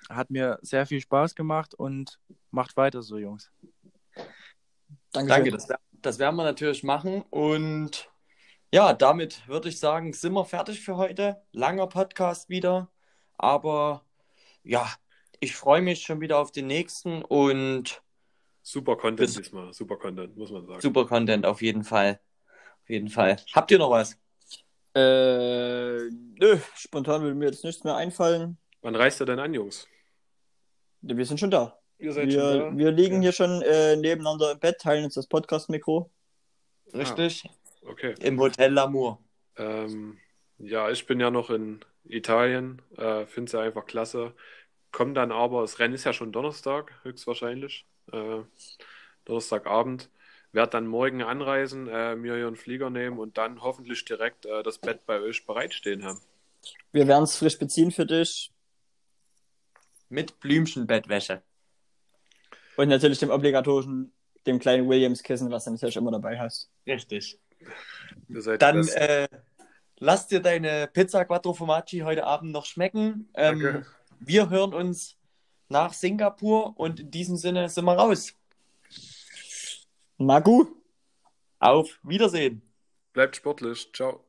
Hat 0.08 0.30
mir 0.30 0.58
sehr 0.62 0.86
viel 0.86 1.00
Spaß 1.00 1.34
gemacht 1.34 1.74
und 1.74 2.18
macht 2.50 2.76
weiter 2.76 3.02
so, 3.02 3.16
Jungs. 3.16 3.52
Dankeschön. 5.12 5.28
Danke, 5.28 5.50
das, 5.52 5.68
das 5.92 6.18
werden 6.18 6.36
wir 6.36 6.42
natürlich 6.42 6.82
machen. 6.82 7.22
Und 7.30 8.10
ja, 8.72 8.92
damit 8.92 9.46
würde 9.46 9.68
ich 9.68 9.78
sagen, 9.78 10.12
sind 10.12 10.32
wir 10.32 10.44
fertig 10.44 10.80
für 10.80 10.96
heute. 10.96 11.42
Langer 11.52 11.86
Podcast 11.86 12.48
wieder. 12.48 12.90
Aber 13.38 14.04
ja, 14.62 14.92
ich 15.40 15.54
freue 15.54 15.82
mich 15.82 16.02
schon 16.02 16.20
wieder 16.20 16.38
auf 16.38 16.50
den 16.50 16.66
nächsten 16.66 17.22
und 17.22 18.02
Super 18.62 18.96
Content 18.96 19.36
diesmal, 19.36 19.74
super 19.74 19.98
Content, 19.98 20.38
muss 20.38 20.50
man 20.50 20.66
sagen. 20.66 20.80
super 20.80 21.06
Content 21.06 21.44
auf 21.44 21.60
jeden 21.60 21.84
Fall. 21.84 22.18
Auf 22.82 22.88
jeden 22.88 23.10
Fall. 23.10 23.36
Habt 23.52 23.70
ihr 23.70 23.78
noch 23.78 23.90
was? 23.90 24.18
Äh, 24.94 26.10
nö, 26.38 26.58
spontan 26.76 27.22
würde 27.22 27.34
mir 27.34 27.46
jetzt 27.46 27.64
nichts 27.64 27.84
mehr 27.84 27.96
einfallen. 27.96 28.58
Wann 28.82 28.94
reist 28.96 29.20
ihr 29.20 29.26
denn 29.26 29.38
an, 29.38 29.52
Jungs? 29.54 29.88
Wir 31.00 31.26
sind 31.26 31.40
schon 31.40 31.50
da. 31.50 31.78
Ihr 31.98 32.12
seid 32.12 32.28
Wir, 32.28 32.40
schon 32.40 32.58
da? 32.58 32.76
wir 32.76 32.90
liegen 32.92 33.16
Okay. 33.16 33.22
hier 33.22 33.32
schon 33.32 33.62
äh, 33.62 33.96
nebeneinander 33.96 34.52
im 34.52 34.58
Bett, 34.58 34.78
teilen 34.80 35.04
uns 35.04 35.14
das 35.14 35.26
Podcast-Mikro. 35.26 36.10
Richtig? 36.92 37.44
Okay. 37.86 38.14
Im 38.20 38.38
Hotel 38.38 38.72
Lamour. 38.72 39.18
Ähm, 39.56 40.18
ja, 40.58 40.90
ich 40.90 41.06
bin 41.06 41.20
ja 41.20 41.30
noch 41.30 41.50
in 41.50 41.80
Italien, 42.04 42.80
äh, 42.96 43.26
finde 43.26 43.46
es 43.48 43.52
ja 43.52 43.60
einfach 43.60 43.86
klasse. 43.86 44.32
Komm 44.92 45.14
dann 45.14 45.32
aber, 45.32 45.62
das 45.62 45.78
Rennen 45.78 45.94
ist 45.94 46.04
ja 46.04 46.12
schon 46.12 46.32
Donnerstag, 46.32 46.92
höchstwahrscheinlich. 47.02 47.86
Äh, 48.12 48.42
Donnerstagabend. 49.24 50.10
Werd 50.54 50.72
dann 50.72 50.86
morgen 50.86 51.20
anreisen, 51.20 51.88
äh, 51.88 52.14
mir 52.14 52.36
hier 52.36 52.46
einen 52.46 52.54
Flieger 52.54 52.88
nehmen 52.88 53.18
und 53.18 53.36
dann 53.38 53.60
hoffentlich 53.60 54.04
direkt 54.04 54.46
äh, 54.46 54.62
das 54.62 54.78
Bett 54.78 55.04
bei 55.04 55.20
euch 55.20 55.44
bereitstehen 55.46 56.04
haben. 56.04 56.20
Wir 56.92 57.08
werden 57.08 57.24
es 57.24 57.36
frisch 57.36 57.58
beziehen 57.58 57.90
für 57.90 58.06
dich. 58.06 58.52
Mit 60.08 60.38
Blümchenbettwäsche. 60.38 61.42
Und 62.76 62.88
natürlich 62.88 63.18
dem 63.18 63.30
obligatorischen, 63.30 64.12
dem 64.46 64.60
kleinen 64.60 64.88
Williams-Kissen, 64.88 65.50
was 65.50 65.64
du 65.64 65.72
natürlich 65.72 65.96
immer 65.96 66.12
dabei 66.12 66.38
hast. 66.38 66.70
Richtig. 66.86 67.40
Dann 68.60 68.86
äh, 68.86 69.26
lass 69.98 70.28
dir 70.28 70.38
deine 70.38 70.86
Pizza 70.86 71.24
Quattro 71.24 71.52
Formaggi 71.54 72.00
heute 72.00 72.24
Abend 72.24 72.52
noch 72.52 72.66
schmecken. 72.66 73.28
Ähm, 73.34 73.60
Danke. 73.60 73.86
wir 74.20 74.50
hören 74.50 74.72
uns 74.72 75.16
nach 75.68 75.92
Singapur 75.92 76.78
und 76.78 77.00
in 77.00 77.10
diesem 77.10 77.36
Sinne 77.36 77.68
sind 77.68 77.86
wir 77.86 77.94
raus. 77.94 78.34
Magu! 80.24 80.66
Auf 81.58 81.98
Wiedersehen. 82.02 82.62
Bleibt 83.12 83.36
sportlich. 83.36 83.92
Ciao. 83.92 84.23